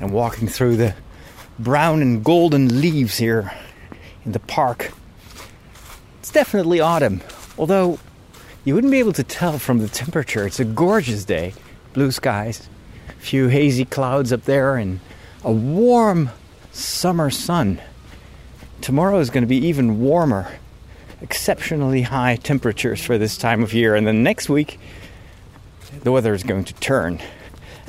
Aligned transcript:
and 0.00 0.10
walking 0.12 0.48
through 0.48 0.76
the 0.76 0.94
brown 1.58 2.02
and 2.02 2.24
golden 2.24 2.80
leaves 2.80 3.18
here 3.18 3.52
in 4.24 4.32
the 4.32 4.40
park. 4.40 4.92
It's 6.18 6.32
definitely 6.32 6.80
autumn, 6.80 7.20
although 7.58 7.98
you 8.64 8.74
wouldn't 8.74 8.90
be 8.90 8.98
able 8.98 9.12
to 9.12 9.22
tell 9.22 9.58
from 9.58 9.78
the 9.78 9.88
temperature. 9.88 10.46
It's 10.46 10.60
a 10.60 10.64
gorgeous 10.64 11.24
day, 11.24 11.54
blue 11.92 12.10
skies, 12.10 12.68
a 13.08 13.12
few 13.12 13.48
hazy 13.48 13.84
clouds 13.84 14.32
up 14.32 14.44
there, 14.44 14.76
and 14.76 15.00
a 15.44 15.52
warm 15.52 16.30
summer 16.72 17.30
sun. 17.30 17.80
Tomorrow 18.80 19.18
is 19.18 19.30
going 19.30 19.42
to 19.42 19.48
be 19.48 19.66
even 19.66 20.00
warmer, 20.00 20.58
exceptionally 21.20 22.02
high 22.02 22.36
temperatures 22.36 23.04
for 23.04 23.18
this 23.18 23.36
time 23.36 23.62
of 23.62 23.74
year, 23.74 23.94
and 23.94 24.06
then 24.06 24.22
next 24.22 24.48
week 24.48 24.78
the 26.02 26.12
weather 26.12 26.32
is 26.32 26.42
going 26.42 26.64
to 26.64 26.74
turn. 26.74 27.20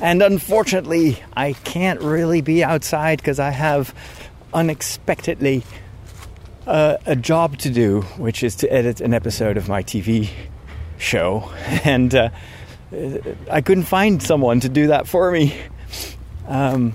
And 0.02 0.20
unfortunately, 0.20 1.22
I 1.36 1.52
can't 1.52 2.00
really 2.00 2.40
be 2.40 2.64
outside 2.64 3.18
because 3.18 3.38
I 3.38 3.50
have 3.50 3.94
unexpectedly 4.52 5.62
uh, 6.66 6.96
a 7.06 7.14
job 7.14 7.56
to 7.58 7.70
do, 7.70 8.00
which 8.18 8.42
is 8.42 8.56
to 8.56 8.72
edit 8.72 9.00
an 9.00 9.14
episode 9.14 9.56
of 9.56 9.68
my 9.68 9.84
TV 9.84 10.28
show. 10.98 11.48
And 11.84 12.12
uh, 12.16 12.30
I 13.48 13.60
couldn't 13.60 13.84
find 13.84 14.20
someone 14.20 14.58
to 14.60 14.68
do 14.68 14.88
that 14.88 15.06
for 15.06 15.30
me. 15.30 15.56
Um, 16.48 16.94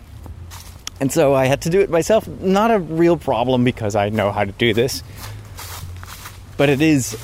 and 0.99 1.09
so 1.09 1.34
I 1.34 1.45
had 1.45 1.62
to 1.62 1.70
do 1.70 1.79
it 1.79 1.89
myself. 1.89 2.27
Not 2.27 2.71
a 2.71 2.79
real 2.79 3.15
problem 3.15 3.63
because 3.63 3.95
I 3.95 4.09
know 4.09 4.34
how 4.34 4.43
to 4.43 4.51
do 4.51 4.73
this, 4.73 5.01
but 6.57 6.67
it 6.67 6.81
is 6.81 7.17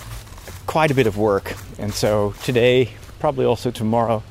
quite 0.66 0.92
a 0.92 0.94
bit 0.94 1.08
of 1.08 1.18
work. 1.18 1.56
And 1.78 1.94
so 1.94 2.34
today, 2.44 2.94
probably 3.20 3.46
also 3.46 3.70
tomorrow, 3.70 4.24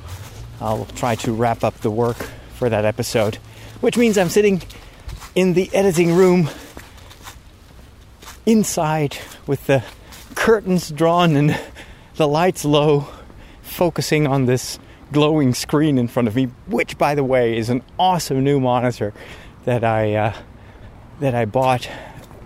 I'll 0.62 0.86
try 0.94 1.16
to 1.16 1.32
wrap 1.32 1.64
up 1.64 1.78
the 1.78 1.90
work 1.90 2.16
for 2.54 2.68
that 2.68 2.84
episode, 2.84 3.36
which 3.80 3.96
means 3.96 4.16
I'm 4.16 4.28
sitting 4.28 4.62
in 5.34 5.54
the 5.54 5.68
editing 5.74 6.14
room 6.14 6.48
inside 8.46 9.18
with 9.44 9.66
the 9.66 9.82
curtains 10.36 10.90
drawn 10.90 11.34
and 11.34 11.58
the 12.14 12.28
lights 12.28 12.64
low, 12.64 13.08
focusing 13.62 14.28
on 14.28 14.46
this 14.46 14.78
glowing 15.10 15.52
screen 15.52 15.98
in 15.98 16.06
front 16.06 16.28
of 16.28 16.36
me, 16.36 16.44
which, 16.68 16.96
by 16.96 17.16
the 17.16 17.24
way, 17.24 17.56
is 17.56 17.68
an 17.68 17.82
awesome 17.98 18.44
new 18.44 18.60
monitor 18.60 19.12
that 19.64 19.82
I 19.82 20.14
uh, 20.14 20.32
that 21.18 21.34
I 21.34 21.44
bought 21.44 21.90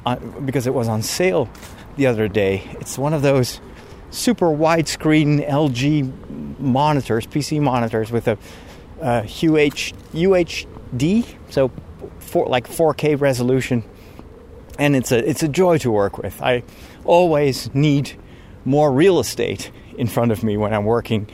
on, 0.06 0.46
because 0.46 0.66
it 0.66 0.72
was 0.72 0.88
on 0.88 1.02
sale 1.02 1.50
the 1.96 2.06
other 2.06 2.28
day. 2.28 2.66
It's 2.80 2.96
one 2.96 3.12
of 3.12 3.20
those 3.20 3.60
super 4.16 4.46
widescreen 4.46 5.46
LG 5.48 6.58
monitors, 6.58 7.26
PC 7.26 7.60
monitors 7.60 8.10
with 8.10 8.26
a 8.28 8.38
uh, 9.00 9.22
UH, 9.22 9.92
UHD, 10.14 11.26
so 11.50 11.70
for, 12.18 12.46
like 12.46 12.66
4K 12.66 13.20
resolution, 13.20 13.84
and 14.78 14.96
it's 14.96 15.12
a 15.12 15.28
it's 15.28 15.42
a 15.42 15.48
joy 15.48 15.78
to 15.78 15.90
work 15.90 16.18
with. 16.18 16.40
I 16.42 16.62
always 17.04 17.72
need 17.74 18.18
more 18.64 18.90
real 18.90 19.20
estate 19.20 19.70
in 19.98 20.06
front 20.06 20.32
of 20.32 20.42
me 20.42 20.56
when 20.56 20.72
I'm 20.72 20.84
working 20.84 21.28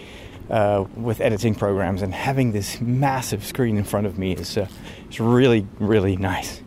uh, 0.50 0.84
with 0.97 1.20
editing 1.20 1.55
programs, 1.55 2.03
and 2.03 2.12
having 2.12 2.53
this 2.53 2.80
massive 2.80 3.44
screen 3.44 3.78
in 3.78 3.84
front 3.84 4.06
of 4.06 4.19
me 4.19 4.33
is 4.33 4.58
uh, 4.58 4.66
is 5.08 5.20
really 5.20 5.66
really 5.78 6.16
nice. 6.16 6.62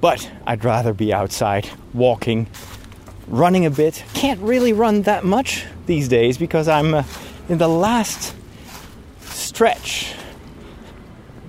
But 0.00 0.30
I'd 0.46 0.64
rather 0.64 0.94
be 0.94 1.12
outside 1.12 1.68
walking 1.92 2.48
running 3.32 3.64
a 3.64 3.70
bit. 3.70 4.04
Can't 4.12 4.40
really 4.40 4.72
run 4.72 5.02
that 5.02 5.24
much 5.24 5.64
these 5.86 6.06
days 6.06 6.36
because 6.38 6.68
I'm 6.68 6.94
uh, 6.94 7.02
in 7.48 7.58
the 7.58 7.66
last 7.66 8.34
stretch 9.22 10.14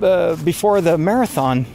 uh, 0.02 0.38
before 0.38 0.82
the 0.82 0.98
marathon 0.98 1.68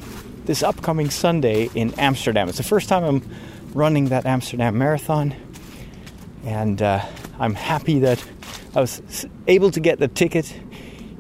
this 0.47 0.63
upcoming 0.63 1.11
Sunday 1.11 1.69
in 1.75 1.93
Amsterdam. 2.01 2.49
It's 2.49 2.57
the 2.57 2.65
first 2.65 2.89
time 2.89 3.05
I'm 3.05 3.31
running 3.75 4.07
that 4.07 4.25
Amsterdam 4.25 4.79
marathon, 4.79 5.35
and 6.43 6.81
uh, 6.81 7.05
I'm 7.39 7.55
happy 7.55 7.99
that 7.99 8.25
I 8.75 8.81
was 8.81 9.27
able 9.47 9.71
to 9.73 9.81
get 9.81 9.99
the 9.99 10.09
ticket, 10.09 10.59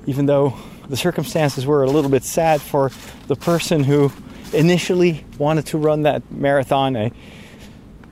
even 0.06 0.24
though 0.24 0.54
the 0.88 0.96
circumstances 0.96 1.66
were 1.66 1.82
a 1.82 1.90
little 1.90 2.10
bit 2.10 2.24
sad 2.24 2.62
for 2.62 2.90
the 3.26 3.36
person 3.36 3.84
who 3.84 4.10
initially 4.54 5.26
wanted 5.36 5.66
to 5.66 5.78
run 5.78 6.02
that 6.04 6.30
marathon. 6.32 6.96
I, 6.96 7.12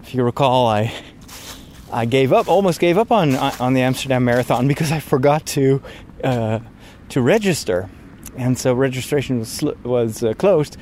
if 0.07 0.15
you 0.15 0.23
recall, 0.23 0.69
I 0.69 0.93
I 1.93 2.05
gave 2.05 2.33
up, 2.33 2.49
almost 2.49 2.79
gave 2.79 2.97
up 2.97 3.11
on 3.11 3.35
on 3.35 3.75
the 3.75 3.83
Amsterdam 3.83 4.25
Marathon 4.25 4.69
because 4.69 4.93
I 4.93 5.01
forgot 5.01 5.45
to 5.47 5.83
uh, 6.23 6.61
to 7.09 7.21
register, 7.21 7.91
and 8.37 8.57
so 8.57 8.73
registration 8.73 9.41
was 9.41 9.65
was 9.83 10.23
uh, 10.23 10.35
closed. 10.35 10.77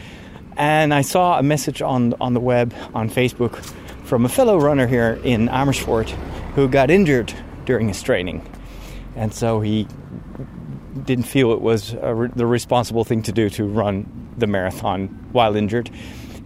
And 0.57 0.93
I 0.93 1.01
saw 1.01 1.39
a 1.39 1.43
message 1.43 1.81
on 1.81 2.13
on 2.21 2.35
the 2.35 2.41
web 2.41 2.75
on 2.93 3.09
Facebook 3.09 3.57
from 4.05 4.27
a 4.27 4.29
fellow 4.29 4.59
runner 4.59 4.87
here 4.87 5.19
in 5.25 5.49
Amersfoort 5.49 6.11
who 6.55 6.69
got 6.69 6.91
injured 6.91 7.33
during 7.65 7.89
his 7.89 8.03
training, 8.03 8.47
and 9.17 9.33
so 9.33 9.63
he 9.63 9.89
didn't 11.03 11.25
feel 11.25 11.53
it 11.53 11.63
was 11.63 11.95
re- 11.95 12.29
the 12.37 12.47
responsible 12.47 13.05
thing 13.05 13.23
to 13.23 13.33
do 13.33 13.49
to 13.49 13.65
run 13.65 14.29
the 14.37 14.47
marathon 14.47 15.09
while 15.33 15.57
injured 15.57 15.91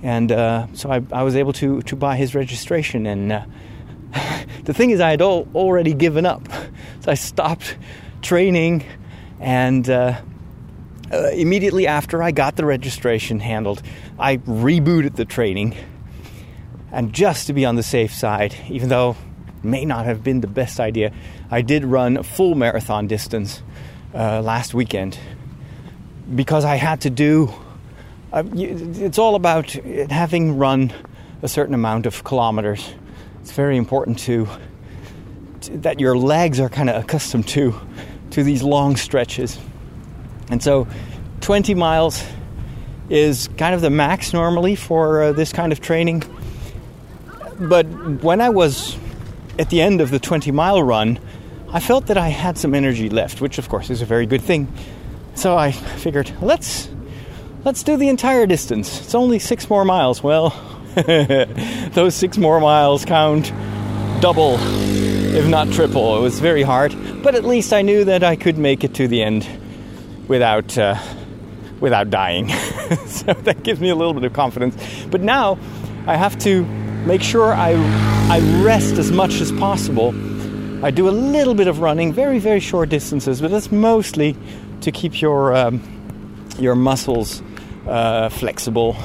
and 0.03 0.31
uh, 0.31 0.66
so 0.75 0.91
I, 0.91 1.03
I, 1.12 1.22
was 1.22 1.36
able 1.36 1.53
to 1.54 1.82
to 1.82 1.97
buy 1.97 2.16
his 2.16 2.34
registration. 2.34 3.06
And 3.06 3.32
uh, 3.32 3.44
the 4.64 4.75
thing 4.75 4.91
is, 4.91 5.00
I 5.00 5.10
had 5.10 5.22
all, 5.22 5.48
already 5.54 5.94
given 5.94 6.26
up, 6.26 6.47
so 7.00 7.10
I 7.10 7.14
stopped 7.14 7.76
training, 8.22 8.84
and 9.41 9.88
uh, 9.88 10.20
uh, 11.12 11.28
immediately 11.31 11.86
after 11.86 12.22
I 12.22 12.31
got 12.31 12.56
the 12.56 12.64
registration 12.64 13.41
handled, 13.41 13.82
I 14.19 14.38
rebooted 14.38 15.16
the 15.16 15.25
training. 15.25 15.76
And 16.91 17.12
just 17.12 17.47
to 17.48 17.53
be 17.53 17.65
on 17.65 17.76
the 17.76 17.82
safe 17.82 18.15
side, 18.15 18.54
even 18.70 18.88
though 18.88 19.16
it 19.47 19.65
may 19.65 19.84
not 19.84 20.06
have 20.06 20.25
been 20.25 20.41
the 20.41 20.47
best 20.47 20.80
idea, 20.80 21.12
I 21.50 21.62
did 21.62 21.84
run 21.84 22.16
a 22.16 22.22
full 22.22 22.54
marathon 22.54 23.06
distance 23.06 23.62
uh, 24.15 24.41
last 24.42 24.75
weekend 24.75 25.19
because 26.34 26.65
I 26.65 26.76
had 26.76 27.03
to 27.03 27.10
do 27.10 27.53
uh, 28.33 28.43
it's 28.55 29.19
all 29.19 29.34
about 29.34 29.71
having 30.11 30.59
run 30.59 30.93
a 31.43 31.49
certain 31.49 31.75
amount 31.75 32.06
of 32.06 32.25
kilometers. 32.25 32.93
It's 33.41 33.53
very 33.53 33.77
important 33.77 34.19
to, 34.21 34.47
to 35.62 35.78
that 35.78 36.00
your 36.00 36.16
legs 36.16 36.61
are 36.61 36.69
kind 36.69 36.91
of 36.91 37.03
accustomed 37.03 37.49
to 37.49 37.75
to 38.33 38.43
these 38.43 38.62
long 38.62 38.97
stretches. 38.97 39.59
And 40.50 40.62
so 40.62 40.87
20 41.41 41.75
miles 41.75 42.22
is 43.09 43.49
kind 43.56 43.75
of 43.75 43.81
the 43.81 43.91
max 43.91 44.33
normally 44.33 44.77
for 44.77 45.22
uh, 45.22 45.33
this 45.33 45.53
kind 45.53 45.72
of 45.72 45.81
training. 45.81 46.22
But 47.59 47.87
when 48.22 48.41
I 48.41 48.50
was 48.50 48.97
at 49.59 49.71
the 49.71 49.81
end 49.81 50.00
of 50.00 50.10
the 50.10 50.19
20 50.19 50.53
mile 50.53 50.83
run, 50.83 51.19
I 51.72 51.81
felt 51.81 52.06
that 52.06 52.19
I 52.19 52.28
had 52.28 52.59
some 52.59 52.75
energy 52.75 53.09
left, 53.09 53.41
which 53.41 53.59
of 53.59 53.69
course 53.69 53.91
is 53.91 54.03
a 54.03 54.06
very 54.06 54.27
good 54.27 54.43
thing. 54.43 54.72
So 55.34 55.56
I 55.56 55.72
figured, 55.72 56.33
let's 56.41 56.89
let's 57.69 57.83
do 57.83 57.99
the 57.99 58.09
entire 58.09 58.47
distance. 58.47 58.99
It's 59.03 59.15
only 59.15 59.39
six 59.39 59.69
more 59.69 59.84
miles. 59.84 60.23
Well, 60.23 60.55
those 61.93 62.15
six 62.15 62.39
more 62.39 62.61
miles 62.61 63.05
count 63.05 63.53
double, 64.23 64.55
if 64.59 65.47
not 65.47 65.71
triple. 65.71 66.17
It 66.17 66.23
was 66.23 66.41
very 66.41 66.62
hard, 66.62 66.97
but 67.23 67.34
at 67.34 67.45
least 67.45 67.75
I 67.75 67.83
knew 67.83 68.05
that 68.05 68.25
I 68.25 68.37
could 68.37 68.57
make 68.57 68.84
it 68.84 68.95
to 68.95 69.07
the 69.07 69.23
end 69.23 69.47
without 70.28 70.78
uh, 70.78 70.99
without 71.78 72.09
dying. 72.09 72.49
so 73.07 73.34
that 73.34 73.65
gives 73.65 73.81
me 73.81 73.91
a 73.91 73.95
little 73.95 74.15
bit 74.15 74.25
of 74.25 74.33
confidence. 74.33 74.75
But 75.11 75.21
now 75.21 75.59
I 76.07 76.17
have 76.17 76.39
to 76.39 76.65
make 77.05 77.21
sure 77.21 77.53
I 77.53 77.73
I 78.31 78.41
rest 78.65 78.95
as 78.95 79.12
much 79.12 79.43
as 79.43 79.53
possible. 79.53 80.15
I 80.83 80.91
do 80.91 81.07
a 81.07 81.12
little 81.12 81.55
bit 81.55 81.69
of 81.69 81.81
running, 81.81 82.15
very 82.15 82.39
very 82.39 82.61
short 82.61 82.89
distances, 82.89 83.43
but 83.43 83.51
that's 83.51 83.71
mostly 83.71 84.39
to 84.81 84.91
keep 84.91 85.21
your 85.21 85.55
um, 85.55 85.83
your 86.59 86.75
muscles 86.75 87.42
uh, 87.89 88.29
flexible. 88.29 88.97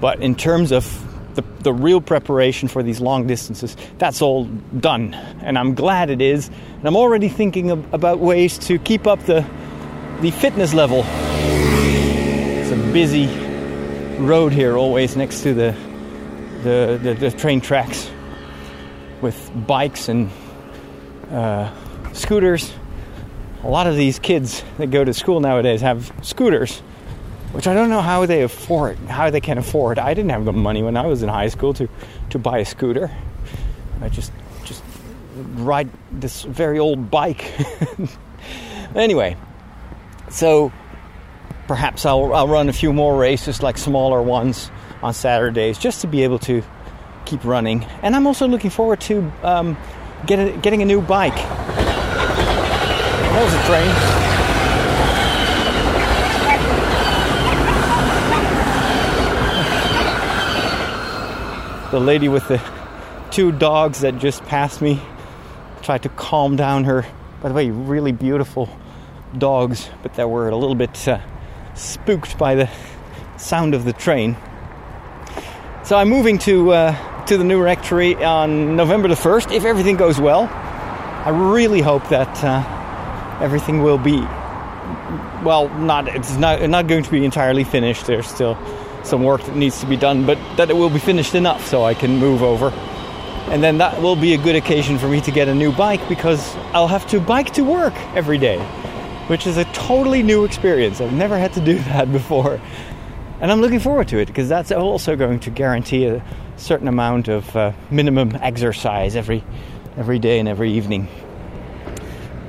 But 0.00 0.22
in 0.22 0.34
terms 0.34 0.72
of 0.72 0.84
the, 1.34 1.42
the 1.60 1.72
real 1.72 2.00
preparation 2.00 2.68
for 2.68 2.82
these 2.82 3.00
long 3.00 3.26
distances, 3.26 3.76
that's 3.98 4.22
all 4.22 4.44
done. 4.44 5.14
And 5.14 5.58
I'm 5.58 5.74
glad 5.74 6.10
it 6.10 6.22
is. 6.22 6.48
And 6.48 6.86
I'm 6.86 6.96
already 6.96 7.28
thinking 7.28 7.70
of, 7.70 7.92
about 7.92 8.18
ways 8.18 8.58
to 8.58 8.78
keep 8.78 9.06
up 9.06 9.20
the, 9.26 9.44
the 10.20 10.30
fitness 10.30 10.72
level. 10.72 11.04
It's 11.04 12.70
a 12.70 12.92
busy 12.92 13.26
road 14.18 14.52
here, 14.52 14.76
always 14.76 15.16
next 15.16 15.42
to 15.42 15.54
the, 15.54 15.76
the, 16.62 17.00
the, 17.02 17.14
the 17.14 17.30
train 17.30 17.60
tracks 17.60 18.10
with 19.20 19.50
bikes 19.66 20.08
and 20.08 20.30
uh, 21.30 21.70
scooters. 22.12 22.72
A 23.62 23.68
lot 23.68 23.86
of 23.86 23.96
these 23.96 24.18
kids 24.18 24.64
that 24.78 24.90
go 24.90 25.04
to 25.04 25.12
school 25.12 25.40
nowadays 25.40 25.82
have 25.82 26.10
scooters 26.22 26.82
which 27.52 27.66
I 27.66 27.74
don't 27.74 27.90
know 27.90 28.00
how 28.00 28.26
they 28.26 28.42
afford, 28.42 28.98
how 28.98 29.30
they 29.30 29.40
can 29.40 29.58
afford. 29.58 29.98
I 29.98 30.14
didn't 30.14 30.30
have 30.30 30.44
the 30.44 30.52
money 30.52 30.82
when 30.82 30.96
I 30.96 31.06
was 31.06 31.22
in 31.22 31.28
high 31.28 31.48
school 31.48 31.74
to, 31.74 31.88
to 32.30 32.38
buy 32.38 32.58
a 32.58 32.64
scooter. 32.64 33.10
I 34.00 34.08
just 34.08 34.32
just 34.64 34.82
ride 35.54 35.88
this 36.12 36.42
very 36.42 36.78
old 36.78 37.10
bike. 37.10 37.52
anyway, 38.94 39.36
so 40.28 40.72
perhaps 41.66 42.06
I'll, 42.06 42.34
I'll 42.34 42.48
run 42.48 42.68
a 42.68 42.72
few 42.72 42.92
more 42.92 43.16
races, 43.16 43.62
like 43.62 43.78
smaller 43.78 44.22
ones, 44.22 44.70
on 45.02 45.14
Saturdays, 45.14 45.78
just 45.78 46.00
to 46.02 46.06
be 46.06 46.24
able 46.24 46.38
to 46.40 46.62
keep 47.24 47.44
running. 47.44 47.84
And 48.02 48.16
I'm 48.16 48.26
also 48.26 48.46
looking 48.48 48.70
forward 48.70 49.00
to 49.02 49.32
um, 49.42 49.76
get 50.26 50.38
a, 50.38 50.56
getting 50.58 50.82
a 50.82 50.84
new 50.84 51.00
bike. 51.00 51.36
That 53.30 53.42
was 53.42 53.54
a 53.54 53.62
train. 53.66 54.29
The 61.90 62.00
lady 62.00 62.28
with 62.28 62.46
the 62.46 62.62
two 63.30 63.50
dogs 63.50 64.00
that 64.00 64.18
just 64.18 64.42
passed 64.44 64.80
me 64.80 65.00
tried 65.82 66.02
to 66.02 66.08
calm 66.10 66.56
down 66.56 66.84
her, 66.84 67.04
by 67.42 67.48
the 67.48 67.54
way, 67.54 67.70
really 67.70 68.12
beautiful 68.12 68.68
dogs, 69.36 69.88
but 70.02 70.14
that 70.14 70.30
were 70.30 70.48
a 70.48 70.56
little 70.56 70.74
bit 70.74 71.08
uh, 71.08 71.20
spooked 71.74 72.38
by 72.38 72.54
the 72.54 72.70
sound 73.36 73.74
of 73.74 73.84
the 73.84 73.92
train. 73.92 74.36
So 75.84 75.96
I'm 75.96 76.08
moving 76.08 76.38
to 76.38 76.72
uh, 76.72 77.24
to 77.26 77.36
the 77.36 77.44
new 77.44 77.60
rectory 77.60 78.14
on 78.16 78.76
November 78.76 79.08
the 79.08 79.16
first, 79.16 79.50
if 79.50 79.64
everything 79.64 79.96
goes 79.96 80.20
well. 80.20 80.42
I 80.44 81.30
really 81.30 81.80
hope 81.80 82.08
that 82.08 82.44
uh, 82.44 83.38
everything 83.42 83.82
will 83.82 83.98
be 83.98 84.20
well. 85.42 85.68
Not 85.78 86.08
it's 86.08 86.36
not 86.36 86.68
not 86.68 86.86
going 86.86 87.02
to 87.02 87.10
be 87.10 87.24
entirely 87.24 87.64
finished. 87.64 88.06
There's 88.06 88.28
still 88.28 88.56
some 89.04 89.22
work 89.22 89.42
that 89.42 89.56
needs 89.56 89.80
to 89.80 89.86
be 89.86 89.96
done, 89.96 90.26
but 90.26 90.38
that 90.56 90.70
it 90.70 90.76
will 90.76 90.90
be 90.90 90.98
finished 90.98 91.34
enough 91.34 91.66
so 91.66 91.84
I 91.84 91.94
can 91.94 92.18
move 92.18 92.42
over. 92.42 92.70
And 93.50 93.62
then 93.62 93.78
that 93.78 94.00
will 94.00 94.16
be 94.16 94.34
a 94.34 94.38
good 94.38 94.54
occasion 94.54 94.98
for 94.98 95.08
me 95.08 95.20
to 95.22 95.30
get 95.30 95.48
a 95.48 95.54
new 95.54 95.72
bike 95.72 96.06
because 96.08 96.54
I'll 96.72 96.88
have 96.88 97.06
to 97.08 97.20
bike 97.20 97.52
to 97.54 97.64
work 97.64 97.94
every 98.14 98.38
day, 98.38 98.58
which 99.26 99.46
is 99.46 99.56
a 99.56 99.64
totally 99.72 100.22
new 100.22 100.44
experience. 100.44 101.00
I've 101.00 101.12
never 101.12 101.36
had 101.36 101.52
to 101.54 101.60
do 101.60 101.78
that 101.90 102.12
before. 102.12 102.60
And 103.40 103.50
I'm 103.50 103.60
looking 103.60 103.80
forward 103.80 104.08
to 104.08 104.18
it 104.18 104.26
because 104.26 104.48
that's 104.48 104.70
also 104.70 105.16
going 105.16 105.40
to 105.40 105.50
guarantee 105.50 106.04
a 106.04 106.24
certain 106.56 106.88
amount 106.88 107.28
of 107.28 107.56
uh, 107.56 107.72
minimum 107.90 108.36
exercise 108.40 109.16
every 109.16 109.42
every 109.96 110.18
day 110.18 110.38
and 110.38 110.48
every 110.48 110.72
evening. 110.72 111.08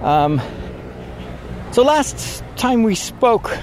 Um, 0.01 0.41
so 1.71 1.83
last 1.83 2.43
time 2.57 2.83
we 2.83 2.95
spoke, 2.95 3.57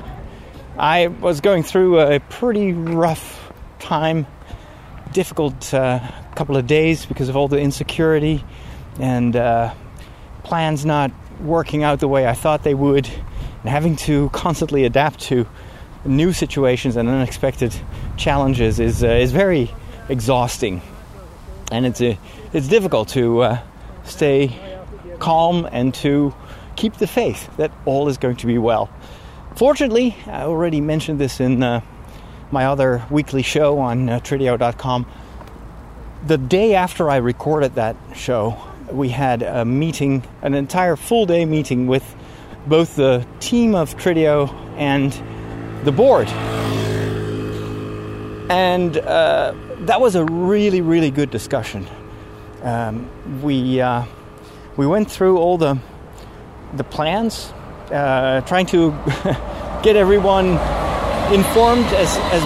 I 0.78 1.08
was 1.08 1.40
going 1.40 1.64
through 1.64 1.98
a 1.98 2.20
pretty 2.20 2.72
rough 2.72 3.52
time, 3.80 4.28
difficult 5.12 5.74
uh, 5.74 5.98
couple 6.36 6.56
of 6.56 6.68
days 6.68 7.04
because 7.04 7.28
of 7.28 7.36
all 7.36 7.48
the 7.48 7.58
insecurity 7.58 8.44
and 9.00 9.34
uh, 9.34 9.74
plans 10.44 10.86
not 10.86 11.10
working 11.40 11.82
out 11.82 11.98
the 11.98 12.06
way 12.06 12.28
I 12.28 12.34
thought 12.34 12.62
they 12.62 12.74
would, 12.74 13.08
and 13.08 13.68
having 13.68 13.96
to 13.96 14.28
constantly 14.28 14.84
adapt 14.84 15.18
to 15.22 15.48
new 16.04 16.32
situations 16.32 16.94
and 16.94 17.08
unexpected 17.08 17.74
challenges 18.16 18.78
is 18.78 19.02
uh, 19.02 19.08
is 19.08 19.32
very 19.32 19.72
exhausting, 20.08 20.80
and 21.72 21.86
it's 21.86 22.00
uh, 22.00 22.14
it's 22.52 22.68
difficult 22.68 23.08
to 23.08 23.40
uh, 23.40 23.58
stay 24.04 24.56
calm 25.18 25.68
and 25.72 25.92
to 25.94 26.32
keep 26.76 26.94
the 26.98 27.08
faith 27.08 27.50
that 27.56 27.72
all 27.84 28.08
is 28.08 28.16
going 28.16 28.36
to 28.36 28.46
be 28.46 28.58
well. 28.58 28.88
Fortunately, 29.58 30.14
I 30.28 30.42
already 30.42 30.80
mentioned 30.80 31.18
this 31.18 31.40
in 31.40 31.64
uh, 31.64 31.80
my 32.52 32.66
other 32.66 33.04
weekly 33.10 33.42
show 33.42 33.80
on 33.80 34.08
uh, 34.08 34.20
Trideo.com. 34.20 35.04
The 36.24 36.38
day 36.38 36.76
after 36.76 37.10
I 37.10 37.16
recorded 37.16 37.74
that 37.74 37.96
show, 38.14 38.56
we 38.92 39.08
had 39.08 39.42
a 39.42 39.64
meeting, 39.64 40.22
an 40.42 40.54
entire 40.54 40.94
full 40.94 41.26
day 41.26 41.44
meeting 41.44 41.88
with 41.88 42.04
both 42.68 42.94
the 42.94 43.26
team 43.40 43.74
of 43.74 43.96
Trideo 43.96 44.54
and 44.76 45.12
the 45.84 45.90
board. 45.90 46.28
And 48.48 48.96
uh, 48.96 49.54
that 49.80 50.00
was 50.00 50.14
a 50.14 50.24
really, 50.24 50.82
really 50.82 51.10
good 51.10 51.32
discussion. 51.32 51.84
Um, 52.62 53.42
we, 53.42 53.80
uh, 53.80 54.04
we 54.76 54.86
went 54.86 55.10
through 55.10 55.38
all 55.38 55.58
the, 55.58 55.80
the 56.74 56.84
plans 56.84 57.52
uh, 57.90 58.40
trying 58.42 58.66
to 58.66 58.90
get 59.82 59.96
everyone 59.96 60.58
informed 61.32 61.86
as, 61.86 62.16
as 62.32 62.42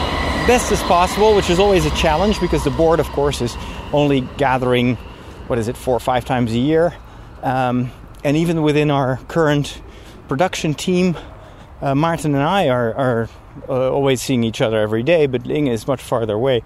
best 0.47 0.73
as 0.73 0.83
possible, 0.83 1.35
which 1.35 1.51
is 1.51 1.59
always 1.59 1.87
a 1.87 1.91
challenge 1.91 2.41
because 2.41 2.65
the 2.65 2.71
board, 2.71 3.01
of 3.01 3.07
course, 3.09 3.41
is 3.41 3.57
only 3.93 4.23
gathering, 4.37 4.97
what 5.47 5.59
is 5.59 5.69
it, 5.69 5.77
four 5.77 5.97
or 5.97 6.01
five 6.01 6.25
times 6.25 6.53
a 6.53 6.59
year. 6.59 6.95
Um, 7.43 7.91
and 8.25 8.37
even 8.37 8.63
within 8.63 8.91
our 8.91 9.19
current 9.29 9.81
production 10.29 10.75
team, 10.75 11.17
uh, 11.81 11.95
Martin 11.95 12.35
and 12.35 12.43
I 12.43 12.69
are, 12.69 12.95
are 12.95 13.29
uh, 13.69 13.91
always 13.91 14.23
seeing 14.23 14.45
each 14.45 14.61
other 14.61 14.81
every 14.81 15.03
day, 15.03 15.27
but 15.27 15.47
Ling 15.47 15.67
is 15.67 15.87
much 15.87 16.03
farther 16.03 16.35
away. 16.35 16.63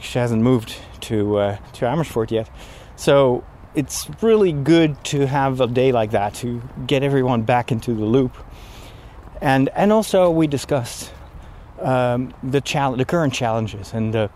She 0.00 0.18
hasn't 0.18 0.42
moved 0.42 0.76
to 1.02 1.38
uh, 1.38 1.56
to 1.74 1.86
Amersfoort 1.86 2.30
yet. 2.30 2.48
So 2.96 3.44
it's 3.74 4.08
really 4.22 4.52
good 4.52 5.02
to 5.04 5.26
have 5.26 5.60
a 5.60 5.66
day 5.66 5.92
like 5.92 6.10
that 6.12 6.34
to 6.34 6.62
get 6.86 7.02
everyone 7.02 7.42
back 7.42 7.70
into 7.70 7.94
the 7.94 8.04
loop. 8.04 8.36
And 9.40 9.68
and 9.70 9.92
also 9.92 10.30
we 10.30 10.46
discussed 10.46 11.12
um, 11.80 12.34
the 12.42 12.60
challenge, 12.60 12.98
the 12.98 13.04
current 13.04 13.32
challenges, 13.32 13.92
and 13.92 14.12
the 14.12 14.30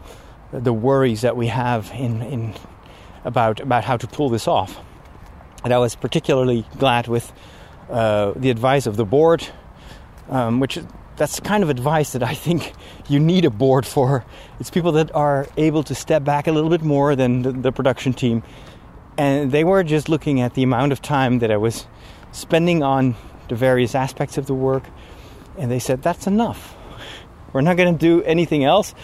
the 0.52 0.72
worries 0.72 1.22
that 1.22 1.36
we 1.36 1.48
have 1.48 1.90
in 1.92 2.22
in 2.22 2.54
about 3.24 3.60
about 3.60 3.84
how 3.84 3.96
to 3.96 4.06
pull 4.06 4.28
this 4.28 4.46
off. 4.46 4.78
And 5.64 5.72
I 5.72 5.78
was 5.78 5.94
particularly 5.94 6.64
glad 6.78 7.08
with 7.08 7.32
uh, 7.90 8.32
the 8.36 8.50
advice 8.50 8.86
of 8.86 8.96
the 8.96 9.04
board, 9.04 9.46
um, 10.28 10.60
which 10.60 10.78
that's 11.16 11.36
the 11.36 11.42
kind 11.42 11.62
of 11.62 11.70
advice 11.70 12.12
that 12.12 12.22
I 12.22 12.34
think 12.34 12.72
you 13.08 13.20
need 13.20 13.44
a 13.44 13.50
board 13.50 13.86
for. 13.86 14.24
It's 14.60 14.70
people 14.70 14.92
that 14.92 15.14
are 15.14 15.46
able 15.56 15.82
to 15.84 15.94
step 15.94 16.24
back 16.24 16.46
a 16.46 16.52
little 16.52 16.70
bit 16.70 16.82
more 16.82 17.14
than 17.14 17.42
the, 17.42 17.52
the 17.52 17.72
production 17.72 18.12
team 18.12 18.42
and 19.16 19.52
they 19.52 19.64
were 19.64 19.82
just 19.82 20.08
looking 20.08 20.40
at 20.40 20.54
the 20.54 20.62
amount 20.62 20.92
of 20.92 21.02
time 21.02 21.38
that 21.40 21.50
I 21.50 21.56
was 21.56 21.86
spending 22.32 22.82
on 22.82 23.14
the 23.48 23.54
various 23.54 23.94
aspects 23.94 24.38
of 24.38 24.46
the 24.46 24.54
work, 24.54 24.84
and 25.58 25.70
they 25.70 25.78
said, 25.78 26.02
That's 26.02 26.26
enough. 26.26 26.74
We're 27.52 27.60
not 27.60 27.76
going 27.76 27.92
to 27.92 27.98
do 27.98 28.22
anything 28.22 28.64
else. 28.64 28.94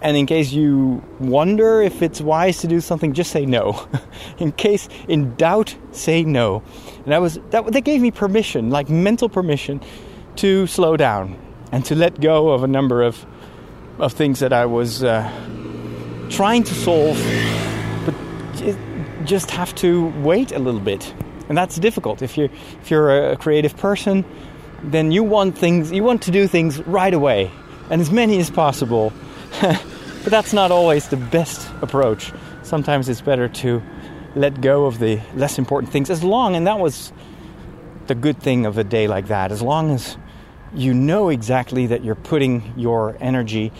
And 0.00 0.16
in 0.16 0.26
case 0.26 0.52
you 0.52 1.02
wonder 1.18 1.80
if 1.80 2.02
it's 2.02 2.20
wise 2.20 2.58
to 2.58 2.66
do 2.66 2.80
something, 2.80 3.14
just 3.14 3.30
say 3.30 3.46
no. 3.46 3.88
in 4.38 4.52
case 4.52 4.88
in 5.08 5.34
doubt, 5.36 5.76
say 5.92 6.24
no. 6.24 6.62
And 6.96 7.06
that 7.06 7.22
was 7.22 7.38
that. 7.50 7.72
They 7.72 7.80
gave 7.80 8.02
me 8.02 8.10
permission, 8.10 8.68
like 8.68 8.90
mental 8.90 9.28
permission, 9.28 9.80
to 10.36 10.66
slow 10.66 10.96
down 10.98 11.38
and 11.72 11.84
to 11.86 11.94
let 11.94 12.20
go 12.20 12.50
of 12.50 12.62
a 12.62 12.66
number 12.66 13.02
of 13.02 13.24
of 13.98 14.12
things 14.12 14.40
that 14.40 14.52
I 14.52 14.66
was 14.66 15.04
uh, 15.04 15.30
trying 16.28 16.64
to 16.64 16.74
solve, 16.74 17.16
just 19.24 19.50
have 19.50 19.74
to 19.76 20.08
wait 20.22 20.52
a 20.52 20.58
little 20.58 20.80
bit, 20.80 21.14
and 21.48 21.56
that's 21.56 21.76
difficult. 21.76 22.22
If 22.22 22.36
you're, 22.36 22.50
if 22.80 22.90
you're 22.90 23.30
a 23.32 23.36
creative 23.36 23.76
person, 23.76 24.24
then 24.82 25.12
you 25.12 25.22
want 25.22 25.56
things 25.56 25.92
you 25.92 26.04
want 26.04 26.22
to 26.22 26.30
do 26.30 26.46
things 26.46 26.80
right 26.86 27.14
away 27.14 27.50
and 27.90 28.00
as 28.00 28.10
many 28.10 28.38
as 28.38 28.50
possible. 28.50 29.12
but 29.60 30.30
that's 30.30 30.52
not 30.52 30.70
always 30.70 31.08
the 31.08 31.16
best 31.16 31.70
approach. 31.80 32.32
Sometimes 32.62 33.08
it's 33.08 33.20
better 33.20 33.48
to 33.48 33.82
let 34.34 34.60
go 34.60 34.86
of 34.86 34.98
the 34.98 35.20
less 35.34 35.58
important 35.58 35.92
things 35.92 36.10
as 36.10 36.24
long 36.24 36.56
and 36.56 36.66
that 36.66 36.78
was 36.78 37.12
the 38.08 38.14
good 38.14 38.38
thing 38.40 38.66
of 38.66 38.78
a 38.78 38.84
day 38.84 39.06
like 39.06 39.28
that 39.28 39.52
as 39.52 39.62
long 39.62 39.92
as 39.92 40.16
you 40.74 40.92
know 40.92 41.28
exactly 41.28 41.86
that 41.86 42.04
you're 42.04 42.16
putting 42.16 42.74
your 42.76 43.16
energy 43.20 43.70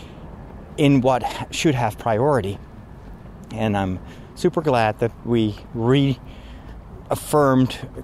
in 0.77 1.01
what 1.01 1.23
should 1.51 1.75
have 1.75 1.97
priority 1.97 2.57
and 3.55 3.75
i'm 3.77 3.99
super 4.35 4.61
glad 4.61 4.99
that 4.99 5.11
we 5.25 5.55
reaffirmed 5.73 6.19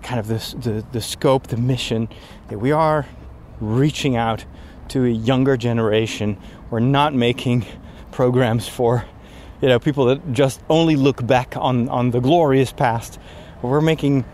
kind 0.01 0.19
of 0.19 0.27
this, 0.27 0.53
the, 0.53 0.83
the 0.91 1.01
scope, 1.01 1.47
the 1.47 1.57
mission, 1.57 2.07
that 2.47 2.57
we 2.57 2.71
are 2.71 3.05
reaching 3.59 4.15
out 4.15 4.45
to 4.87 5.05
a 5.05 5.09
younger 5.09 5.57
generation. 5.57 6.37
We're 6.69 6.79
not 6.79 7.13
making 7.13 7.65
programs 8.11 8.67
for 8.67 9.05
you 9.61 9.67
know 9.67 9.79
people 9.79 10.05
that 10.05 10.33
just 10.33 10.61
only 10.69 10.95
look 10.95 11.25
back 11.25 11.55
on, 11.55 11.87
on 11.89 12.11
the 12.11 12.19
glorious 12.19 12.71
past. 12.71 13.19
We're 13.61 13.81
making 13.81 14.25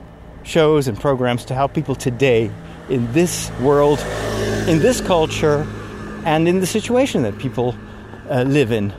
shows 0.43 0.87
and 0.87 0.97
programs 0.99 1.45
to 1.45 1.53
help 1.53 1.73
people 1.73 1.95
today 1.95 2.49
in 2.89 3.11
this 3.11 3.51
world, 3.59 3.99
in 4.67 4.79
this 4.79 5.01
culture, 5.01 5.67
and 6.23 6.47
in 6.47 6.61
the 6.61 6.67
situation 6.67 7.23
that 7.23 7.37
people 7.37 7.75
uh, 8.29 8.43
live 8.43 8.71
in 8.71 8.93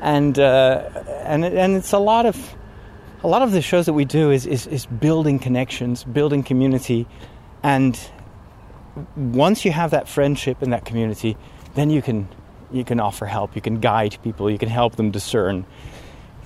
and 0.00 0.38
uh, 0.38 0.88
and 1.24 1.44
and 1.44 1.76
it's 1.76 1.92
a 1.92 1.98
lot 1.98 2.26
of 2.26 2.54
a 3.22 3.28
lot 3.28 3.42
of 3.42 3.52
the 3.52 3.62
shows 3.62 3.86
that 3.86 3.94
we 3.94 4.04
do 4.04 4.30
is, 4.30 4.46
is 4.46 4.66
is 4.66 4.86
building 4.86 5.38
connections, 5.38 6.04
building 6.04 6.42
community, 6.42 7.06
and 7.62 7.98
once 9.16 9.64
you 9.64 9.72
have 9.72 9.90
that 9.90 10.08
friendship 10.08 10.62
and 10.62 10.72
that 10.72 10.84
community, 10.84 11.36
then 11.74 11.90
you 11.90 12.02
can 12.02 12.28
you 12.70 12.84
can 12.84 13.00
offer 13.00 13.26
help, 13.26 13.54
you 13.56 13.62
can 13.62 13.80
guide 13.80 14.16
people, 14.22 14.50
you 14.50 14.58
can 14.58 14.68
help 14.68 14.96
them 14.96 15.10
discern, 15.10 15.64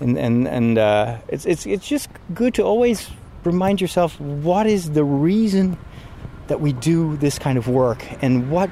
and 0.00 0.18
and 0.18 0.48
and 0.48 0.78
uh, 0.78 1.18
it's 1.28 1.46
it's 1.46 1.66
it's 1.66 1.86
just 1.86 2.08
good 2.34 2.54
to 2.54 2.62
always 2.62 3.10
remind 3.44 3.80
yourself 3.80 4.20
what 4.20 4.66
is 4.66 4.92
the 4.92 5.04
reason 5.04 5.76
that 6.46 6.60
we 6.60 6.72
do 6.72 7.16
this 7.16 7.38
kind 7.38 7.58
of 7.58 7.68
work? 7.68 8.04
And 8.22 8.50
what 8.50 8.70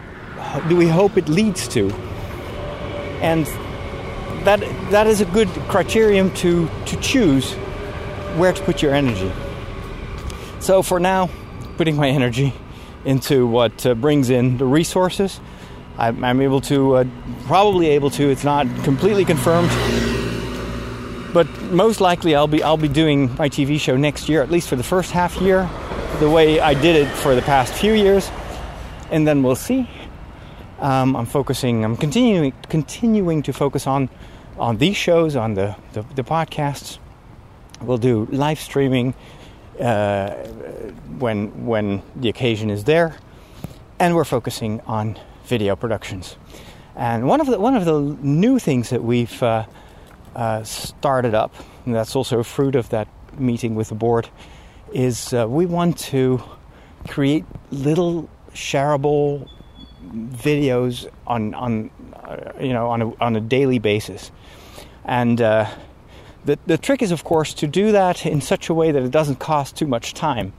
do 0.69 0.77
we 0.77 0.87
hope 0.87 1.17
it 1.17 1.29
leads 1.29 1.69
to? 1.69 1.91
And 3.21 3.47
that 4.45 4.61
that 4.91 5.07
is 5.07 5.21
a 5.21 5.27
good 5.27 5.49
criterion 5.69 6.33
to 6.37 6.69
to 6.87 6.97
choose 7.01 7.55
where 8.37 8.53
to 8.53 8.63
put 8.63 8.83
your 8.83 8.95
energy. 8.95 9.33
So 10.61 10.83
for 10.83 11.01
now, 11.01 11.31
putting 11.77 11.97
my 11.97 12.09
energy 12.21 12.53
into 13.05 13.47
what 13.47 13.87
uh, 13.87 13.95
brings 13.95 14.31
in 14.31 14.59
the 14.59 14.65
resources. 14.65 15.41
I'm, 15.99 16.23
I'm 16.25 16.41
able 16.41 16.61
to, 16.63 16.97
uh, 16.97 17.05
probably 17.47 17.89
able 17.89 18.11
to. 18.11 18.31
It's 18.31 18.45
not 18.45 18.67
completely 18.85 19.25
confirmed, 19.25 19.71
but 21.33 21.47
most 21.71 22.01
likely 22.01 22.35
I'll 22.35 22.47
be 22.47 22.63
I'll 22.63 22.77
be 22.77 22.89
doing 22.89 23.35
my 23.37 23.49
TV 23.49 23.79
show 23.79 23.97
next 23.97 24.29
year, 24.29 24.43
at 24.43 24.51
least 24.51 24.69
for 24.69 24.77
the 24.77 24.83
first 24.83 25.11
half 25.11 25.37
year, 25.37 25.69
the 26.19 26.31
way 26.31 26.61
I 26.61 26.75
did 26.75 26.97
it 26.97 27.09
for 27.09 27.35
the 27.35 27.43
past 27.43 27.75
few 27.75 27.93
years, 27.93 28.31
and 29.11 29.27
then 29.27 29.43
we'll 29.43 29.57
see. 29.57 29.89
Um, 30.79 31.15
I'm 31.15 31.27
focusing. 31.27 31.85
I'm 31.85 31.97
continuing 31.97 32.53
continuing 32.69 33.43
to 33.43 33.53
focus 33.53 33.87
on 33.87 34.09
on 34.61 34.77
these 34.77 34.97
shows, 34.97 35.37
on 35.37 35.55
the 35.55 35.75
the, 35.93 36.03
the 36.15 36.23
podcasts. 36.23 36.99
We'll 37.81 37.99
do 37.99 38.29
live 38.31 38.61
streaming 38.61 39.15
uh, 39.81 40.31
when 41.19 41.67
when 41.67 42.03
the 42.15 42.29
occasion 42.29 42.71
is 42.71 42.85
there, 42.85 43.17
and 43.99 44.15
we're 44.15 44.25
focusing 44.25 44.81
on 44.87 45.19
video 45.45 45.77
productions. 45.77 46.37
And 46.95 47.27
one 47.27 47.41
of 47.41 47.47
the 47.47 47.59
one 47.59 47.75
of 47.75 47.85
the 47.85 48.01
new 48.23 48.59
things 48.59 48.91
that 48.91 49.03
we've 49.03 49.43
uh, 49.43 49.65
uh, 50.37 50.63
started 50.65 51.35
up, 51.35 51.55
and 51.87 51.95
that's 51.95 52.15
also 52.15 52.41
a 52.41 52.45
fruit 52.45 52.77
of 52.77 52.91
that 52.91 53.09
meeting 53.39 53.75
with 53.75 53.89
the 53.89 53.95
board, 53.95 54.29
is 54.93 55.33
uh, 55.33 55.47
we 55.49 55.67
want 55.67 55.99
to 55.99 56.43
create 57.09 57.45
little 57.71 58.29
shareable 58.53 59.49
videos 60.13 61.09
on 61.27 61.55
on 61.55 61.91
uh, 62.15 62.53
you 62.61 62.73
know 62.73 62.89
on 62.91 63.03
a, 63.03 63.15
on 63.21 63.37
a 63.37 63.41
daily 63.41 63.79
basis, 63.79 64.31
and 65.11 65.41
uh, 65.41 65.69
the, 66.45 66.57
the 66.67 66.79
trick 66.79 67.03
is, 67.03 67.11
of 67.11 67.25
course, 67.25 67.53
to 67.55 67.67
do 67.67 67.91
that 67.91 68.25
in 68.25 68.41
such 68.41 68.69
a 68.69 68.75
way 68.75 68.93
that 68.93 69.03
it 69.03 69.11
doesn't 69.11 69.41
cost 69.41 69.77
too 69.77 69.89
much 69.89 70.15
time. 70.15 70.53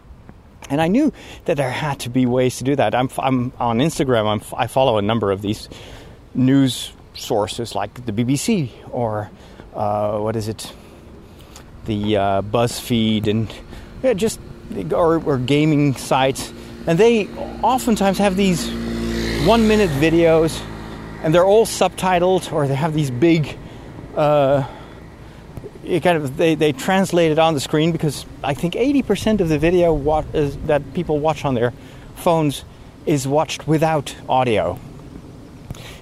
And 0.70 0.81
I 0.81 0.89
knew 0.89 1.13
that 1.46 1.55
there 1.55 1.72
had 1.72 2.01
to 2.01 2.10
be 2.10 2.25
ways 2.25 2.58
to 2.58 2.65
do 2.65 2.75
that. 2.75 2.93
I'm, 2.93 3.10
I'm 3.17 3.53
on 3.60 3.79
Instagram, 3.79 4.27
I'm, 4.27 4.41
i 4.58 4.67
follow 4.67 4.98
a 4.98 5.01
number 5.01 5.31
of 5.31 5.41
these 5.41 5.70
news 6.36 6.91
sources 7.13 7.75
like 7.75 8.05
the 8.05 8.12
BBC 8.12 8.72
or 8.91 9.31
uh, 9.74 10.20
what 10.20 10.36
is 10.36 10.50
it, 10.50 10.74
the 11.86 12.17
uh, 12.17 12.41
BuzzFeed, 12.41 13.27
and 13.27 13.53
yeah, 14.03 14.13
just 14.13 14.38
or, 14.91 15.24
or 15.24 15.38
gaming 15.38 15.96
sites. 15.96 16.51
And 16.88 17.00
they 17.00 17.27
oftentimes 17.63 18.17
have 18.17 18.36
these 18.36 18.70
one 19.46 19.70
minute 19.70 19.89
videos 19.91 20.62
and 21.24 21.34
they're 21.34 21.46
all 21.46 21.65
subtitled 21.65 22.51
or 22.51 22.67
they 22.67 22.75
have 22.75 22.93
these 22.93 23.12
big. 23.12 23.58
Uh, 24.15 24.68
it 25.84 26.03
kind 26.03 26.18
of 26.18 26.38
they, 26.38 26.56
they 26.56 26.72
translate 26.72 27.32
it 27.32 27.39
on 27.39 27.53
the 27.53 27.60
screen 27.60 27.91
because 27.91 28.25
I 28.44 28.53
think 28.53 28.75
80% 28.75 29.41
of 29.41 29.50
the 29.50 29.58
video 29.58 29.96
is, 30.34 30.58
that 30.68 30.94
people 30.94 31.20
watch 31.20 31.44
on 31.44 31.56
their 31.56 31.74
phones 32.15 32.63
is 33.06 33.27
watched 33.27 33.68
without 33.68 34.15
audio, 34.30 34.80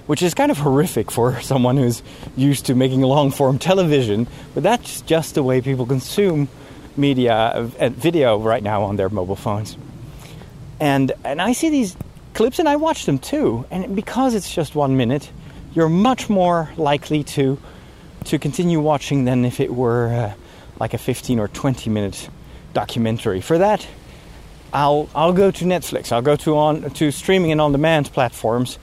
which 0.06 0.22
is 0.22 0.34
kind 0.34 0.50
of 0.50 0.58
horrific 0.58 1.10
for 1.10 1.40
someone 1.40 1.76
who's 1.76 2.02
used 2.36 2.66
to 2.66 2.74
making 2.74 3.00
long 3.00 3.30
form 3.30 3.58
television. 3.70 4.26
But 4.54 4.62
that's 4.62 5.00
just 5.02 5.34
the 5.34 5.42
way 5.42 5.60
people 5.60 5.86
consume 5.86 6.48
media 6.96 7.70
and 7.78 7.96
video 7.96 8.38
right 8.38 8.62
now 8.62 8.82
on 8.82 8.96
their 8.96 9.08
mobile 9.08 9.36
phones. 9.36 9.76
And 10.78 11.12
and 11.24 11.40
I 11.40 11.52
see 11.52 11.70
these 11.70 11.96
clips 12.34 12.58
and 12.58 12.68
I 12.68 12.76
watch 12.76 13.06
them 13.06 13.18
too. 13.18 13.64
And 13.70 13.94
because 13.96 14.34
it's 14.34 14.52
just 14.52 14.74
one 14.74 14.96
minute, 14.96 15.30
you're 15.74 15.88
much 15.88 16.28
more 16.28 16.70
likely 16.76 17.22
to 17.24 17.58
to 18.24 18.38
continue 18.38 18.80
watching 18.80 19.24
than 19.24 19.44
if 19.44 19.60
it 19.60 19.74
were 19.74 20.08
uh, 20.08 20.34
like 20.78 20.94
a 20.94 20.98
15 20.98 21.38
or 21.38 21.48
20 21.48 21.90
minute 21.90 22.28
documentary. 22.72 23.40
For 23.40 23.58
that, 23.58 23.86
I'll 24.72 25.08
I'll 25.14 25.32
go 25.32 25.50
to 25.50 25.64
Netflix. 25.64 26.12
I'll 26.12 26.22
go 26.22 26.36
to 26.36 26.56
on 26.56 26.90
to 26.90 27.10
streaming 27.10 27.52
and 27.52 27.60
on 27.60 27.72
demand 27.72 28.12
platforms, 28.12 28.78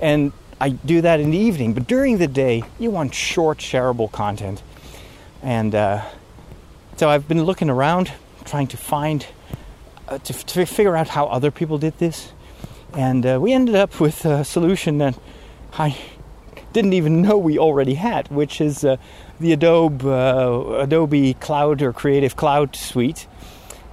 and 0.00 0.32
I 0.60 0.70
do 0.70 1.00
that 1.02 1.20
in 1.20 1.30
the 1.30 1.38
evening. 1.38 1.74
But 1.74 1.86
during 1.86 2.18
the 2.18 2.26
day, 2.26 2.64
you 2.78 2.90
want 2.90 3.14
short, 3.14 3.58
shareable 3.58 4.10
content, 4.10 4.62
and 5.42 5.74
uh, 5.74 6.04
so 6.96 7.08
I've 7.08 7.28
been 7.28 7.44
looking 7.44 7.70
around, 7.70 8.10
trying 8.44 8.66
to 8.68 8.76
find 8.76 9.24
uh, 10.08 10.18
to, 10.18 10.32
to, 10.32 10.66
figure 10.66 10.96
out 10.96 11.08
how 11.08 11.26
other 11.26 11.52
people 11.52 11.78
did 11.78 11.96
this, 11.98 12.32
and 12.92 13.24
uh, 13.24 13.38
we 13.40 13.52
ended 13.52 13.76
up 13.76 14.00
with 14.00 14.24
a 14.24 14.44
solution 14.44 14.98
that 14.98 15.16
I 15.74 15.96
didn't 16.72 16.92
even 16.92 17.22
know 17.22 17.38
we 17.38 17.58
already 17.58 17.94
had, 17.94 18.28
which 18.28 18.60
is 18.60 18.84
uh, 18.84 18.96
the 19.40 19.52
Adobe 19.52 20.06
uh, 20.06 20.82
Adobe 20.82 21.34
Cloud 21.34 21.82
or 21.82 21.92
Creative 21.92 22.36
Cloud 22.36 22.76
suite, 22.76 23.26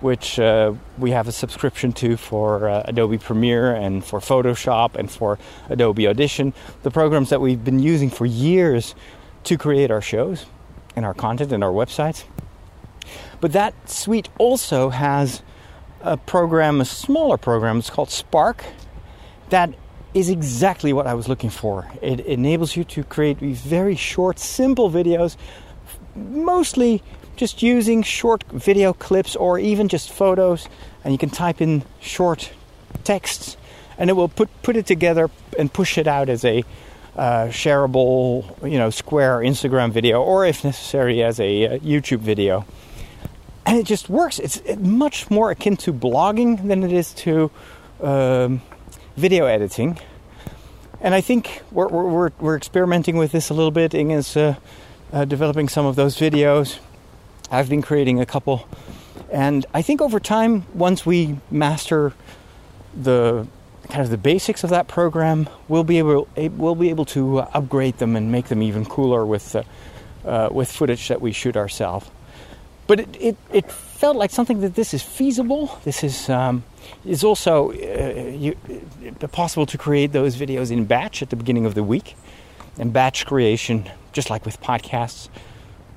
which 0.02 0.40
uh, 0.40 0.74
we 0.98 1.12
have 1.12 1.28
a 1.28 1.32
subscription 1.32 1.94
to 1.94 2.18
for 2.18 2.70
uh, 2.70 2.84
Adobe 2.86 3.18
Premiere 3.18 3.74
and 3.74 4.04
for 4.04 4.20
Photoshop 4.20 4.96
and 4.96 5.10
for 5.10 5.40
Adobe 5.70 6.08
Audition, 6.08 6.54
the 6.84 6.92
programs 6.92 7.30
that 7.30 7.42
we've 7.42 7.64
been 7.64 7.80
using 7.80 8.10
for 8.10 8.26
years 8.26 8.96
to 9.46 9.58
create 9.58 9.92
our 9.92 10.02
shows 10.02 10.46
and 10.96 11.06
our 11.06 11.14
content 11.14 11.52
and 11.52 11.64
our 11.64 11.72
websites. 11.72 12.26
But 13.40 13.52
that 13.54 13.90
suite 13.90 14.30
also 14.38 14.90
has 14.90 15.42
a 16.02 16.18
program, 16.18 16.82
a 16.82 16.86
smaller 16.86 17.38
program, 17.38 17.80
it's 17.80 17.90
called 17.90 18.10
Spark, 18.10 18.64
that 19.50 19.74
is 20.16 20.30
exactly 20.30 20.94
what 20.94 21.06
I 21.06 21.14
was 21.14 21.28
looking 21.28 21.50
for. 21.50 21.86
It 22.02 22.22
enables 22.22 22.78
you 22.78 22.86
to 22.86 23.04
create 23.04 23.38
very 23.38 23.98
short, 23.98 24.40
simple 24.40 24.90
videos, 24.90 25.36
mostly 26.16 27.04
just 27.36 27.62
using 27.62 28.02
short 28.02 28.46
video 28.50 28.94
clips 28.94 29.36
or 29.36 29.60
even 29.60 29.90
just 29.90 30.10
photos, 30.10 30.70
and 31.04 31.12
you 31.14 31.18
can 31.18 31.30
type 31.30 31.62
in 31.62 31.84
short 32.00 32.54
texts, 33.04 33.58
and 33.98 34.10
it 34.10 34.14
will 34.14 34.30
put 34.30 34.50
put 34.64 34.78
it 34.78 34.86
together 34.86 35.30
and 35.60 35.72
push 35.72 35.98
it 35.98 36.08
out 36.08 36.30
as 36.30 36.46
a 36.46 36.64
uh, 37.18 37.48
shareable, 37.48 38.46
you 38.70 38.78
know, 38.78 38.90
Square 38.90 39.40
Instagram 39.40 39.92
video, 39.92 40.24
or 40.24 40.46
if 40.46 40.64
necessary, 40.64 41.24
as 41.24 41.42
a 41.42 41.68
uh, 41.68 41.80
YouTube 41.80 42.20
video. 42.20 42.66
And 43.66 43.78
it 43.78 43.86
just 43.86 44.10
works. 44.10 44.40
It's 44.40 44.62
much 44.78 45.30
more 45.30 45.52
akin 45.52 45.76
to 45.78 45.92
blogging 45.92 46.66
than 46.68 46.84
it 46.84 46.94
is 46.94 47.14
to 47.16 47.52
um, 48.02 48.62
video 49.16 49.46
editing. 49.46 49.98
And 51.02 51.14
I 51.14 51.22
think 51.22 51.62
we're, 51.72 51.88
we're, 51.88 52.32
we're 52.40 52.58
experimenting 52.58 53.18
with 53.18 53.32
this 53.32 53.50
a 53.50 53.54
little 53.54 53.72
bit. 53.72 53.94
Ing 53.94 54.12
is 54.12 54.36
uh, 54.36 54.56
uh, 55.14 55.26
developing 55.26 55.70
some 55.70 55.86
of 55.86 55.96
those 55.96 56.18
videos. 56.18 56.80
I've 57.52 57.70
been 57.70 57.82
creating 57.82 58.20
a 58.20 58.26
couple. 58.26 58.68
And 59.32 59.66
I 59.74 59.82
think 59.82 60.02
over 60.02 60.20
time, 60.20 60.66
once 60.74 61.06
we 61.06 61.38
master 61.50 62.14
the 62.96 63.48
kind 63.90 64.04
of 64.04 64.10
the 64.10 64.18
basics 64.18 64.64
of 64.64 64.70
that 64.72 64.88
program, 64.88 65.48
we'll 65.68 65.84
be 65.84 66.00
able 66.00 66.28
we'll 66.36 66.76
be 66.76 66.90
able 66.90 67.06
to 67.06 67.40
uh, 67.40 67.50
upgrade 67.54 67.98
them 67.98 68.16
and 68.16 68.32
make 68.32 68.48
them 68.48 68.64
even 68.64 68.86
cooler 68.86 69.26
with 69.26 69.56
uh, 69.56 69.64
uh, 70.26 70.50
with 70.52 70.72
footage 70.72 71.08
that 71.08 71.22
we 71.22 71.32
shoot 71.32 71.56
ourselves. 71.56 72.10
But 72.88 73.00
it, 73.00 73.18
it, 73.20 73.38
it 73.52 73.72
felt 74.06 74.18
like 74.18 74.30
something 74.30 74.62
that 74.62 74.76
this 74.76 74.94
is 74.94 75.02
feasible. 75.02 75.80
This 75.84 76.04
is 76.04 76.30
um, 76.30 76.64
is 77.06 77.24
also 77.24 77.72
uh, 77.72 78.30
you, 78.44 78.56
uh, 79.20 79.28
possible 79.30 79.66
to 79.66 79.78
create 79.80 80.12
those 80.12 80.36
videos 80.36 80.70
in 80.70 80.86
batch 80.86 81.24
at 81.24 81.32
the 81.32 81.36
beginning 81.36 81.66
of 81.66 81.74
the 81.74 81.82
week. 81.82 82.16
And 82.78 82.94
batch 82.94 83.26
creation, 83.26 83.90
just 84.14 84.30
like 84.30 84.46
with 84.46 84.62
podcasts, 84.62 85.30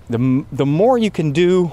the 0.09 0.19
the 0.51 0.65
more 0.65 0.97
you 0.97 1.11
can 1.11 1.33
do 1.33 1.71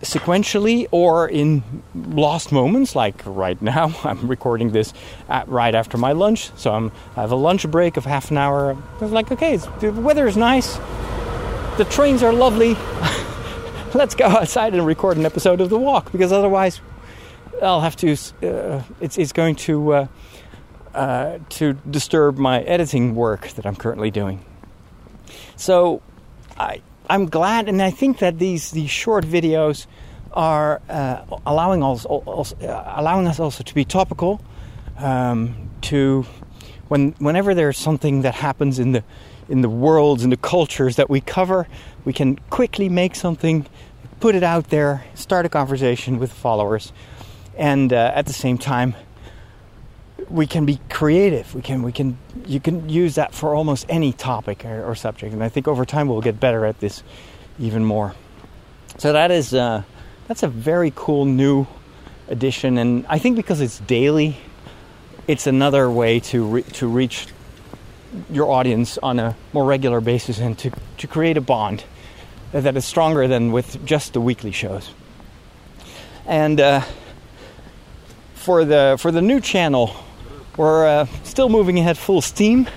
sequentially 0.00 0.86
or 0.90 1.28
in 1.28 1.62
lost 1.94 2.50
moments 2.50 2.96
like 2.96 3.22
right 3.24 3.60
now 3.62 3.94
i'm 4.10 4.26
recording 4.26 4.72
this 4.72 4.92
at, 5.28 5.46
right 5.48 5.76
after 5.76 5.96
my 5.96 6.10
lunch 6.10 6.50
so 6.56 6.74
I'm, 6.74 6.90
i 7.16 7.20
have 7.20 7.30
a 7.30 7.42
lunch 7.48 7.70
break 7.70 7.96
of 7.96 8.04
half 8.04 8.32
an 8.32 8.36
hour 8.36 8.74
i 8.74 9.04
was 9.04 9.12
like 9.12 9.30
okay 9.30 9.58
the 9.58 9.92
weather 9.92 10.26
is 10.26 10.36
nice 10.36 10.76
the 11.78 11.86
trains 11.88 12.20
are 12.24 12.32
lovely 12.32 12.74
let's 13.94 14.14
go 14.14 14.26
outside 14.26 14.74
and 14.74 14.86
record 14.86 15.16
an 15.16 15.26
episode 15.26 15.60
of 15.60 15.70
The 15.70 15.78
Walk 15.78 16.12
because 16.12 16.32
otherwise 16.32 16.80
I'll 17.62 17.80
have 17.80 17.96
to. 17.96 18.12
Uh, 18.42 18.82
it's 19.00 19.18
it's 19.18 19.32
going 19.32 19.56
to 19.56 19.92
uh, 19.92 20.06
uh, 20.94 21.38
to 21.50 21.74
disturb 21.90 22.38
my 22.38 22.62
editing 22.62 23.14
work 23.14 23.48
that 23.50 23.66
I'm 23.66 23.76
currently 23.76 24.10
doing. 24.10 24.44
So 25.56 26.02
I 26.58 26.82
I'm 27.08 27.26
glad, 27.26 27.68
and 27.68 27.82
I 27.82 27.90
think 27.90 28.18
that 28.18 28.38
these 28.38 28.70
these 28.70 28.90
short 28.90 29.24
videos 29.24 29.86
are 30.32 30.80
uh, 30.88 31.24
allowing 31.44 31.82
us 31.82 32.04
also, 32.04 32.56
uh, 32.66 32.94
allowing 32.96 33.26
us 33.26 33.38
also 33.38 33.62
to 33.62 33.74
be 33.74 33.84
topical. 33.84 34.40
Um, 34.98 35.70
to 35.82 36.26
when 36.88 37.12
whenever 37.18 37.54
there's 37.54 37.78
something 37.78 38.22
that 38.22 38.34
happens 38.34 38.78
in 38.78 38.92
the 38.92 39.04
in 39.48 39.60
the 39.60 39.68
worlds 39.68 40.22
and 40.22 40.32
the 40.32 40.36
cultures 40.36 40.96
that 40.96 41.10
we 41.10 41.20
cover, 41.20 41.66
we 42.04 42.12
can 42.12 42.36
quickly 42.50 42.88
make 42.88 43.14
something, 43.14 43.66
put 44.20 44.34
it 44.34 44.42
out 44.42 44.70
there, 44.70 45.04
start 45.14 45.46
a 45.46 45.48
conversation 45.48 46.18
with 46.18 46.32
followers, 46.32 46.92
and 47.56 47.92
uh, 47.92 48.12
at 48.14 48.26
the 48.26 48.32
same 48.32 48.58
time 48.58 48.94
we 50.28 50.46
can 50.46 50.64
be 50.64 50.80
creative. 50.88 51.54
We 51.54 51.62
can 51.62 51.82
we 51.82 51.92
can 51.92 52.18
you 52.46 52.60
can 52.60 52.88
use 52.88 53.16
that 53.16 53.34
for 53.34 53.54
almost 53.54 53.86
any 53.88 54.12
topic 54.12 54.64
or, 54.64 54.84
or 54.84 54.94
subject, 54.94 55.32
and 55.32 55.42
I 55.42 55.48
think 55.48 55.68
over 55.68 55.84
time 55.84 56.08
we'll 56.08 56.20
get 56.20 56.40
better 56.40 56.64
at 56.64 56.80
this 56.80 57.02
even 57.58 57.84
more. 57.84 58.14
So 58.98 59.12
that 59.12 59.30
is 59.30 59.54
uh, 59.54 59.82
that's 60.28 60.42
a 60.42 60.48
very 60.48 60.92
cool 60.94 61.24
new 61.24 61.66
addition, 62.28 62.78
and 62.78 63.06
I 63.08 63.18
think 63.18 63.36
because 63.36 63.60
it's 63.60 63.78
daily, 63.80 64.36
it's 65.26 65.46
another 65.46 65.90
way 65.90 66.20
to 66.20 66.44
re- 66.46 66.62
to 66.62 66.88
reach 66.88 67.26
your 68.30 68.50
audience 68.50 68.98
on 68.98 69.18
a 69.18 69.36
more 69.52 69.64
regular 69.64 70.00
basis 70.00 70.38
and 70.38 70.58
to, 70.58 70.70
to 70.98 71.06
create 71.06 71.36
a 71.36 71.40
bond 71.40 71.84
that 72.60 72.76
is 72.76 72.84
stronger 72.84 73.26
than 73.28 73.52
with 73.52 73.84
just 73.84 74.12
the 74.12 74.20
weekly 74.20 74.52
shows. 74.52 74.90
And 76.26 76.60
uh, 76.60 76.82
for 78.34 78.64
the 78.64 78.96
for 79.00 79.10
the 79.10 79.22
new 79.22 79.40
channel, 79.40 79.94
we're 80.56 80.86
uh, 80.86 81.06
still 81.24 81.48
moving 81.48 81.78
ahead 81.78 81.96
full 81.96 82.20
steam. 82.20 82.68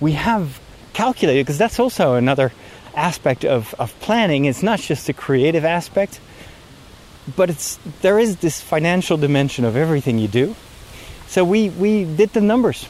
We 0.00 0.12
have 0.12 0.60
calculated 0.92 1.44
because 1.44 1.58
that's 1.58 1.78
also 1.78 2.14
another 2.14 2.52
aspect 2.94 3.44
of, 3.44 3.74
of 3.78 3.98
planning. 4.00 4.44
It's 4.44 4.62
not 4.62 4.80
just 4.80 5.06
the 5.06 5.12
creative 5.12 5.64
aspect, 5.64 6.20
but 7.36 7.50
it's 7.50 7.78
there 8.00 8.18
is 8.18 8.36
this 8.38 8.60
financial 8.60 9.16
dimension 9.16 9.64
of 9.64 9.76
everything 9.76 10.18
you 10.18 10.28
do. 10.28 10.56
So 11.28 11.44
we 11.44 11.68
we 11.70 12.04
did 12.04 12.32
the 12.32 12.40
numbers. 12.40 12.88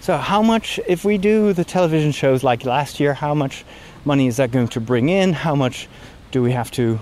So 0.00 0.16
how 0.16 0.42
much 0.42 0.78
if 0.86 1.04
we 1.04 1.18
do 1.18 1.52
the 1.52 1.64
television 1.64 2.12
shows 2.12 2.44
like 2.44 2.64
last 2.64 3.00
year, 3.00 3.14
how 3.14 3.34
much 3.34 3.64
money 4.08 4.26
is 4.26 4.38
that 4.38 4.50
going 4.50 4.68
to 4.68 4.80
bring 4.80 5.10
in? 5.10 5.32
How 5.32 5.54
much 5.54 5.86
do 6.32 6.42
we 6.42 6.52
have 6.52 6.70
to 6.72 6.98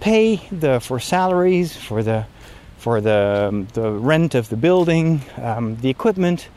pay 0.00 0.36
the 0.52 0.78
for 0.80 1.00
salaries 1.00 1.74
for 1.74 2.02
the 2.02 2.26
for 2.76 3.00
the 3.00 3.48
um, 3.48 3.66
the 3.72 3.90
rent 3.90 4.34
of 4.34 4.48
the 4.48 4.56
building, 4.56 5.22
um, 5.38 5.76
the 5.76 5.88
equipment, 5.88 6.48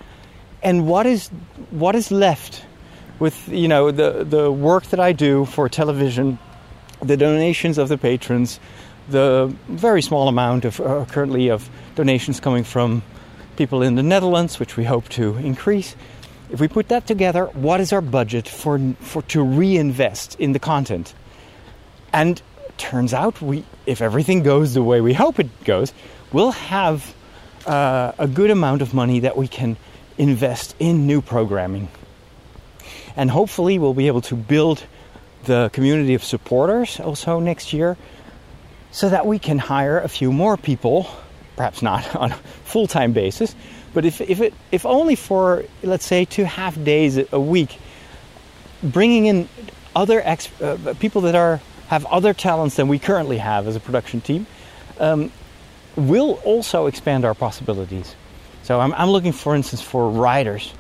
and 0.62 0.86
what 0.86 1.06
is 1.06 1.30
what 1.72 1.96
is 1.96 2.12
left 2.12 2.66
with 3.20 3.48
you 3.48 3.68
know 3.68 3.90
the 3.90 4.26
the 4.26 4.52
work 4.52 4.84
that 4.92 5.00
I 5.00 5.14
do 5.14 5.46
for 5.46 5.70
television, 5.70 6.38
the 7.02 7.18
donations 7.18 7.78
of 7.78 7.88
the 7.88 7.98
patrons, 7.98 8.60
the 9.10 9.52
very 9.70 10.02
small 10.02 10.28
amount 10.28 10.66
of 10.66 10.80
uh, 10.82 11.06
currently 11.06 11.50
of 11.50 11.70
donations 11.96 12.40
coming 12.40 12.66
from 12.66 13.02
people 13.56 13.82
in 13.82 13.96
the 13.96 14.04
Netherlands, 14.04 14.60
which 14.60 14.78
we 14.78 14.84
hope 14.84 15.08
to 15.10 15.38
increase. 15.38 15.96
If 16.50 16.60
we 16.60 16.68
put 16.68 16.88
that 16.90 17.06
together, 17.06 17.46
what 17.54 17.80
is 17.80 17.94
our 17.94 18.02
budget 18.02 18.48
for 18.48 18.80
for 19.00 19.22
to 19.24 19.44
reinvest 19.44 20.40
in 20.40 20.54
the 20.54 20.60
content? 20.60 21.14
And 22.12 22.42
turns 22.78 23.14
out 23.14 23.42
we 23.42 23.64
if 23.86 24.02
everything 24.02 24.42
goes 24.42 24.74
the 24.74 24.82
way 24.82 25.02
we 25.02 25.14
hope 25.14 25.40
it 25.40 25.64
goes, 25.64 25.94
we'll 26.32 26.52
have 26.52 27.14
uh, 27.68 28.14
a 28.18 28.28
good 28.28 28.50
amount 28.50 28.82
of 28.82 28.94
money 28.94 29.20
that 29.22 29.38
we 29.38 29.48
can 29.48 29.78
invest 30.18 30.76
in 30.80 31.06
new 31.06 31.22
programming. 31.22 31.88
And 33.16 33.30
hopefully 33.30 33.78
we'll 33.80 33.94
be 33.94 34.08
able 34.08 34.22
to 34.22 34.36
build 34.36 34.84
the 35.46 35.70
community 35.74 36.14
of 36.14 36.24
supporters 36.24 37.00
also 37.00 37.40
next 37.40 37.74
year 37.74 37.98
so 38.92 39.10
that 39.10 39.26
we 39.26 39.40
can 39.40 39.60
hire 39.60 40.00
a 40.00 40.08
few 40.08 40.32
more 40.32 40.58
people, 40.58 41.10
perhaps 41.56 41.82
not 41.82 42.16
on 42.24 42.32
a 42.32 42.36
full 42.66 42.88
time 42.88 43.14
basis, 43.14 43.56
but 43.94 44.06
if, 44.06 44.22
if, 44.22 44.42
it, 44.42 44.54
if 44.72 44.86
only 44.86 45.16
for, 45.16 45.66
let's 45.84 46.06
say, 46.06 46.26
two 46.26 46.44
half 46.44 46.82
days 46.84 47.20
a 47.32 47.40
week, 47.40 47.80
bringing 48.84 49.26
in 49.26 49.50
other 49.96 50.22
ex- 50.24 50.62
uh, 50.62 50.94
people 51.00 51.22
that 51.22 51.36
are, 51.36 51.62
have 51.88 52.06
other 52.06 52.34
talents 52.34 52.76
than 52.76 52.88
we 52.88 53.00
currently 53.00 53.38
have 53.38 53.68
as 53.68 53.76
a 53.76 53.80
production 53.80 54.22
team 54.22 54.46
um, 55.00 55.32
will 55.96 56.34
also 56.46 56.86
expand 56.86 57.26
our 57.26 57.34
possibilities. 57.34 58.16
So 58.64 58.80
I'm, 58.80 58.94
I'm 58.94 59.10
looking, 59.10 59.32
for 59.32 59.56
instance, 59.56 59.82
for 59.82 60.10
writers, 60.10 60.74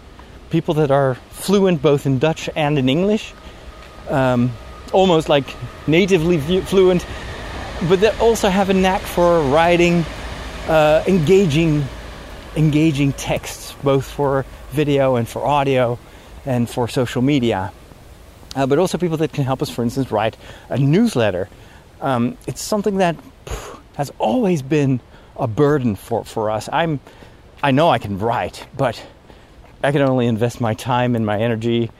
people 0.50 0.76
that 0.76 0.92
are 0.92 1.16
fluent 1.32 1.82
both 1.82 2.06
in 2.06 2.20
Dutch 2.20 2.50
and 2.56 2.78
in 2.78 2.90
English, 2.90 3.34
um, 4.10 4.52
almost 4.94 5.30
like 5.30 5.46
natively 5.88 6.62
fluent 6.62 7.06
but 7.88 8.02
that 8.02 8.20
also 8.20 8.50
have 8.50 8.70
a 8.70 8.74
knack 8.74 9.02
for 9.02 9.42
writing 9.42 10.04
uh, 10.68 11.04
engaging 11.08 11.86
engaging 12.56 13.14
texts 13.14 13.76
both 13.84 14.06
for 14.06 14.46
video 14.72 15.16
and 15.16 15.28
for 15.28 15.46
audio 15.46 16.00
and 16.46 16.70
for 16.70 16.88
social 16.88 17.22
media. 17.22 17.72
Uh, 18.56 18.66
but 18.66 18.80
also 18.80 18.98
people 18.98 19.18
that 19.18 19.32
can 19.32 19.44
help 19.44 19.62
us 19.62 19.70
for 19.70 19.84
instance 19.84 20.12
write 20.12 20.36
a 20.70 20.78
newsletter. 20.78 21.50
Um, 22.02 22.38
it's 22.48 22.62
something 22.62 22.98
that 22.98 23.16
pff, 23.46 23.80
has 23.96 24.12
always 24.18 24.62
been 24.62 25.00
a 25.38 25.48
burden 25.48 25.96
for, 25.96 26.24
for 26.26 26.50
us. 26.50 26.70
I'm 26.72 27.00
i 27.62 27.72
know 27.72 27.90
i 27.90 27.98
can 27.98 28.18
write 28.18 28.66
but 28.78 29.06
i 29.84 29.92
can 29.92 30.02
only 30.02 30.28
invest 30.28 30.62
my 30.62 30.74
time 30.74 31.14
and 31.14 31.26
my 31.26 31.38
energy 31.38 31.92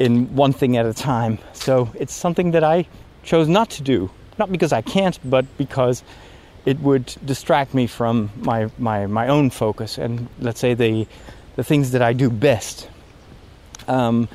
in 0.00 0.34
one 0.34 0.52
thing 0.52 0.76
at 0.76 0.86
a 0.86 0.94
time. 0.94 1.38
So 1.52 1.90
it's 1.94 2.14
something 2.14 2.52
that 2.52 2.64
i 2.64 2.86
chose 3.22 3.48
not 3.48 3.70
to 3.70 3.82
do. 3.82 4.10
Not 4.38 4.52
because 4.52 4.72
I 4.72 4.82
can't, 4.82 5.18
but 5.28 5.44
because 5.58 6.02
it 6.68 6.78
would 6.80 7.06
distract 7.24 7.72
me 7.72 7.86
from 7.86 8.30
my, 8.36 8.68
my, 8.76 9.06
my 9.06 9.28
own 9.28 9.48
focus 9.48 9.96
and 9.96 10.28
let's 10.38 10.60
say 10.60 10.74
the, 10.74 11.06
the 11.56 11.64
things 11.64 11.92
that 11.92 12.02
I 12.02 12.12
do 12.12 12.28
best. 12.28 12.90
Um, 13.86 14.28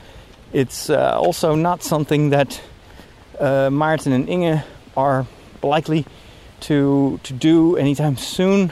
it's 0.52 0.90
uh, 0.90 1.20
also 1.20 1.54
not 1.54 1.84
something 1.84 2.32
that 2.32 2.60
uh, 3.40 3.70
Martin 3.70 4.14
and 4.14 4.28
Inge 4.28 4.64
are 4.98 5.28
likely 5.62 6.08
to 6.62 7.20
to 7.24 7.34
do 7.34 7.78
anytime 7.78 8.18
soon. 8.18 8.72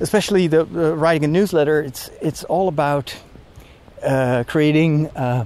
Especially 0.00 0.46
the, 0.46 0.64
the 0.64 0.94
writing 0.96 1.24
a 1.24 1.28
newsletter, 1.28 1.82
it's 1.82 2.10
it's 2.22 2.44
all 2.44 2.68
about 2.68 3.14
uh, 4.02 4.44
creating. 4.46 5.08
Uh, 5.08 5.44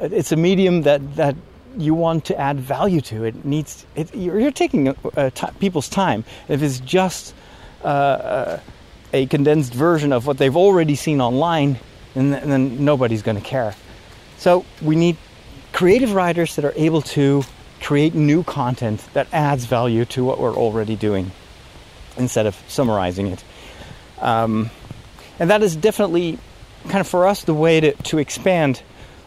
it's 0.00 0.32
a 0.32 0.36
medium 0.36 0.82
that 0.82 1.16
that 1.16 1.36
you 1.76 1.94
want 1.94 2.26
to 2.26 2.38
add 2.38 2.58
value 2.60 3.00
to. 3.02 3.24
It 3.24 3.44
needs 3.44 3.86
it, 3.94 4.14
you're, 4.14 4.38
you're, 4.38 4.50
taking 4.50 4.88
uh, 4.88 5.30
people's 5.58 5.88
time. 5.88 6.24
If 6.48 6.62
it's 6.62 6.80
just 6.80 7.34
uh, 7.82 7.86
uh, 7.86 8.60
a 9.12 9.26
condensed 9.26 9.74
version 9.74 10.12
of 10.12 10.26
what 10.26 10.38
they've 10.38 10.56
already 10.56 10.94
seen 10.94 11.20
online, 11.20 11.78
then, 12.14 12.30
then 12.30 12.84
nobody's 12.84 13.22
going 13.22 13.36
to 13.36 13.42
care. 13.42 13.74
So 14.38 14.64
we 14.82 14.96
need 14.96 15.16
creative 15.72 16.12
writers 16.12 16.56
that 16.56 16.64
are 16.64 16.72
able 16.76 17.02
to 17.02 17.42
create 17.82 18.14
new 18.14 18.42
content 18.42 19.06
that 19.12 19.28
adds 19.32 19.66
value 19.66 20.04
to 20.06 20.24
what 20.24 20.38
we're 20.38 20.54
already 20.54 20.96
doing 20.96 21.30
instead 22.16 22.46
of 22.46 22.54
summarizing 22.68 23.26
it. 23.26 23.44
Um, 24.20 24.70
and 25.38 25.50
that 25.50 25.62
is 25.62 25.76
definitely 25.76 26.38
kind 26.84 27.00
of 27.00 27.08
for 27.08 27.26
us 27.26 27.44
the 27.44 27.54
way 27.54 27.80
to, 27.80 27.92
to 27.92 28.18
expand 28.18 28.82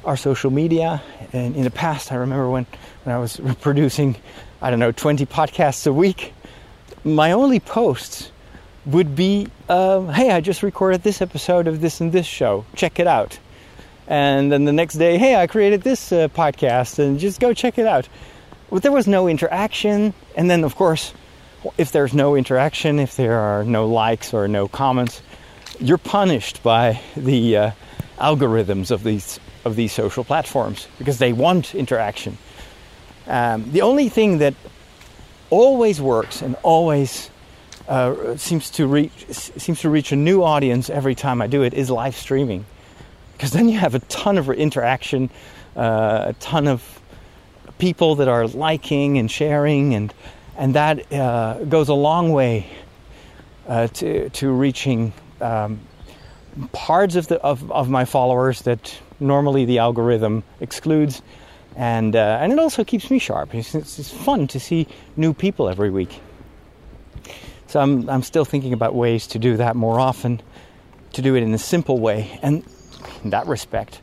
our 0.06 0.18
social 0.18 0.52
media. 0.52 1.02
And 1.34 1.56
in 1.56 1.64
the 1.64 1.72
past, 1.72 2.12
I 2.12 2.16
remember 2.16 2.50
when, 2.50 2.66
when 3.04 3.16
I 3.16 3.20
was 3.20 3.40
producing, 3.62 4.16
I 4.62 4.70
don't 4.70 4.80
know, 4.80 4.92
20 4.92 5.26
podcasts 5.26 5.88
a 5.88 5.94
week, 5.94 6.34
my 7.04 7.32
only 7.32 7.60
posts 7.60 8.32
would 8.86 9.16
be, 9.16 9.48
um, 9.70 10.10
hey, 10.10 10.32
I 10.32 10.40
just 10.40 10.64
recorded 10.64 11.04
this 11.04 11.22
episode 11.22 11.68
of 11.68 11.82
this 11.82 12.00
and 12.00 12.12
this 12.12 12.26
show. 12.26 12.66
Check 12.76 13.00
it 13.00 13.08
out. 13.08 13.38
And 14.08 14.52
then 14.52 14.64
the 14.64 14.72
next 14.72 14.96
day, 14.96 15.18
hey, 15.18 15.36
I 15.36 15.48
created 15.48 15.82
this 15.82 16.12
uh, 16.12 16.30
podcast 16.30 16.98
and 17.00 17.20
just 17.20 17.42
go 17.42 17.54
check 17.54 17.78
it 17.78 17.86
out. 17.86 18.08
But 18.70 18.84
there 18.84 18.92
was 18.92 19.08
no 19.08 19.28
interaction. 19.28 20.14
And 20.36 20.50
then, 20.50 20.64
of 20.64 20.76
course, 20.76 21.14
if 21.78 21.92
there's 21.92 22.14
no 22.14 22.36
interaction, 22.36 23.00
if 23.00 23.18
there 23.18 23.38
are 23.38 23.66
no 23.66 23.88
likes 23.88 24.34
or 24.34 24.48
no 24.48 24.70
comments, 24.70 25.22
you're 25.80 25.98
punished 25.98 26.64
by 26.64 27.02
the 27.18 27.58
uh, 27.58 27.72
algorithms 28.18 28.92
of 28.92 29.04
these 29.04 29.40
of 29.68 29.76
these 29.76 29.94
social 29.94 30.24
platforms 30.24 30.88
because 30.98 31.20
they 31.20 31.34
want 31.34 31.76
interaction. 31.76 32.38
Um, 33.28 33.72
the 33.72 33.82
only 33.82 34.10
thing 34.10 34.40
that 34.40 34.54
always 35.50 36.02
works 36.02 36.42
and 36.42 36.56
always 36.64 37.30
uh, 37.88 38.36
seems 38.38 38.72
to 38.72 38.88
reach 38.88 39.26
seems 39.30 39.82
to 39.82 39.90
reach 39.90 40.12
a 40.12 40.16
new 40.16 40.44
audience 40.44 40.90
every 40.90 41.16
time 41.16 41.42
I 41.42 41.48
do 41.48 41.64
it 41.64 41.74
is 41.74 41.90
live 41.90 42.16
streaming, 42.16 42.66
because 43.34 43.52
then 43.52 43.70
you 43.70 43.78
have 43.78 43.96
a 43.96 44.00
ton 44.00 44.38
of 44.38 44.50
interaction, 44.50 45.30
uh, 45.76 46.26
a 46.28 46.34
ton 46.40 46.68
of 46.68 46.82
people 47.78 48.16
that 48.16 48.28
are 48.28 48.48
liking 48.48 49.18
and 49.18 49.32
sharing, 49.32 49.94
and 49.94 50.14
and 50.58 50.74
that 50.76 51.12
uh, 51.14 51.64
goes 51.66 51.90
a 51.90 51.94
long 51.94 52.32
way 52.32 52.66
uh, 53.68 53.88
to 53.88 54.30
to 54.30 54.52
reaching 54.52 55.14
um, 55.42 55.80
parts 56.72 57.16
of 57.16 57.28
the 57.28 57.40
of, 57.42 57.72
of 57.72 57.90
my 57.90 58.06
followers 58.06 58.62
that 58.64 59.00
normally 59.20 59.66
the 59.66 59.80
algorithm 59.80 60.44
excludes, 60.60 61.22
and 61.76 62.16
uh, 62.16 62.40
and 62.42 62.52
it 62.52 62.60
also 62.60 62.84
keeps 62.84 63.12
me 63.12 63.20
sharp. 63.20 63.54
It's, 63.54 63.76
it's, 63.76 64.12
fun 64.12 64.48
to 64.48 64.60
see 64.60 64.88
new 65.16 65.34
people 65.34 65.70
every 65.70 65.90
week. 65.90 66.20
So 67.68 67.80
I'm 67.80 68.10
I'm 68.10 68.24
still 68.24 68.46
thinking 68.46 68.74
about 68.74 68.96
ways 68.96 69.28
to 69.28 69.40
do 69.40 69.58
that 69.58 69.76
more 69.76 70.00
often, 70.00 70.42
to 71.14 71.22
do 71.22 71.36
it 71.36 71.44
in 71.44 71.54
a 71.54 71.58
simple 71.60 72.00
way, 72.00 72.40
and 72.42 72.64
in 73.24 73.32
that 73.32 73.48
respect, 73.48 74.02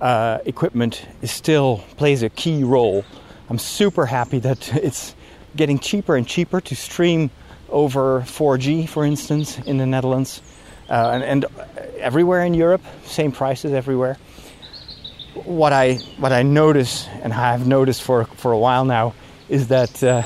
uh, 0.00 0.38
equipment 0.44 1.06
is 1.22 1.30
still 1.30 1.84
plays 1.96 2.22
a 2.22 2.28
key 2.28 2.64
role. 2.64 3.04
I'm 3.48 3.58
super 3.58 4.06
happy 4.06 4.40
that 4.40 4.74
it's 4.82 5.14
getting 5.54 5.78
cheaper 5.78 6.16
and 6.16 6.26
cheaper 6.26 6.60
to 6.60 6.76
stream 6.76 7.30
over 7.68 8.20
4G, 8.20 8.88
for 8.88 9.04
instance, 9.04 9.58
in 9.58 9.78
the 9.78 9.86
Netherlands. 9.86 10.42
uh, 10.88 11.10
and, 11.10 11.24
and 11.24 11.46
everywhere 11.98 12.44
in 12.44 12.54
Europe, 12.54 12.82
same 13.04 13.32
prices 13.32 13.72
everywhere. 13.72 14.16
What 15.46 15.72
I 15.72 15.94
what 16.18 16.32
I 16.32 16.42
notice 16.42 17.06
and 17.22 17.32
I've 17.32 17.66
noticed 17.66 18.02
for 18.02 18.24
for 18.24 18.52
a 18.52 18.58
while 18.58 18.84
now 18.84 19.14
is 19.48 19.68
that 19.68 20.02
uh, 20.02 20.24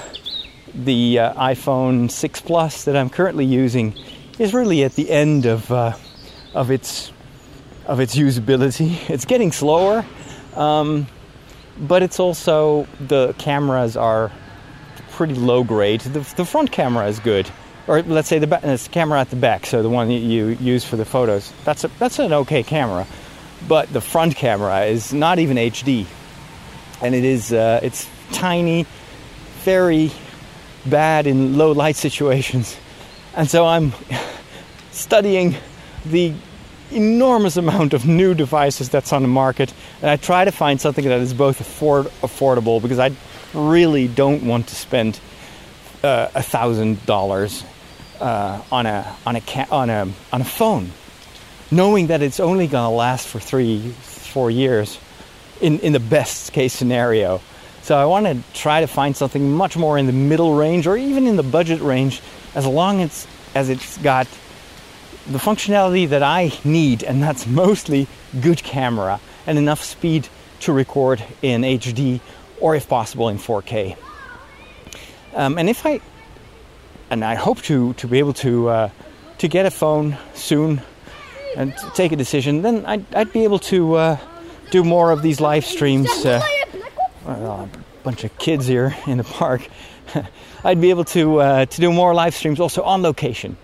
the 0.74 1.18
uh, 1.18 1.34
iPhone 1.34 2.10
6 2.10 2.40
Plus 2.40 2.84
that 2.84 2.96
I'm 2.96 3.10
currently 3.10 3.44
using 3.44 3.94
is 4.38 4.54
really 4.54 4.82
at 4.82 4.94
the 4.94 5.10
end 5.10 5.44
of 5.44 5.70
uh, 5.70 5.92
of 6.54 6.70
its 6.70 7.12
of 7.86 8.00
its 8.00 8.16
usability. 8.16 8.96
It's 9.10 9.26
getting 9.26 9.52
slower, 9.52 10.06
um, 10.56 11.06
but 11.78 12.02
it's 12.02 12.18
also 12.18 12.86
the 12.98 13.34
cameras 13.36 13.96
are 13.96 14.32
pretty 15.10 15.34
low 15.34 15.64
grade. 15.64 16.00
The, 16.00 16.20
the 16.36 16.46
front 16.46 16.72
camera 16.72 17.06
is 17.08 17.20
good, 17.20 17.50
or 17.86 18.00
let's 18.02 18.28
say 18.28 18.38
the, 18.38 18.46
ba- 18.46 18.60
the 18.62 18.88
camera 18.90 19.20
at 19.20 19.28
the 19.28 19.36
back, 19.36 19.66
so 19.66 19.82
the 19.82 19.90
one 19.90 20.08
that 20.08 20.14
you 20.14 20.48
use 20.60 20.82
for 20.82 20.96
the 20.96 21.04
photos. 21.04 21.52
That's 21.64 21.84
a, 21.84 21.88
that's 21.98 22.18
an 22.18 22.32
okay 22.32 22.62
camera, 22.62 23.06
but 23.66 23.92
the 23.92 24.00
front 24.00 24.36
camera 24.36 24.84
is 24.84 25.12
not 25.12 25.38
even 25.38 25.56
HD, 25.56 26.06
and 27.00 27.14
it 27.14 27.24
is 27.24 27.52
uh, 27.52 27.80
it's 27.82 28.08
tiny, 28.32 28.86
very 29.64 30.10
bad 30.86 31.26
in 31.26 31.56
low 31.58 31.72
light 31.72 31.96
situations, 32.06 32.76
and 33.34 33.48
so 33.48 33.66
I'm 33.66 33.92
studying 34.92 35.56
the 36.06 36.34
enormous 36.92 37.56
amount 37.56 37.94
of 37.94 38.06
new 38.06 38.34
devices 38.34 38.88
that's 38.88 39.12
on 39.12 39.22
the 39.22 39.28
market, 39.28 39.72
and 40.02 40.10
I 40.10 40.16
try 40.16 40.44
to 40.44 40.52
find 40.52 40.80
something 40.80 41.04
that 41.04 41.20
is 41.20 41.34
both 41.34 41.60
afford- 41.60 42.06
affordable 42.22 42.82
because 42.82 42.98
I 42.98 43.12
really 43.54 44.08
don't 44.08 44.44
want 44.44 44.68
to 44.68 44.74
spend 44.74 45.20
uh, 46.02 46.28
a 46.34 46.42
thousand 46.42 47.04
dollars 47.06 47.64
uh, 48.20 48.62
on 48.72 48.86
a 48.86 49.16
on 49.26 49.36
a 49.36 49.40
ca- 49.40 49.66
on 49.70 49.90
a 49.90 50.08
on 50.32 50.40
a 50.40 50.44
phone, 50.44 50.90
knowing 51.70 52.08
that 52.08 52.22
it's 52.22 52.40
only 52.40 52.66
going 52.66 52.84
to 52.84 52.96
last 52.96 53.26
for 53.26 53.40
three 53.40 53.90
four 53.90 54.50
years, 54.50 54.98
in 55.60 55.80
in 55.80 55.92
the 55.92 56.00
best 56.00 56.52
case 56.52 56.72
scenario. 56.72 57.40
So 57.82 57.96
I 57.96 58.04
want 58.04 58.26
to 58.26 58.42
try 58.52 58.82
to 58.82 58.86
find 58.86 59.16
something 59.16 59.52
much 59.52 59.76
more 59.76 59.96
in 59.96 60.06
the 60.06 60.12
middle 60.12 60.54
range 60.54 60.86
or 60.86 60.96
even 60.96 61.26
in 61.26 61.36
the 61.36 61.42
budget 61.42 61.80
range, 61.80 62.20
as 62.54 62.66
long 62.66 63.00
as 63.00 63.26
as 63.54 63.68
it's 63.68 63.98
got 63.98 64.26
the 65.26 65.38
functionality 65.38 66.08
that 66.08 66.22
I 66.22 66.52
need, 66.64 67.02
and 67.02 67.22
that's 67.22 67.46
mostly 67.46 68.06
good 68.40 68.58
camera 68.62 69.20
and 69.46 69.58
enough 69.58 69.82
speed 69.82 70.28
to 70.60 70.72
record 70.72 71.22
in 71.42 71.62
HD 71.62 72.20
or, 72.60 72.74
if 72.74 72.88
possible, 72.88 73.28
in 73.28 73.38
4K. 73.38 73.96
Um, 75.34 75.58
and 75.58 75.68
if 75.68 75.86
I, 75.86 76.00
and 77.08 77.24
I 77.24 77.34
hope 77.34 77.62
to 77.62 77.94
to 77.94 78.06
be 78.08 78.18
able 78.18 78.34
to 78.34 78.68
uh, 78.68 78.90
to 79.38 79.48
get 79.48 79.66
a 79.66 79.70
phone 79.70 80.16
soon 80.34 80.82
and 81.56 81.74
take 81.94 82.12
a 82.12 82.16
decision, 82.16 82.62
then 82.62 82.84
I'd, 82.86 83.14
I'd 83.14 83.32
be 83.32 83.44
able 83.44 83.58
to 83.70 83.94
uh, 83.94 84.18
do 84.70 84.84
more 84.84 85.10
of 85.10 85.22
these 85.22 85.40
live 85.40 85.64
streams. 85.64 86.08
Uh, 86.24 86.40
well, 87.24 87.68
a 87.72 88.02
bunch 88.02 88.24
of 88.24 88.36
kids 88.38 88.66
here 88.66 88.96
in 89.06 89.18
the 89.18 89.24
park. 89.24 89.66
I'd 90.64 90.80
be 90.80 90.90
able 90.90 91.04
to 91.06 91.40
uh, 91.40 91.66
to 91.66 91.80
do 91.80 91.92
more 91.92 92.14
live 92.14 92.34
streams 92.34 92.60
also 92.60 92.82
on 92.82 93.02
location. 93.02 93.56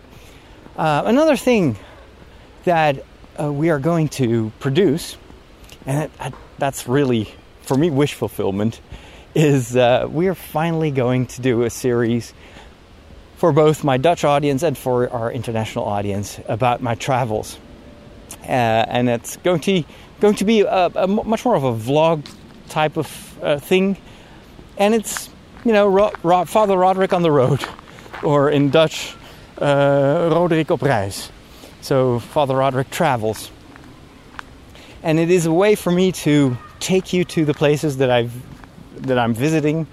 Uh, 0.77 1.03
another 1.07 1.37
thing 1.37 1.77
that 2.65 3.05
uh, 3.41 3.53
we 3.53 3.71
are 3.71 3.79
going 3.79 4.09
to 4.09 4.53
produce, 4.61 5.17
and 5.87 6.11
that, 6.19 6.35
that's 6.59 6.87
really 6.87 7.33
for 7.63 7.77
me 7.77 7.91
wish 7.91 8.15
fulfillment, 8.15 8.81
is 9.35 9.77
uh, 9.77 10.07
we 10.11 10.29
are 10.29 10.35
finally 10.35 10.91
going 10.91 11.27
to 11.27 11.41
do 11.41 11.63
a 11.63 11.71
series 11.71 12.33
for 13.37 13.53
both 13.53 13.85
my 13.85 13.99
Dutch 13.99 14.25
audience 14.25 14.63
and 14.63 14.79
for 14.79 15.11
our 15.11 15.31
international 15.31 15.85
audience 15.85 16.41
about 16.49 16.81
my 16.81 16.95
travels, 16.95 17.59
and 18.43 19.09
it's 19.09 19.37
going 19.39 19.61
to 19.61 19.85
going 20.21 20.35
to 20.37 20.45
be 20.45 20.61
a, 20.63 20.87
a 20.95 21.07
much 21.07 21.45
more 21.45 21.55
of 21.55 21.65
a 21.65 21.73
vlog 21.73 22.29
type 22.69 22.97
of 22.97 23.39
uh, 23.43 23.59
thing, 23.59 23.97
and 24.79 24.95
it's 24.95 25.29
you 25.65 25.73
know 25.73 25.89
Ro- 25.89 26.13
Ro- 26.23 26.45
Father 26.45 26.77
Roderick 26.77 27.13
on 27.13 27.23
the 27.23 27.31
road, 27.31 27.65
or 28.23 28.51
in 28.51 28.71
Dutch 28.71 29.15
uh, 29.61 30.31
Roderick 30.33 30.71
op 30.71 30.83
reis. 30.83 31.31
So 31.81 32.19
Father 32.19 32.57
Roderick 32.57 32.91
travels. 32.91 33.51
And 35.03 35.21
it 35.21 35.31
is 35.31 35.47
a 35.47 35.53
way 35.53 35.77
for 35.77 35.93
me 35.93 36.11
to 36.27 36.57
take 36.81 37.13
you 37.13 37.25
to 37.25 37.45
the 37.45 37.55
places 37.55 37.99
that 37.99 38.11
I've 38.11 38.33
that 39.07 39.19
I'm 39.19 39.35
visiting. 39.35 39.87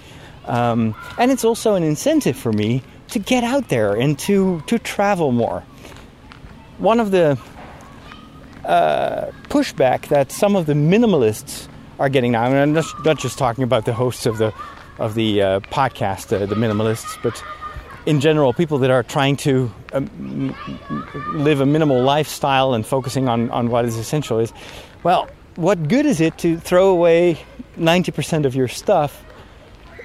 Um, 0.46 0.96
and 1.18 1.32
it's 1.32 1.46
also 1.46 1.76
an 1.76 1.84
incentive 1.84 2.36
for 2.36 2.52
me 2.52 2.84
to 3.10 3.20
get 3.20 3.44
out 3.44 3.70
there 3.70 3.94
and 3.94 4.18
to, 4.20 4.62
to 4.68 4.80
travel 4.80 5.32
more. 5.32 5.64
One 6.80 7.00
of 7.00 7.12
the 7.12 7.40
uh, 8.66 9.32
pushback 9.50 10.08
that 10.08 10.32
some 10.32 10.56
of 10.56 10.66
the 10.66 10.74
minimalists 10.74 11.68
are 12.00 12.10
getting 12.10 12.32
now, 12.32 12.46
and 12.46 12.56
I'm 12.56 12.74
not, 12.74 12.86
not 13.06 13.20
just 13.20 13.38
talking 13.38 13.64
about 13.64 13.86
the 13.86 13.94
hosts 13.94 14.26
of 14.26 14.38
the 14.38 14.54
of 15.00 15.16
the 15.16 15.42
uh, 15.42 15.60
podcast, 15.62 16.32
uh, 16.32 16.46
the 16.46 16.56
minimalists, 16.56 17.18
but 17.24 17.44
in 18.06 18.20
general, 18.20 18.54
people 18.54 18.78
that 18.80 18.92
are 18.92 19.04
trying 19.04 19.38
to 19.38 19.72
um, 19.94 20.56
live 21.34 21.62
a 21.62 21.66
minimal 21.66 22.02
lifestyle 22.02 22.74
and 22.74 22.86
focusing 22.86 23.28
on, 23.28 23.50
on 23.50 23.70
what 23.70 23.86
is 23.86 23.98
essential 23.98 24.40
is, 24.40 24.52
well, 25.04 25.30
what 25.56 25.88
good 25.88 26.06
is 26.06 26.20
it 26.20 26.38
to 26.40 26.58
throw 26.58 26.90
away 26.90 27.40
90% 27.78 28.46
of 28.46 28.56
your 28.56 28.68
stuff 28.68 29.24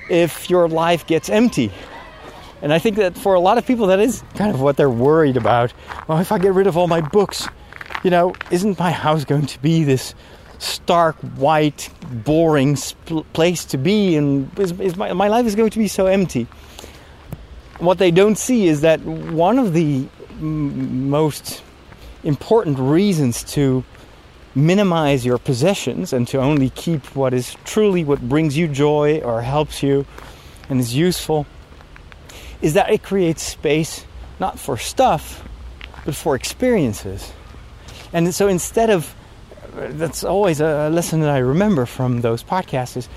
if 0.09 0.49
your 0.49 0.69
life 0.69 1.07
gets 1.07 1.29
empty? 1.29 1.73
And 2.63 2.73
I 2.73 2.79
think 2.79 2.97
that 2.97 3.17
for 3.17 3.35
a 3.35 3.41
lot 3.41 3.59
of 3.59 3.67
people, 3.67 3.87
that 3.89 4.01
is 4.01 4.23
kind 4.35 4.53
of 4.53 4.61
what 4.61 4.77
they're 4.77 4.91
worried 4.91 5.37
about. 5.37 5.73
Well, 6.09 6.19
if 6.19 6.33
I 6.33 6.39
get 6.39 6.55
rid 6.55 6.67
of 6.67 6.77
all 6.77 6.89
my 6.89 7.01
books, 7.01 7.49
you 8.03 8.11
know, 8.11 8.35
isn't 8.51 8.79
my 8.79 8.91
house 8.91 9.25
going 9.25 9.47
to 9.47 9.61
be 9.61 9.85
this 9.85 10.15
stark, 10.59 11.17
white, 11.17 11.91
boring 12.25 12.77
sp- 12.77 13.27
place 13.33 13.65
to 13.67 13.79
be? 13.79 14.17
And 14.17 14.57
is, 14.59 14.73
is 14.81 14.97
my, 14.97 15.13
my 15.13 15.29
life 15.29 15.47
is 15.47 15.55
going 15.55 15.71
to 15.71 15.79
be 15.79 15.89
so 15.89 16.07
empty 16.07 16.47
what 17.79 17.99
they 17.99 18.11
don't 18.11 18.37
see 18.37 18.67
is 18.67 18.81
that 18.81 19.01
one 19.01 19.59
of 19.59 19.73
the 19.73 20.07
m- 20.41 21.09
most 21.09 21.63
important 22.25 22.79
reasons 22.79 23.45
to 23.45 23.85
minimize 24.55 25.25
your 25.25 25.39
possessions 25.39 26.13
and 26.13 26.27
to 26.27 26.39
only 26.39 26.71
keep 26.71 27.05
what 27.15 27.33
is 27.33 27.57
truly 27.65 28.03
what 28.03 28.21
brings 28.29 28.57
you 28.57 28.67
joy 28.67 29.21
or 29.21 29.43
helps 29.43 29.83
you 29.83 30.05
and 30.69 30.81
is 30.81 30.95
useful 30.95 31.47
is 32.61 32.75
that 32.75 32.91
it 32.91 33.03
creates 33.03 33.43
space 33.43 34.05
not 34.41 34.59
for 34.59 34.77
stuff 34.77 35.47
but 36.05 36.15
for 36.15 36.35
experiences. 36.35 37.33
And 38.13 38.35
so 38.35 38.49
instead 38.49 38.91
of 38.91 39.15
that's 39.75 40.25
always 40.25 40.61
a 40.61 40.89
lesson 40.91 41.21
that 41.21 41.31
I 41.31 41.39
remember 41.39 41.87
from 41.87 42.21
those 42.21 42.43
podcasts 42.43 42.97
is 42.97 43.09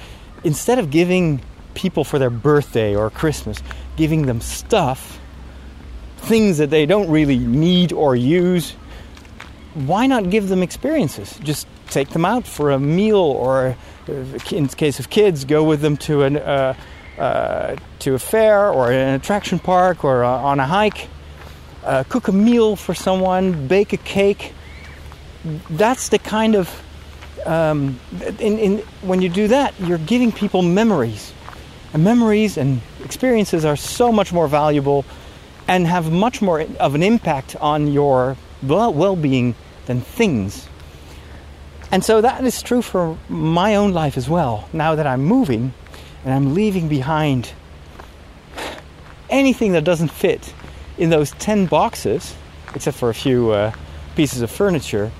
instead 0.43 0.79
of 0.79 0.91
giving 0.91 1.41
people 1.73 2.03
for 2.03 2.19
their 2.19 2.29
birthday 2.29 2.95
or 2.95 3.09
Christmas, 3.09 3.61
giving 3.95 4.25
them 4.25 4.41
stuff, 4.41 5.19
things 6.17 6.57
that 6.57 6.69
they 6.69 6.85
don't 6.85 7.09
really 7.09 7.39
need 7.39 7.93
or 7.93 8.15
use, 8.15 8.71
why 9.73 10.05
not 10.05 10.29
give 10.29 10.49
them 10.49 10.61
experiences? 10.61 11.39
Just 11.43 11.67
take 11.89 12.09
them 12.09 12.25
out 12.25 12.45
for 12.45 12.71
a 12.71 12.79
meal, 12.79 13.17
or 13.17 13.75
in 14.07 14.67
the 14.67 14.75
case 14.75 14.99
of 14.99 15.09
kids, 15.09 15.45
go 15.45 15.63
with 15.63 15.81
them 15.81 15.97
to 15.97 16.23
an 16.23 16.37
uh, 16.37 16.73
uh, 17.17 17.75
to 17.99 18.13
a 18.15 18.19
fair 18.19 18.69
or 18.69 18.91
an 18.91 19.15
attraction 19.15 19.59
park 19.59 20.03
or 20.03 20.23
uh, 20.23 20.29
on 20.29 20.59
a 20.59 20.65
hike. 20.65 21.07
Uh, 21.83 22.03
cook 22.09 22.27
a 22.27 22.31
meal 22.31 22.75
for 22.75 22.93
someone, 22.93 23.67
bake 23.67 23.93
a 23.93 23.97
cake. 23.97 24.53
That's 25.69 26.09
the 26.09 26.19
kind 26.19 26.55
of 26.55 26.83
um, 27.45 27.99
in, 28.39 28.59
in, 28.59 28.77
when 29.01 29.21
you 29.21 29.29
do 29.29 29.47
that, 29.47 29.73
you're 29.79 29.97
giving 29.97 30.31
people 30.31 30.61
memories 30.61 31.33
and 31.93 32.03
memories 32.03 32.57
and 32.57 32.81
experiences 33.03 33.65
are 33.65 33.75
so 33.75 34.11
much 34.11 34.31
more 34.31 34.47
valuable 34.47 35.05
and 35.67 35.85
have 35.87 36.11
much 36.11 36.41
more 36.41 36.61
of 36.79 36.95
an 36.95 37.03
impact 37.03 37.55
on 37.57 37.87
your 37.87 38.37
well 38.63 39.15
being 39.15 39.55
than 39.85 40.01
things. 40.01 40.67
And 41.91 42.03
so 42.03 42.21
that 42.21 42.43
is 42.43 42.61
true 42.61 42.81
for 42.81 43.17
my 43.27 43.75
own 43.75 43.91
life 43.91 44.17
as 44.17 44.29
well. 44.29 44.69
Now 44.71 44.95
that 44.95 45.05
I'm 45.05 45.23
moving 45.23 45.73
and 46.23 46.33
I'm 46.33 46.53
leaving 46.53 46.87
behind 46.87 47.51
anything 49.29 49.73
that 49.73 49.83
doesn't 49.83 50.09
fit 50.11 50.53
in 50.97 51.09
those 51.09 51.31
10 51.31 51.65
boxes, 51.65 52.33
except 52.73 52.97
for 52.97 53.09
a 53.09 53.13
few 53.13 53.51
uh, 53.51 53.73
pieces 54.15 54.41
of 54.41 54.51
furniture, 54.51 55.11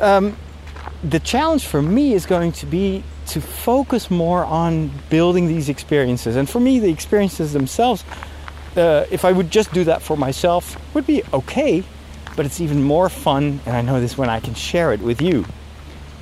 um, 0.00 0.36
the 1.02 1.20
challenge 1.20 1.66
for 1.66 1.80
me 1.80 2.14
is 2.14 2.26
going 2.26 2.52
to 2.52 2.66
be 2.66 3.04
to 3.28 3.40
focus 3.40 4.10
more 4.10 4.44
on 4.44 4.90
building 5.10 5.46
these 5.46 5.68
experiences. 5.68 6.36
And 6.36 6.48
for 6.48 6.60
me, 6.60 6.78
the 6.78 6.90
experiences 6.90 7.52
themselves, 7.52 8.04
uh, 8.76 9.04
if 9.10 9.24
I 9.24 9.32
would 9.32 9.50
just 9.50 9.72
do 9.72 9.84
that 9.84 10.02
for 10.02 10.16
myself, 10.16 10.76
would 10.94 11.06
be 11.06 11.22
okay, 11.32 11.84
but 12.36 12.46
it's 12.46 12.60
even 12.60 12.82
more 12.82 13.08
fun, 13.08 13.60
and 13.66 13.76
I 13.76 13.82
know 13.82 14.00
this 14.00 14.16
when 14.16 14.30
I 14.30 14.40
can 14.40 14.54
share 14.54 14.92
it 14.92 15.00
with 15.00 15.20
you. 15.20 15.44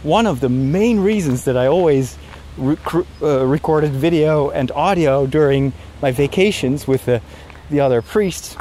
One 0.03 0.27
of 0.27 0.41
the 0.41 0.49
main 0.49 1.01
reasons 1.01 1.45
that 1.45 1.57
I 1.57 1.67
always 1.67 2.19
rec- 2.57 2.95
uh, 3.23 3.47
recorded 3.47 3.93
video 3.93 4.51
and 4.51 4.71
audio 4.73 5.27
during 5.27 5.73
my 6.03 6.11
vacations 6.11 6.87
with 6.87 7.07
the, 7.07 7.23
the 7.71 7.81
other 7.81 8.03
priests 8.03 8.57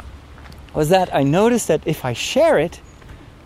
was 0.74 0.90
that 0.90 1.14
I 1.14 1.22
noticed 1.22 1.68
that 1.68 1.82
if 1.86 2.04
I 2.04 2.12
share 2.12 2.58
it, 2.58 2.80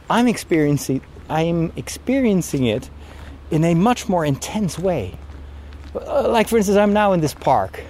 I'm 0.09 0.26
experiencing 0.26 1.00
I'm 1.31 1.73
experiencing 1.77 2.66
it 2.66 2.90
in 3.51 3.64
a 3.64 3.75
much 3.75 4.09
more 4.09 4.25
intense 4.25 4.79
way. 4.79 5.16
Uh, 5.95 6.29
like 6.29 6.49
for 6.49 6.57
instance, 6.57 6.77
I'm 6.77 6.93
now 6.93 7.12
in 7.12 7.21
this 7.21 7.35
park, 7.35 7.83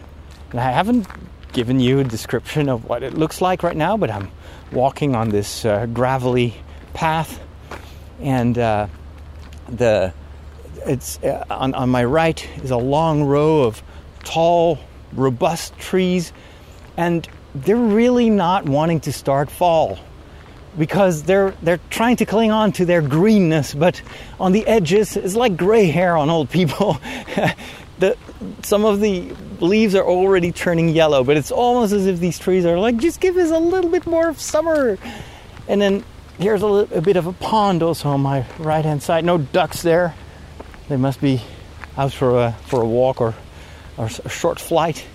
and 0.50 0.60
I 0.60 0.70
haven't 0.70 1.06
given 1.52 1.80
you 1.80 1.98
a 1.98 2.04
description 2.04 2.68
of 2.68 2.84
what 2.84 3.02
it 3.02 3.14
looks 3.14 3.40
like 3.40 3.62
right 3.62 3.76
now, 3.76 3.96
but 3.96 4.10
I'm 4.10 4.30
walking 4.72 5.16
on 5.16 5.30
this 5.30 5.64
uh, 5.64 5.86
gravelly 5.86 6.54
path, 6.94 7.40
and 8.20 8.56
uh, 8.56 8.86
the 9.68 10.12
it's 10.86 11.18
uh, 11.22 11.44
on, 11.50 11.74
on 11.74 11.88
my 11.88 12.04
right 12.04 12.48
is 12.62 12.70
a 12.70 12.76
long 12.76 13.22
row 13.24 13.62
of 13.62 13.82
tall, 14.24 14.78
robust 15.12 15.76
trees, 15.78 16.32
and 16.96 17.26
they're 17.54 17.76
really 17.76 18.30
not 18.30 18.66
wanting 18.66 19.00
to 19.00 19.12
start 19.12 19.50
fall 19.50 19.98
because 20.78 21.24
they're 21.24 21.52
they're 21.62 21.80
trying 21.90 22.16
to 22.16 22.26
cling 22.26 22.50
on 22.50 22.72
to 22.72 22.84
their 22.84 23.02
greenness, 23.02 23.74
but 23.74 24.00
on 24.38 24.52
the 24.52 24.66
edges 24.66 25.16
it's 25.16 25.34
like 25.34 25.56
gray 25.56 25.86
hair 25.86 26.16
on 26.16 26.30
old 26.30 26.50
people. 26.50 26.94
the 27.98 28.16
some 28.62 28.84
of 28.84 29.00
the 29.00 29.32
leaves 29.60 29.94
are 29.94 30.04
already 30.04 30.52
turning 30.52 30.88
yellow, 30.88 31.22
but 31.24 31.36
it's 31.36 31.50
almost 31.50 31.92
as 31.92 32.06
if 32.06 32.18
these 32.18 32.38
trees 32.38 32.64
are 32.64 32.78
like, 32.78 32.96
just 32.96 33.20
give 33.20 33.36
us 33.36 33.50
a 33.50 33.58
little 33.58 33.90
bit 33.90 34.06
more 34.06 34.28
of 34.28 34.40
summer. 34.40 34.98
And 35.68 35.80
then 35.80 36.04
here's 36.38 36.62
a, 36.62 36.66
little, 36.66 36.98
a 36.98 37.00
bit 37.02 37.16
of 37.16 37.26
a 37.26 37.32
pond 37.32 37.82
also 37.82 38.08
on 38.08 38.20
my 38.20 38.46
right 38.58 38.84
hand 38.84 39.02
side. 39.02 39.24
No 39.24 39.38
ducks 39.38 39.82
there. 39.82 40.14
They 40.88 40.96
must 40.96 41.20
be 41.20 41.42
out 41.96 42.12
for 42.12 42.40
a 42.40 42.52
for 42.66 42.80
a 42.80 42.86
walk 42.86 43.20
or 43.20 43.34
or 43.96 44.06
a 44.06 44.28
short 44.28 44.58
flight. 44.58 45.06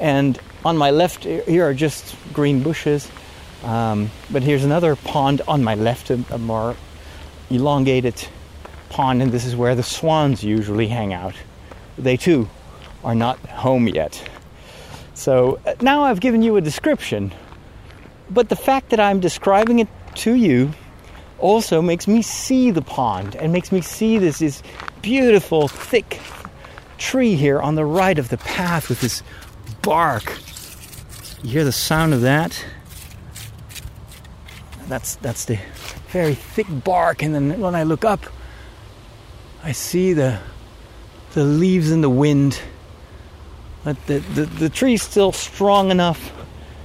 And 0.00 0.38
on 0.64 0.76
my 0.76 0.90
left 0.90 1.24
here 1.24 1.68
are 1.68 1.74
just 1.74 2.14
green 2.32 2.62
bushes. 2.62 3.10
Um, 3.62 4.10
but 4.30 4.42
here's 4.42 4.64
another 4.64 4.96
pond 4.96 5.42
on 5.46 5.62
my 5.62 5.74
left, 5.74 6.10
a, 6.10 6.24
a 6.30 6.38
more 6.38 6.76
elongated 7.50 8.26
pond, 8.88 9.22
and 9.22 9.32
this 9.32 9.44
is 9.44 9.54
where 9.54 9.74
the 9.74 9.82
swans 9.82 10.42
usually 10.42 10.88
hang 10.88 11.12
out 11.12 11.34
they 11.98 12.16
too 12.16 12.48
are 13.04 13.14
not 13.14 13.38
home 13.46 13.88
yet. 13.88 14.22
So 15.14 15.60
uh, 15.66 15.74
now 15.80 16.04
I've 16.04 16.20
given 16.20 16.42
you 16.42 16.56
a 16.56 16.60
description, 16.60 17.32
but 18.30 18.48
the 18.48 18.56
fact 18.56 18.90
that 18.90 19.00
I'm 19.00 19.20
describing 19.20 19.80
it 19.80 19.88
to 20.16 20.34
you 20.34 20.72
also 21.38 21.82
makes 21.82 22.06
me 22.06 22.22
see 22.22 22.70
the 22.70 22.82
pond 22.82 23.36
and 23.36 23.52
makes 23.52 23.72
me 23.72 23.80
see 23.80 24.18
this, 24.18 24.38
this 24.38 24.62
beautiful, 25.02 25.68
thick 25.68 26.20
tree 26.98 27.34
here 27.34 27.60
on 27.60 27.74
the 27.74 27.84
right 27.84 28.18
of 28.18 28.28
the 28.28 28.38
path 28.38 28.88
with 28.88 29.00
this 29.00 29.22
bark. 29.82 30.38
You 31.42 31.50
hear 31.50 31.64
the 31.64 31.72
sound 31.72 32.14
of 32.14 32.20
that? 32.20 32.64
That's 34.92 35.16
that's 35.16 35.46
the 35.46 35.58
very 36.08 36.34
thick 36.34 36.66
bark, 36.68 37.22
and 37.22 37.34
then 37.34 37.58
when 37.62 37.74
I 37.74 37.84
look 37.84 38.04
up, 38.04 38.20
I 39.64 39.72
see 39.72 40.12
the 40.12 40.38
the 41.32 41.44
leaves 41.44 41.90
in 41.90 42.02
the 42.02 42.10
wind. 42.10 42.60
But 43.84 43.96
the, 44.06 44.18
the, 44.18 44.44
the 44.44 44.68
tree's 44.68 45.02
still 45.02 45.32
strong 45.32 45.90
enough 45.90 46.30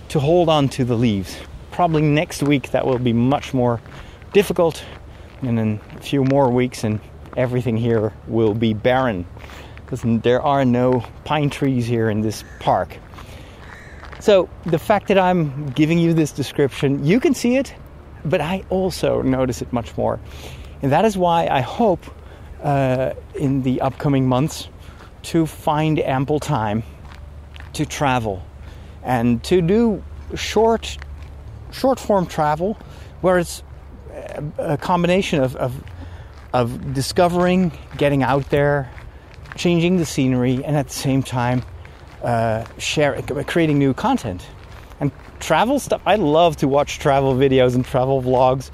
to 0.07 0.21
hold 0.21 0.47
on 0.47 0.69
to 0.69 0.85
the 0.85 0.95
leaves. 0.95 1.35
Probably 1.71 2.01
next 2.01 2.41
week 2.41 2.71
that 2.71 2.87
will 2.87 2.97
be 2.97 3.11
much 3.11 3.53
more 3.53 3.81
difficult, 4.31 4.85
and 5.41 5.59
in 5.59 5.81
a 5.97 6.01
few 6.01 6.23
more 6.23 6.49
weeks, 6.49 6.85
and 6.85 7.01
everything 7.35 7.75
here 7.75 8.13
will 8.25 8.53
be 8.53 8.73
barren 8.73 9.25
because 9.83 10.01
there 10.21 10.41
are 10.41 10.63
no 10.63 11.03
pine 11.25 11.49
trees 11.49 11.85
here 11.85 12.09
in 12.09 12.21
this 12.21 12.45
park. 12.61 12.97
So, 14.21 14.47
the 14.65 14.79
fact 14.79 15.09
that 15.09 15.19
I'm 15.19 15.71
giving 15.71 15.99
you 15.99 16.13
this 16.13 16.31
description, 16.31 17.05
you 17.05 17.19
can 17.19 17.33
see 17.33 17.57
it, 17.57 17.75
but 18.29 18.41
I 18.41 18.63
also 18.69 19.21
notice 19.21 19.61
it 19.61 19.71
much 19.71 19.95
more. 19.97 20.19
And 20.81 20.91
that 20.91 21.05
is 21.05 21.17
why 21.17 21.47
I 21.47 21.61
hope 21.61 22.05
uh, 22.61 23.13
in 23.35 23.63
the 23.63 23.81
upcoming 23.81 24.27
months 24.27 24.69
to 25.23 25.45
find 25.45 25.99
ample 25.99 26.39
time 26.39 26.83
to 27.73 27.85
travel 27.85 28.43
and 29.03 29.43
to 29.43 29.61
do 29.61 30.03
short 30.35 30.97
short 31.71 31.99
form 31.99 32.25
travel 32.25 32.77
where 33.21 33.37
it's 33.37 33.63
a 34.57 34.77
combination 34.77 35.41
of, 35.41 35.55
of, 35.55 35.83
of 36.53 36.93
discovering, 36.93 37.71
getting 37.97 38.23
out 38.23 38.49
there, 38.49 38.91
changing 39.55 39.97
the 39.97 40.05
scenery, 40.05 40.63
and 40.63 40.75
at 40.75 40.87
the 40.87 40.93
same 40.93 41.23
time 41.23 41.63
uh, 42.23 42.65
share, 42.77 43.21
creating 43.21 43.77
new 43.77 43.93
content. 43.93 44.45
Travel 45.47 45.79
stuff, 45.79 46.01
I 46.05 46.17
love 46.17 46.57
to 46.57 46.67
watch 46.67 46.99
travel 46.99 47.33
videos 47.33 47.73
and 47.75 47.85
travel 47.85 48.21
vlogs. 48.21 48.69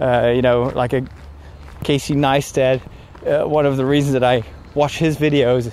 Uh, 0.00 0.32
you 0.34 0.40
know, 0.40 0.62
like 0.74 0.94
a 0.94 1.06
Casey 1.82 2.14
Neistat 2.14 2.80
uh, 3.26 3.44
one 3.44 3.66
of 3.66 3.76
the 3.76 3.84
reasons 3.84 4.14
that 4.14 4.24
I 4.24 4.42
watch 4.74 4.96
his 4.96 5.18
videos 5.18 5.70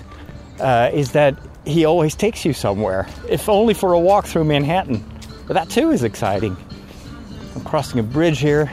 uh, 0.60 0.92
is 0.94 1.14
that 1.14 1.38
he 1.66 1.86
always 1.86 2.16
takes 2.16 2.44
you 2.44 2.52
somewhere, 2.52 3.08
if 3.30 3.48
only 3.48 3.74
for 3.74 3.94
a 3.94 4.00
walk 4.00 4.26
through 4.26 4.44
Manhattan. 4.44 5.02
But 5.48 5.54
that 5.54 5.70
too 5.70 5.92
is 5.92 6.04
exciting. 6.04 6.58
I'm 7.56 7.64
crossing 7.64 8.02
a 8.02 8.04
bridge 8.04 8.40
here, 8.40 8.70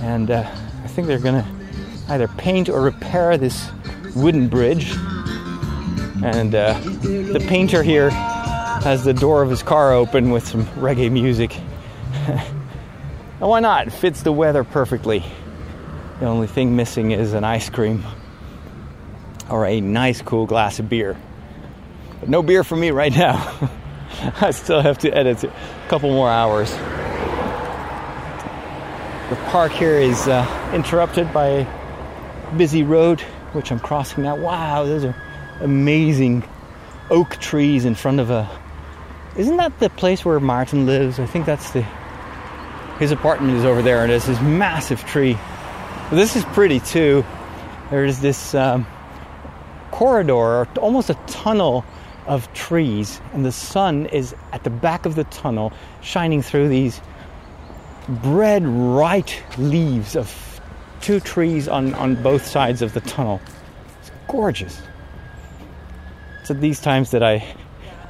and 0.00 0.30
uh, 0.30 0.46
I 0.84 0.88
think 0.88 1.06
they're 1.06 1.18
gonna 1.18 1.46
either 2.10 2.28
paint 2.28 2.68
or 2.68 2.82
repair 2.82 3.38
this 3.38 3.70
wooden 4.14 4.48
bridge. 4.48 4.94
And 6.22 6.54
uh, 6.54 6.78
the 7.00 7.42
painter 7.48 7.82
here 7.82 8.10
has 8.82 9.04
the 9.04 9.12
door 9.12 9.42
of 9.42 9.50
his 9.50 9.62
car 9.62 9.92
open 9.92 10.30
with 10.30 10.46
some 10.46 10.64
reggae 10.66 11.10
music. 11.10 11.56
and 12.26 12.40
why 13.38 13.60
not? 13.60 13.88
It 13.88 13.90
fits 13.90 14.22
the 14.22 14.32
weather 14.32 14.64
perfectly. 14.64 15.22
The 16.20 16.26
only 16.26 16.46
thing 16.46 16.76
missing 16.76 17.12
is 17.12 17.32
an 17.32 17.44
ice 17.44 17.68
cream 17.68 18.04
or 19.50 19.66
a 19.66 19.80
nice 19.80 20.22
cool 20.22 20.46
glass 20.46 20.78
of 20.78 20.88
beer. 20.88 21.16
But 22.20 22.28
no 22.28 22.42
beer 22.42 22.64
for 22.64 22.76
me 22.76 22.90
right 22.90 23.14
now. 23.14 23.70
I 24.40 24.50
still 24.50 24.80
have 24.80 24.98
to 24.98 25.10
edit 25.10 25.44
a 25.44 25.52
couple 25.88 26.10
more 26.10 26.28
hours. 26.28 26.70
The 29.30 29.36
park 29.50 29.72
here 29.72 29.94
is 29.94 30.26
uh, 30.26 30.72
interrupted 30.74 31.32
by 31.32 31.46
a 31.46 32.54
busy 32.56 32.82
road, 32.82 33.20
which 33.52 33.70
I'm 33.70 33.78
crossing 33.78 34.24
now. 34.24 34.36
Wow, 34.36 34.84
those 34.84 35.04
are 35.04 35.14
amazing 35.60 36.44
oak 37.10 37.36
trees 37.36 37.84
in 37.84 37.94
front 37.94 38.20
of 38.20 38.30
a. 38.30 38.59
Isn't 39.36 39.56
that 39.58 39.78
the 39.78 39.90
place 39.90 40.24
where 40.24 40.40
Martin 40.40 40.86
lives? 40.86 41.18
I 41.18 41.26
think 41.26 41.46
that's 41.46 41.70
the. 41.70 41.86
His 42.98 43.12
apartment 43.12 43.56
is 43.56 43.64
over 43.64 43.80
there, 43.80 44.02
and 44.02 44.10
there's 44.10 44.26
this 44.26 44.40
massive 44.40 45.04
tree 45.06 45.38
this 46.10 46.34
is 46.34 46.44
pretty 46.46 46.80
too. 46.80 47.24
There's 47.90 48.18
this 48.18 48.54
um, 48.54 48.86
corridor, 49.92 50.34
or 50.34 50.68
almost 50.80 51.10
a 51.10 51.14
tunnel 51.26 51.84
of 52.26 52.52
trees, 52.52 53.20
and 53.32 53.44
the 53.44 53.52
sun 53.52 54.06
is 54.06 54.34
at 54.52 54.64
the 54.64 54.70
back 54.70 55.06
of 55.06 55.14
the 55.14 55.24
tunnel, 55.24 55.72
shining 56.00 56.42
through 56.42 56.68
these 56.68 57.00
bread 58.08 58.66
right 58.66 59.42
leaves 59.56 60.16
of 60.16 60.60
two 61.00 61.20
trees 61.20 61.68
on, 61.68 61.94
on 61.94 62.20
both 62.22 62.44
sides 62.44 62.82
of 62.82 62.92
the 62.92 63.00
tunnel. 63.00 63.40
It's 64.00 64.10
gorgeous. 64.28 64.82
It's 66.40 66.50
at 66.50 66.60
these 66.60 66.80
times 66.80 67.12
that 67.12 67.22
I, 67.22 67.54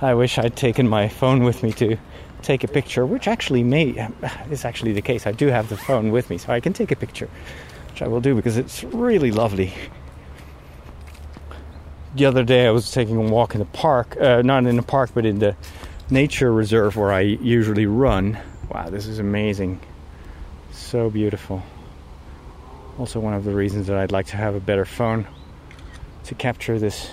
I 0.03 0.15
wish 0.15 0.39
I'd 0.39 0.57
taken 0.57 0.89
my 0.89 1.09
phone 1.09 1.45
with 1.45 1.63
me 1.63 1.73
to 1.75 1.97
take 2.43 2.65
a 2.65 2.69
picture, 2.69 3.05
which 3.05 3.29
actually 3.29 3.63
may 3.63 4.09
is 4.51 4.65
actually 4.65 4.93
the 4.93 5.03
case. 5.03 5.27
I 5.27 5.33
do 5.33 5.49
have 5.49 5.69
the 5.69 5.77
phone 5.77 6.11
with 6.11 6.31
me, 6.31 6.39
so 6.39 6.53
I 6.53 6.61
can 6.61 6.73
take 6.73 6.91
a 6.91 6.97
picture 6.97 7.29
which 8.01 8.03
I 8.03 8.09
will 8.09 8.21
do 8.21 8.35
because 8.35 8.57
it's 8.57 8.83
really 8.85 9.31
lovely. 9.31 9.75
The 12.15 12.25
other 12.25 12.43
day 12.43 12.67
I 12.67 12.71
was 12.71 12.91
taking 12.91 13.17
a 13.17 13.21
walk 13.21 13.55
in 13.55 13.59
the 13.59 13.67
park, 13.67 14.17
uh, 14.21 14.43
not 14.43 14.65
in 14.65 14.77
the 14.77 14.83
park, 14.83 15.11
but 15.13 15.27
in 15.27 15.39
the 15.39 15.55
nature 16.09 16.51
reserve 16.51 16.97
where 16.97 17.13
I 17.13 17.21
usually 17.21 17.87
run. 17.87 18.39
Wow, 18.71 18.89
this 18.89 19.07
is 19.07 19.19
amazing. 19.19 19.81
So 20.73 21.11
beautiful. 21.11 21.63
Also, 22.99 23.21
one 23.21 23.35
of 23.35 23.45
the 23.45 23.55
reasons 23.55 23.87
that 23.89 23.99
I'd 23.99 24.13
like 24.13 24.27
to 24.27 24.37
have 24.37 24.55
a 24.55 24.61
better 24.61 24.85
phone 24.85 25.27
to 26.25 26.35
capture 26.35 26.79
this 26.79 27.11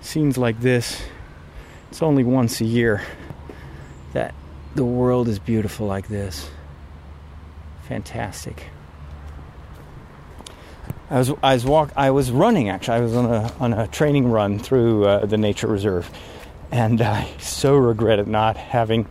scenes 0.00 0.36
like 0.36 0.60
this. 0.60 1.02
It's 1.92 2.00
only 2.00 2.24
once 2.24 2.62
a 2.62 2.64
year 2.64 3.02
that 4.14 4.34
the 4.74 4.82
world 4.82 5.28
is 5.28 5.38
beautiful 5.38 5.86
like 5.86 6.08
this. 6.08 6.48
Fantastic. 7.82 8.70
I 11.10 11.18
was 11.18 11.30
I 11.42 11.52
was 11.52 11.66
walk 11.66 11.92
I 11.94 12.10
was 12.10 12.30
running 12.30 12.70
actually. 12.70 12.96
I 12.96 13.00
was 13.00 13.14
on 13.14 13.26
a 13.26 13.52
on 13.60 13.74
a 13.74 13.86
training 13.88 14.30
run 14.30 14.58
through 14.58 15.04
uh, 15.04 15.26
the 15.26 15.36
nature 15.36 15.66
reserve, 15.66 16.10
and 16.70 17.02
I 17.02 17.28
so 17.38 17.76
regretted 17.76 18.26
not 18.26 18.56
having 18.56 19.06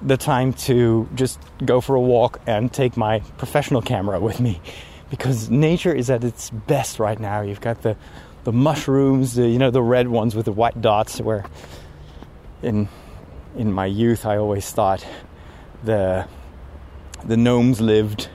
the 0.00 0.16
time 0.16 0.54
to 0.54 1.06
just 1.14 1.38
go 1.66 1.82
for 1.82 1.96
a 1.96 2.00
walk 2.00 2.40
and 2.46 2.72
take 2.72 2.96
my 2.96 3.18
professional 3.36 3.82
camera 3.82 4.20
with 4.20 4.40
me, 4.40 4.62
because 5.10 5.50
nature 5.50 5.92
is 5.92 6.08
at 6.08 6.24
its 6.24 6.48
best 6.48 6.98
right 6.98 7.20
now. 7.20 7.42
You've 7.42 7.60
got 7.60 7.82
the 7.82 7.94
the 8.44 8.52
mushrooms, 8.52 9.34
the, 9.34 9.46
you 9.46 9.58
know, 9.58 9.70
the 9.70 9.82
red 9.82 10.08
ones 10.08 10.34
with 10.34 10.46
the 10.46 10.52
white 10.52 10.80
dots. 10.80 11.20
Where 11.20 11.44
in 12.66 12.88
in 13.56 13.72
my 13.72 13.86
youth 13.86 14.26
I 14.26 14.36
always 14.36 14.70
thought 14.70 15.06
the 15.84 16.26
the 17.24 17.36
gnomes 17.36 17.80
lived. 17.80 18.28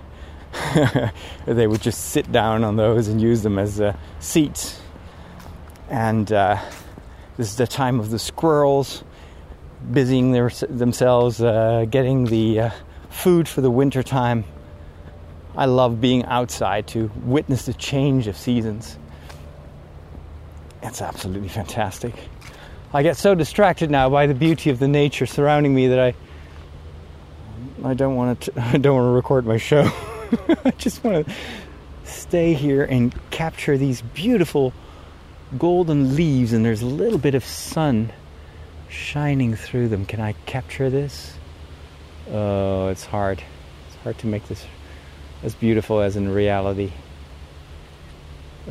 they 1.46 1.68
would 1.68 1.82
just 1.82 2.10
sit 2.10 2.32
down 2.32 2.64
on 2.64 2.76
those 2.76 3.08
and 3.08 3.22
use 3.22 3.42
them 3.42 3.58
as 3.58 3.80
uh, 3.80 3.96
seats. 4.20 4.82
And 5.90 6.32
uh, 6.32 6.60
this 7.38 7.50
is 7.50 7.56
the 7.56 7.68
time 7.68 8.00
of 8.00 8.10
the 8.10 8.20
squirrels 8.20 9.04
busying 9.92 10.32
their, 10.32 10.50
themselves 10.50 11.42
uh, 11.42 11.86
getting 11.90 12.26
the 12.26 12.60
uh, 12.60 12.70
food 13.10 13.48
for 13.48 13.62
the 13.62 13.72
winter 13.72 14.04
time. 14.04 14.44
I 15.56 15.66
love 15.66 16.02
being 16.02 16.26
outside 16.26 16.88
to 16.88 17.10
witness 17.24 17.66
the 17.66 17.74
change 17.74 18.28
of 18.28 18.36
seasons. 18.36 18.98
It's 20.82 21.02
absolutely 21.02 21.50
fantastic. 21.50 22.16
I 22.94 23.04
get 23.04 23.16
so 23.16 23.36
distracted 23.36 23.90
now 23.90 24.10
by 24.10 24.28
the 24.28 24.34
beauty 24.34 24.70
of 24.70 24.80
the 24.80 24.88
nature 24.88 25.26
surrounding 25.26 25.74
me 25.74 25.88
that 25.88 26.00
I 26.00 26.14
I 27.84 27.94
don't 27.94 28.16
want 28.16 28.42
to 28.42 28.54
I 28.62 28.78
don't 28.78 28.96
want 28.96 29.06
to 29.08 29.12
record 29.12 29.46
my 29.46 29.58
show. 29.58 29.84
I 30.66 30.72
just 30.78 31.04
want 31.04 31.26
to 31.26 31.34
stay 32.04 32.54
here 32.54 32.84
and 32.84 33.14
capture 33.32 33.78
these 33.78 34.02
beautiful 34.02 34.74
golden 35.58 36.16
leaves 36.16 36.54
and 36.54 36.66
there's 36.66 36.82
a 36.82 36.86
little 36.86 37.20
bit 37.20 37.36
of 37.36 37.46
sun 37.46 38.12
shining 38.90 39.56
through 39.56 39.88
them. 39.88 40.06
Can 40.06 40.20
I 40.20 40.34
capture 40.46 40.90
this? 40.90 41.34
Oh, 42.30 42.90
it's 42.90 43.06
hard. 43.06 43.42
It's 43.88 43.96
hard 44.04 44.18
to 44.20 44.28
make 44.28 44.48
this 44.48 44.66
as 45.44 45.56
beautiful 45.56 46.02
as 46.02 46.16
in 46.18 46.30
reality. 46.30 46.92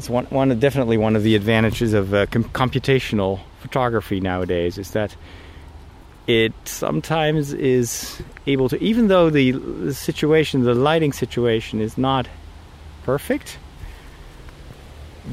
It's 0.01 0.09
one, 0.09 0.25
one 0.31 0.59
definitely 0.59 0.97
one 0.97 1.15
of 1.15 1.25
the 1.25 1.35
advantages 1.35 1.93
of 1.93 2.15
uh, 2.15 2.25
com- 2.25 2.45
computational 2.45 3.39
photography 3.59 4.19
nowadays 4.19 4.79
is 4.79 4.93
that 4.93 5.15
it 6.27 6.55
sometimes 6.65 7.53
is 7.53 8.23
able 8.47 8.71
to, 8.71 8.83
even 8.83 9.09
though 9.09 9.29
the, 9.29 9.51
the 9.51 9.93
situation, 9.93 10.63
the 10.63 10.75
lighting 10.75 11.13
situation 11.13 11.83
is 11.83 11.99
not 11.99 12.27
perfect, 13.03 13.59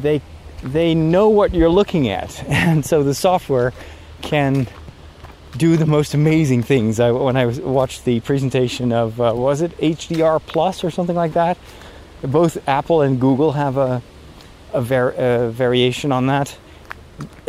they 0.01 0.21
they 0.62 0.93
know 0.93 1.30
what 1.30 1.53
you're 1.53 1.69
looking 1.69 2.10
at, 2.10 2.43
and 2.49 2.86
so 2.86 3.03
the 3.03 3.15
software 3.15 3.71
can 4.21 4.67
do 5.56 5.77
the 5.77 5.86
most 5.86 6.13
amazing 6.13 6.62
things. 6.62 6.99
I, 6.99 7.12
when 7.12 7.38
I 7.38 7.45
was, 7.45 7.62
watched 7.62 8.03
the 8.03 8.19
presentation 8.19 8.91
of 8.91 9.21
uh, 9.21 9.32
was 9.34 9.62
it 9.62 9.77
HDR 9.77 10.41
Plus 10.45 10.84
or 10.84 10.91
something 10.91 11.15
like 11.15 11.32
that, 11.36 11.58
both 12.21 12.67
Apple 12.67 13.01
and 13.01 13.17
Google 13.17 13.53
have 13.53 13.77
a 13.77 14.01
a, 14.73 14.82
var- 14.82 15.13
a 15.17 15.49
variation 15.49 16.12
on 16.12 16.27
that. 16.27 16.58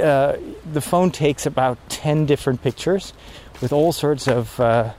Uh, 0.03 0.37
the 0.73 0.81
phone 0.81 1.11
takes 1.11 1.45
about 1.47 1.79
10 1.91 2.27
different 2.27 2.63
pictures 2.63 3.13
with 3.61 3.73
all 3.73 3.93
sorts 3.93 4.27
of 4.29 4.59
uh, 4.61 4.93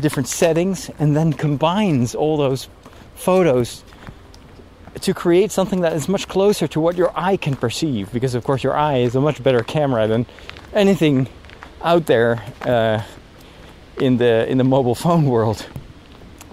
different 0.00 0.28
settings 0.28 0.90
and 0.98 1.16
then 1.16 1.32
combines 1.32 2.14
all 2.14 2.36
those 2.36 2.68
photos 3.14 3.84
to 5.00 5.12
create 5.12 5.50
something 5.50 5.80
that 5.80 5.92
is 5.92 6.08
much 6.08 6.28
closer 6.28 6.66
to 6.68 6.80
what 6.80 6.96
your 6.96 7.12
eye 7.18 7.36
can 7.36 7.56
perceive 7.56 8.10
because 8.12 8.34
of 8.34 8.44
course 8.44 8.62
your 8.62 8.76
eye 8.76 8.98
is 8.98 9.14
a 9.14 9.20
much 9.20 9.42
better 9.42 9.62
camera 9.62 10.06
than 10.06 10.24
anything 10.72 11.28
out 11.82 12.06
there 12.06 12.42
uh, 12.62 13.02
in 14.00 14.16
the 14.16 14.48
in 14.48 14.56
the 14.58 14.64
mobile 14.64 14.94
phone 15.04 15.26
world 15.26 15.66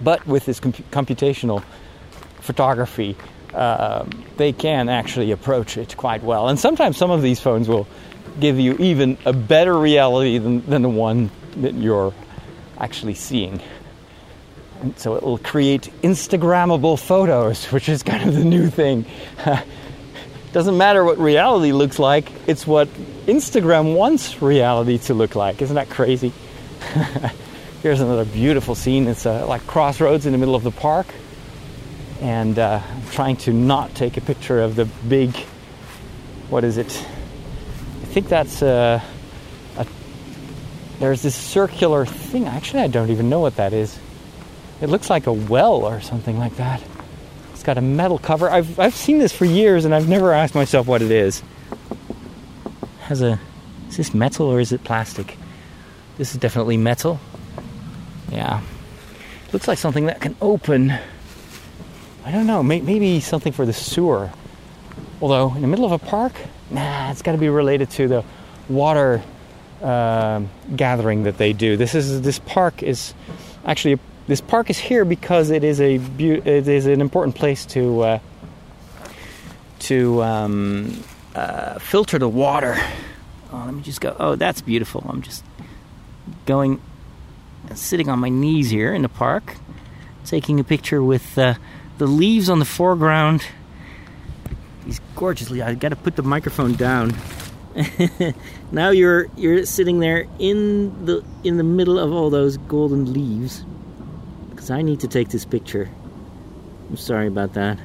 but 0.00 0.26
with 0.26 0.44
this 0.44 0.60
comp- 0.60 0.90
computational 0.90 1.62
photography 2.40 3.16
um, 3.54 4.10
they 4.36 4.52
can 4.52 4.88
actually 4.88 5.30
approach 5.30 5.76
it 5.76 5.96
quite 5.96 6.22
well. 6.22 6.48
And 6.48 6.58
sometimes 6.58 6.96
some 6.96 7.10
of 7.10 7.22
these 7.22 7.40
phones 7.40 7.68
will 7.68 7.86
give 8.40 8.58
you 8.58 8.74
even 8.78 9.18
a 9.24 9.32
better 9.32 9.78
reality 9.78 10.38
than, 10.38 10.64
than 10.66 10.82
the 10.82 10.88
one 10.88 11.30
that 11.56 11.74
you're 11.74 12.14
actually 12.78 13.14
seeing. 13.14 13.60
And 14.80 14.98
so 14.98 15.16
it 15.16 15.22
will 15.22 15.38
create 15.38 15.92
Instagrammable 16.02 16.98
photos, 16.98 17.66
which 17.72 17.88
is 17.88 18.02
kind 18.02 18.28
of 18.28 18.34
the 18.34 18.44
new 18.44 18.68
thing. 18.68 19.04
Doesn't 20.52 20.76
matter 20.76 21.04
what 21.04 21.18
reality 21.18 21.72
looks 21.72 21.98
like, 21.98 22.30
it's 22.46 22.66
what 22.66 22.88
Instagram 23.26 23.94
wants 23.96 24.42
reality 24.42 24.98
to 24.98 25.14
look 25.14 25.34
like. 25.34 25.62
Isn't 25.62 25.76
that 25.76 25.88
crazy? 25.88 26.32
Here's 27.82 28.00
another 28.00 28.26
beautiful 28.26 28.74
scene. 28.74 29.08
It's 29.08 29.24
uh, 29.24 29.46
like 29.46 29.66
crossroads 29.66 30.26
in 30.26 30.32
the 30.32 30.38
middle 30.38 30.54
of 30.54 30.62
the 30.62 30.70
park 30.70 31.06
and 32.22 32.56
uh, 32.56 32.80
I'm 32.88 33.06
trying 33.10 33.36
to 33.38 33.52
not 33.52 33.96
take 33.96 34.16
a 34.16 34.20
picture 34.20 34.62
of 34.62 34.76
the 34.76 34.84
big. 34.84 35.34
What 36.48 36.62
is 36.62 36.78
it? 36.78 36.86
I 36.86 38.06
think 38.06 38.28
that's 38.28 38.62
a, 38.62 39.02
a. 39.76 39.86
There's 41.00 41.20
this 41.22 41.34
circular 41.34 42.06
thing. 42.06 42.46
Actually, 42.46 42.84
I 42.84 42.86
don't 42.86 43.10
even 43.10 43.28
know 43.28 43.40
what 43.40 43.56
that 43.56 43.72
is. 43.72 43.98
It 44.80 44.88
looks 44.88 45.10
like 45.10 45.26
a 45.26 45.32
well 45.32 45.84
or 45.84 46.00
something 46.00 46.38
like 46.38 46.56
that. 46.56 46.80
It's 47.52 47.64
got 47.64 47.76
a 47.76 47.80
metal 47.80 48.18
cover. 48.18 48.48
I've 48.48 48.78
I've 48.78 48.94
seen 48.94 49.18
this 49.18 49.32
for 49.32 49.44
years, 49.44 49.84
and 49.84 49.92
I've 49.92 50.08
never 50.08 50.32
asked 50.32 50.54
myself 50.54 50.86
what 50.86 51.02
it 51.02 51.10
is. 51.10 51.42
Has 53.00 53.20
a. 53.20 53.40
Is 53.88 53.96
this 53.96 54.14
metal 54.14 54.46
or 54.46 54.60
is 54.60 54.70
it 54.70 54.84
plastic? 54.84 55.36
This 56.18 56.30
is 56.30 56.36
definitely 56.36 56.76
metal. 56.76 57.18
Yeah. 58.30 58.62
Looks 59.52 59.66
like 59.66 59.78
something 59.78 60.06
that 60.06 60.20
can 60.20 60.36
open. 60.40 60.98
I 62.24 62.30
don't 62.30 62.46
know, 62.46 62.62
maybe 62.62 63.20
something 63.20 63.52
for 63.52 63.66
the 63.66 63.72
sewer. 63.72 64.30
Although, 65.20 65.54
in 65.54 65.62
the 65.62 65.68
middle 65.68 65.84
of 65.84 65.92
a 65.92 65.98
park, 65.98 66.32
nah, 66.70 67.10
it's 67.10 67.22
got 67.22 67.32
to 67.32 67.38
be 67.38 67.48
related 67.48 67.90
to 67.90 68.08
the 68.08 68.24
water 68.68 69.22
uh, 69.82 70.42
gathering 70.76 71.24
that 71.24 71.38
they 71.38 71.52
do. 71.52 71.76
This 71.76 71.94
is 71.94 72.22
this 72.22 72.38
park 72.38 72.82
is 72.82 73.14
actually 73.64 73.98
this 74.26 74.40
park 74.40 74.70
is 74.70 74.78
here 74.78 75.04
because 75.04 75.50
it 75.50 75.64
is 75.64 75.80
a 75.80 75.96
it 75.96 76.68
is 76.68 76.86
an 76.86 77.00
important 77.00 77.36
place 77.36 77.66
to 77.66 78.00
uh, 78.02 78.18
to 79.80 80.22
um, 80.22 81.02
uh, 81.34 81.78
filter 81.78 82.18
the 82.18 82.28
water. 82.28 82.76
Oh, 83.52 83.62
let 83.66 83.74
me 83.74 83.82
just 83.82 84.00
go. 84.00 84.16
Oh, 84.18 84.36
that's 84.36 84.60
beautiful. 84.60 85.04
I'm 85.08 85.22
just 85.22 85.44
going, 86.46 86.80
sitting 87.74 88.08
on 88.08 88.18
my 88.18 88.28
knees 88.28 88.70
here 88.70 88.94
in 88.94 89.02
the 89.02 89.08
park, 89.08 89.56
taking 90.24 90.58
a 90.60 90.64
picture 90.64 91.02
with 91.02 91.36
uh, 91.36 91.54
the 92.02 92.08
leaves 92.08 92.50
on 92.50 92.58
the 92.58 92.64
foreground. 92.64 93.46
These 94.84 95.00
gorgeously. 95.14 95.62
I 95.62 95.74
got 95.74 95.90
to 95.90 95.96
put 95.96 96.16
the 96.16 96.24
microphone 96.24 96.74
down. 96.74 97.14
now 98.72 98.90
you're 98.90 99.28
you're 99.36 99.64
sitting 99.64 100.00
there 100.00 100.26
in 100.40 101.06
the 101.06 101.24
in 101.44 101.58
the 101.58 101.62
middle 101.62 102.00
of 102.00 102.12
all 102.12 102.28
those 102.28 102.56
golden 102.56 103.12
leaves 103.12 103.64
because 104.50 104.68
I 104.68 104.82
need 104.82 104.98
to 105.00 105.06
take 105.06 105.28
this 105.28 105.44
picture. 105.44 105.88
I'm 106.90 106.96
sorry 106.96 107.28
about 107.28 107.54
that. 107.54 107.78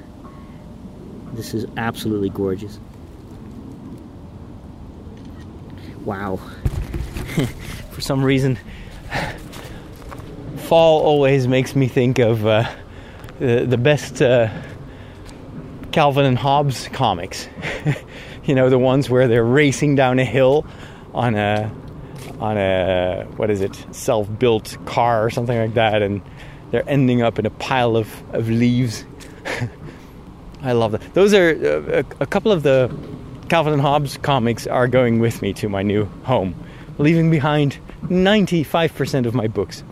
This 1.34 1.54
is 1.54 1.68
absolutely 1.78 2.30
gorgeous. 2.30 2.80
Wow. 6.06 6.38
For 7.92 8.02
some 8.02 8.24
reason, 8.24 8.58
fall 10.58 11.04
always 11.04 11.48
makes 11.48 11.76
me 11.76 11.88
think 11.88 12.18
of 12.18 12.48
uh, 12.48 12.68
the, 13.40 13.66
the 13.66 13.78
best 13.78 14.22
uh, 14.22 14.50
Calvin 15.92 16.26
and 16.26 16.38
Hobbes 16.38 16.88
comics. 16.90 17.48
you 18.44 18.56
know, 18.56 18.70
the 18.70 18.80
ones 18.80 19.10
where 19.10 19.28
they're 19.28 19.44
racing 19.44 19.96
down 19.96 20.20
a 20.20 20.26
hill 20.26 20.66
on 21.14 21.36
a 21.36 21.72
on 22.40 22.58
a 22.58 23.26
what 23.36 23.50
is 23.50 23.62
it, 23.62 23.76
self-built 23.92 24.78
car 24.86 25.26
or 25.26 25.30
something 25.30 25.58
like 25.58 25.74
that, 25.74 26.02
and 26.02 26.22
they're 26.72 26.88
ending 26.88 27.22
up 27.22 27.40
in 27.40 27.46
a 27.46 27.50
pile 27.50 27.96
of, 27.96 28.10
of 28.34 28.50
leaves. 28.50 29.06
I 30.62 30.74
love 30.74 30.92
that. 30.92 31.14
Those 31.14 31.34
are 31.34 31.50
uh, 31.50 32.04
a, 32.04 32.24
a 32.24 32.26
couple 32.26 32.52
of 32.52 32.64
the 32.64 32.96
Calvin 33.50 33.74
and 33.74 33.82
Hobbes 33.82 34.18
comics 34.18 34.68
are 34.68 34.88
going 34.88 35.20
with 35.20 35.42
me 35.42 35.54
to 35.54 35.70
my 35.70 35.82
new 35.82 36.06
home, 36.24 36.54
leaving 36.98 37.32
behind 37.32 37.78
95% 38.04 39.26
of 39.26 39.34
my 39.34 39.48
books. 39.48 39.84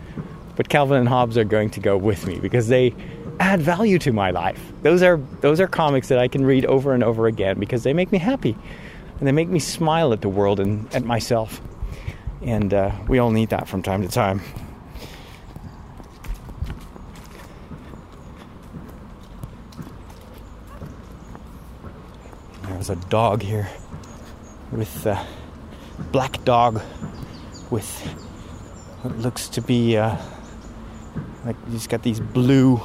But 0.56 0.68
Calvin 0.68 0.98
and 0.98 1.08
Hobbes 1.08 1.38
are 1.38 1.44
going 1.44 1.70
to 1.70 1.80
go 1.80 1.96
with 1.96 2.26
me 2.26 2.38
because 2.38 2.68
they 2.68 2.94
add 3.40 3.60
value 3.60 3.98
to 4.00 4.12
my 4.12 4.30
life. 4.30 4.60
Those 4.82 5.02
are 5.02 5.20
those 5.40 5.60
are 5.60 5.66
comics 5.66 6.08
that 6.08 6.18
I 6.18 6.28
can 6.28 6.44
read 6.44 6.64
over 6.66 6.92
and 6.92 7.02
over 7.02 7.26
again 7.26 7.58
because 7.58 7.82
they 7.82 7.92
make 7.92 8.12
me 8.12 8.18
happy 8.18 8.56
and 9.18 9.26
they 9.26 9.32
make 9.32 9.48
me 9.48 9.58
smile 9.58 10.12
at 10.12 10.20
the 10.20 10.28
world 10.28 10.60
and 10.60 10.92
at 10.94 11.04
myself. 11.04 11.60
And 12.42 12.72
uh, 12.72 12.92
we 13.08 13.18
all 13.18 13.30
need 13.30 13.48
that 13.50 13.68
from 13.68 13.82
time 13.82 14.02
to 14.02 14.08
time. 14.08 14.40
There's 22.62 22.90
a 22.90 22.96
dog 23.08 23.42
here 23.42 23.68
with 24.70 25.06
a 25.06 25.26
black 26.12 26.44
dog 26.44 26.82
with 27.70 27.88
what 29.02 29.16
looks 29.18 29.48
to 29.48 29.62
be 29.62 29.96
uh, 29.96 30.16
like 31.44 31.56
he's 31.70 31.86
got 31.86 32.02
these 32.02 32.20
blue 32.20 32.80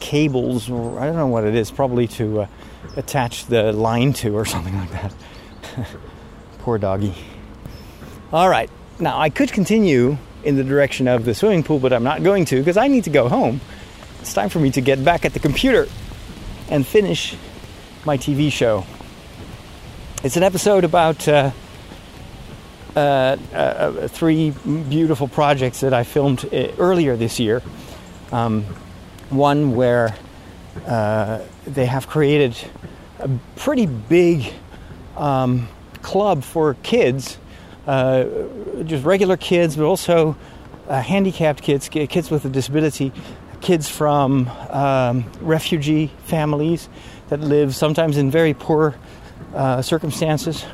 cables, 0.00 0.70
or 0.70 0.98
I 0.98 1.06
don't 1.06 1.16
know 1.16 1.26
what 1.26 1.44
it 1.44 1.54
is, 1.54 1.70
probably 1.70 2.06
to 2.08 2.42
uh, 2.42 2.46
attach 2.96 3.46
the 3.46 3.72
line 3.72 4.12
to 4.14 4.36
or 4.36 4.44
something 4.44 4.76
like 4.76 4.90
that. 4.92 5.14
Poor 6.58 6.78
doggy. 6.78 7.14
All 8.32 8.48
right, 8.48 8.70
now 8.98 9.18
I 9.18 9.30
could 9.30 9.52
continue 9.52 10.18
in 10.44 10.56
the 10.56 10.64
direction 10.64 11.08
of 11.08 11.24
the 11.24 11.34
swimming 11.34 11.62
pool, 11.62 11.78
but 11.78 11.92
I'm 11.92 12.04
not 12.04 12.22
going 12.22 12.44
to 12.46 12.58
because 12.58 12.76
I 12.76 12.88
need 12.88 13.04
to 13.04 13.10
go 13.10 13.28
home. 13.28 13.60
It's 14.20 14.34
time 14.34 14.48
for 14.48 14.58
me 14.58 14.70
to 14.72 14.80
get 14.80 15.04
back 15.04 15.24
at 15.24 15.32
the 15.32 15.40
computer 15.40 15.86
and 16.68 16.86
finish 16.86 17.36
my 18.04 18.16
TV 18.16 18.50
show. 18.50 18.84
It's 20.24 20.36
an 20.36 20.42
episode 20.42 20.84
about 20.84 21.28
uh, 21.28 21.50
uh, 22.96 23.36
uh, 23.52 24.08
three 24.08 24.50
beautiful 24.50 25.28
projects 25.28 25.80
that 25.80 25.92
I 25.92 26.04
filmed 26.04 26.44
uh, 26.46 26.68
earlier 26.78 27.16
this 27.16 27.38
year. 27.38 27.62
Um, 28.32 28.64
one 29.30 29.74
where 29.74 30.14
uh, 30.86 31.40
they 31.66 31.86
have 31.86 32.06
created 32.06 32.56
a 33.18 33.30
pretty 33.56 33.86
big 33.86 34.52
um, 35.16 35.68
club 36.02 36.44
for 36.44 36.74
kids, 36.82 37.38
uh, 37.86 38.24
just 38.84 39.04
regular 39.04 39.36
kids, 39.36 39.76
but 39.76 39.84
also 39.84 40.36
uh, 40.88 41.00
handicapped 41.00 41.62
kids, 41.62 41.88
kids 41.88 42.30
with 42.30 42.44
a 42.44 42.48
disability, 42.48 43.12
kids 43.60 43.88
from 43.88 44.48
um, 44.70 45.24
refugee 45.40 46.12
families 46.24 46.88
that 47.28 47.40
live 47.40 47.74
sometimes 47.74 48.16
in 48.16 48.30
very 48.30 48.54
poor 48.54 48.94
uh, 49.54 49.82
circumstances. 49.82 50.64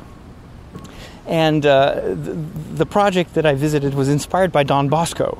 And 1.25 1.65
uh, 1.65 2.01
the, 2.03 2.85
project 2.85 3.35
that 3.35 3.45
I 3.45 3.55
visited 3.55 3.93
was 3.93 4.09
inspired 4.09 4.51
by 4.51 4.63
Don 4.63 4.89
Bosco, 4.89 5.37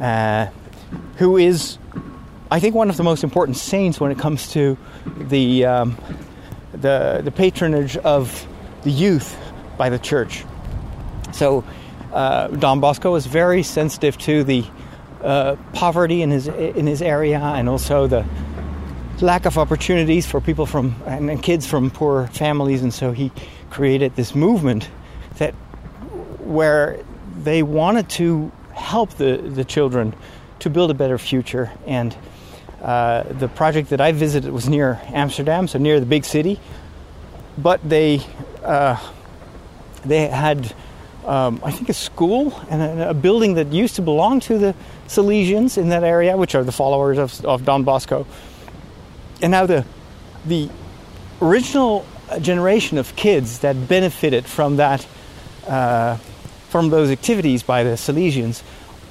uh, 0.00 0.46
who 1.16 1.36
is, 1.36 1.78
I 2.50 2.58
think, 2.58 2.74
one 2.74 2.90
of 2.90 2.96
the 2.96 3.04
most 3.04 3.22
important 3.22 3.56
saints 3.56 4.00
when 4.00 4.10
it 4.10 4.18
comes 4.18 4.52
to 4.52 4.76
the 5.06 5.64
um, 5.66 5.96
the, 6.72 7.20
the 7.22 7.30
patronage 7.30 7.96
of 7.96 8.46
the 8.82 8.90
youth 8.90 9.36
by 9.76 9.88
the 9.88 9.98
church. 9.98 10.44
So 11.32 11.64
uh, 12.12 12.48
Don 12.48 12.80
Bosco 12.80 13.12
was 13.12 13.26
very 13.26 13.62
sensitive 13.62 14.18
to 14.18 14.44
the 14.44 14.64
uh, 15.22 15.56
poverty 15.74 16.22
in 16.22 16.30
his 16.30 16.48
in 16.48 16.86
his 16.86 17.02
area 17.02 17.38
and 17.38 17.68
also 17.68 18.06
the 18.06 18.24
lack 19.20 19.44
of 19.44 19.58
opportunities 19.58 20.26
for 20.26 20.40
people 20.40 20.66
from 20.66 20.96
and, 21.06 21.30
and 21.30 21.42
kids 21.42 21.66
from 21.66 21.90
poor 21.90 22.26
families, 22.28 22.82
and 22.82 22.92
so 22.92 23.12
he 23.12 23.30
created 23.70 24.16
this 24.16 24.34
movement 24.34 24.88
that 25.36 25.52
where 26.40 26.98
they 27.42 27.62
wanted 27.62 28.08
to 28.08 28.50
help 28.74 29.10
the, 29.14 29.36
the 29.36 29.64
children 29.64 30.14
to 30.58 30.70
build 30.70 30.90
a 30.90 30.94
better 30.94 31.18
future 31.18 31.70
and 31.86 32.16
uh, 32.82 33.24
the 33.24 33.48
project 33.48 33.90
that 33.90 34.00
I 34.00 34.12
visited 34.12 34.52
was 34.52 34.68
near 34.68 35.00
Amsterdam, 35.08 35.68
so 35.68 35.78
near 35.78 36.00
the 36.00 36.06
big 36.06 36.24
city. 36.24 36.58
But 37.58 37.86
they 37.86 38.20
uh, 38.62 38.96
they 40.04 40.28
had, 40.28 40.74
um, 41.26 41.60
I 41.62 41.72
think, 41.72 41.88
a 41.88 41.94
school 41.94 42.58
and 42.70 43.00
a, 43.00 43.10
a, 43.10 43.14
building 43.14 43.54
that 43.54 43.72
used 43.72 43.96
to 43.96 44.02
belong 44.02 44.40
to 44.40 44.58
the 44.58 44.74
Salesians 45.08 45.76
in 45.76 45.90
that 45.90 46.04
area, 46.04 46.36
which 46.36 46.54
are 46.54 46.64
the 46.64 46.72
followers 46.72 47.18
of, 47.18 47.44
of 47.44 47.64
Don 47.64 47.84
Bosco. 47.84 48.26
And 49.42 49.50
now 49.50 49.66
the 49.66 49.84
the 50.46 50.70
original 51.42 52.06
generation 52.40 52.96
of 52.96 53.14
kids 53.16 53.58
that 53.58 53.88
benefited 53.88 54.46
from 54.46 54.76
that 54.76 55.06
uh, 55.66 56.16
from 56.68 56.88
those 56.88 57.10
activities 57.10 57.62
by 57.62 57.82
the 57.82 57.90
Salesians 57.90 58.62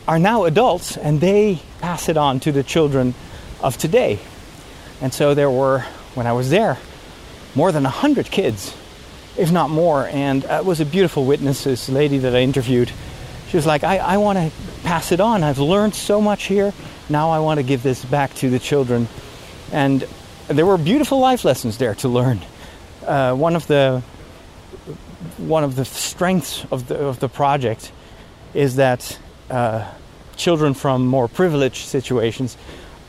are 0.08 0.18
now 0.18 0.46
adults, 0.46 0.98
and 0.98 1.22
they 1.22 1.60
pass 1.82 2.10
it 2.10 2.18
on 2.18 2.40
to 2.40 2.52
the 2.52 2.64
children 2.64 3.14
of 3.62 3.78
today. 3.78 4.20
And 5.02 5.14
so 5.14 5.34
there 5.34 5.50
were, 5.50 5.80
when 6.16 6.28
I 6.28 6.34
was 6.34 6.50
there, 6.50 6.78
more 7.56 7.72
than 7.72 7.84
100 7.84 8.30
kids, 8.32 8.76
if 9.38 9.52
not 9.52 9.70
more. 9.70 10.08
And 10.08 10.44
it 10.44 10.66
was 10.66 10.80
a 10.80 10.86
beautiful 10.86 11.26
witness, 11.26 11.64
this 11.64 11.90
lady 11.90 12.20
that 12.20 12.36
I 12.36 12.40
interviewed. 12.40 12.92
She 13.50 13.58
was 13.58 13.66
like, 13.66 13.84
I, 13.84 13.98
I 13.98 14.18
want 14.18 14.38
to 14.38 14.52
pass 14.84 15.12
it 15.12 15.20
on. 15.20 15.44
I've 15.44 15.60
learned 15.60 15.96
so 15.96 16.22
much 16.22 16.44
here. 16.44 16.74
Now 17.10 17.32
I 17.32 17.40
want 17.40 17.60
to 17.60 17.64
give 17.64 17.82
this 17.82 18.04
back 18.06 18.34
to 18.36 18.50
the 18.50 18.60
children. 18.60 19.08
And 19.72 20.06
there 20.48 20.66
were 20.66 20.78
beautiful 20.78 21.20
life 21.20 21.46
lessons 21.46 21.78
there 21.78 21.96
to 21.96 22.10
learn. 22.10 22.42
Uh, 23.06 23.34
one 23.36 23.56
of 23.56 23.66
the 23.68 24.04
one 25.38 25.64
of 25.64 25.76
the 25.76 25.86
strengths 25.86 26.66
of 26.72 26.88
the 26.88 26.98
of 27.00 27.20
the 27.20 27.30
project 27.30 27.92
is 28.54 28.76
that 28.76 29.18
uh, 29.50 29.90
children 30.36 30.74
from 30.74 31.06
more 31.06 31.28
privileged 31.28 31.88
situations 31.88 32.58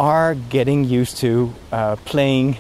are 0.00 0.34
getting 0.34 0.84
used 0.84 1.18
to 1.18 1.52
uh, 1.70 1.94
playing 2.06 2.56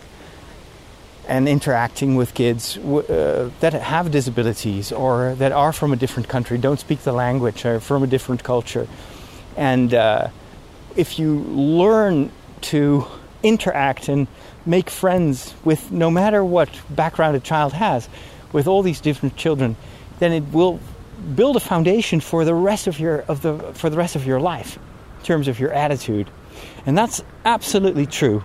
and 1.26 1.48
interacting 1.48 2.14
with 2.14 2.34
kids 2.34 2.76
uh, 2.76 3.50
that 3.60 3.72
have 3.72 4.10
disabilities 4.10 4.92
or 4.92 5.34
that 5.36 5.50
are 5.50 5.72
from 5.72 5.92
a 5.92 5.96
different 5.96 6.28
country, 6.28 6.58
don't 6.58 6.78
speak 6.78 7.00
the 7.00 7.12
language, 7.12 7.64
or 7.64 7.80
from 7.80 8.02
a 8.02 8.06
different 8.06 8.44
culture. 8.44 8.86
And 9.56 9.94
uh, 9.94 10.28
if 10.96 11.18
you 11.18 11.38
learn 11.38 12.30
to 12.72 13.06
interact 13.42 14.08
and 14.08 14.26
make 14.66 14.90
friends 14.90 15.54
with 15.64 15.90
no 15.90 16.10
matter 16.10 16.44
what 16.44 16.68
background 16.90 17.36
a 17.36 17.40
child 17.40 17.72
has, 17.72 18.06
with 18.52 18.66
all 18.66 18.82
these 18.82 19.00
different 19.00 19.36
children, 19.36 19.76
then 20.18 20.32
it 20.32 20.52
will 20.52 20.78
build 21.34 21.56
a 21.56 21.60
foundation 21.60 22.20
for 22.20 22.44
the 22.44 22.54
rest 22.54 22.86
of 22.86 23.00
your 23.00 23.20
of 23.28 23.40
the 23.40 23.56
for 23.74 23.88
the 23.88 23.96
rest 23.96 24.16
of 24.16 24.26
your 24.26 24.40
life 24.40 24.78
in 25.18 25.24
terms 25.24 25.48
of 25.48 25.60
your 25.60 25.72
attitude 25.72 26.28
and 26.86 26.96
that's 26.96 27.22
absolutely 27.44 28.06
true. 28.06 28.42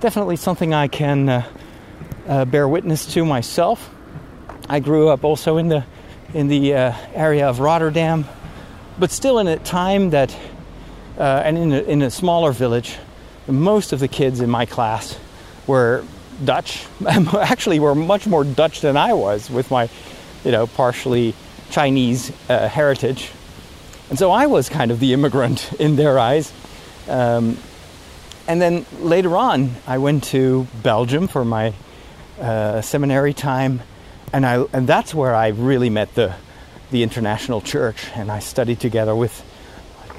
Definitely 0.00 0.36
something 0.36 0.74
I 0.74 0.88
can 0.88 1.28
uh, 1.28 1.48
uh, 2.26 2.44
bear 2.44 2.68
witness 2.68 3.12
to 3.14 3.24
myself. 3.24 3.94
I 4.68 4.80
grew 4.80 5.08
up 5.08 5.24
also 5.24 5.56
in 5.58 5.68
the 5.68 5.84
in 6.34 6.48
the 6.48 6.74
uh, 6.74 6.92
area 7.14 7.46
of 7.46 7.60
Rotterdam, 7.60 8.24
but 8.98 9.10
still 9.10 9.38
in 9.38 9.46
a 9.48 9.58
time 9.58 10.10
that, 10.10 10.34
uh, 11.18 11.42
and 11.44 11.58
in 11.58 11.72
a, 11.72 11.80
in 11.82 12.02
a 12.02 12.10
smaller 12.10 12.52
village, 12.52 12.96
most 13.46 13.92
of 13.92 14.00
the 14.00 14.08
kids 14.08 14.40
in 14.40 14.48
my 14.48 14.64
class 14.64 15.18
were 15.66 16.04
Dutch. 16.44 16.86
Actually, 17.06 17.80
were 17.80 17.94
much 17.94 18.26
more 18.26 18.44
Dutch 18.44 18.80
than 18.80 18.96
I 18.96 19.12
was 19.12 19.50
with 19.50 19.70
my, 19.70 19.88
you 20.44 20.52
know, 20.52 20.66
partially 20.66 21.34
Chinese 21.70 22.32
uh, 22.48 22.68
heritage. 22.68 23.30
And 24.10 24.18
so 24.18 24.30
I 24.30 24.46
was 24.46 24.68
kind 24.68 24.90
of 24.90 25.00
the 25.00 25.12
immigrant 25.12 25.72
in 25.78 25.96
their 25.96 26.18
eyes. 26.18 26.52
Um, 27.08 27.56
and 28.46 28.60
then 28.60 28.84
later 29.00 29.36
on, 29.36 29.74
I 29.86 29.98
went 29.98 30.24
to 30.24 30.66
Belgium 30.82 31.28
for 31.28 31.44
my 31.44 31.74
uh, 32.40 32.80
seminary 32.80 33.34
time, 33.34 33.82
and 34.32 34.44
I 34.44 34.64
and 34.72 34.86
that's 34.86 35.14
where 35.14 35.34
I 35.34 35.48
really 35.48 35.90
met 35.90 36.14
the 36.14 36.34
the 36.90 37.02
international 37.02 37.60
church, 37.60 38.08
and 38.14 38.30
I 38.30 38.40
studied 38.40 38.80
together 38.80 39.14
with 39.14 39.44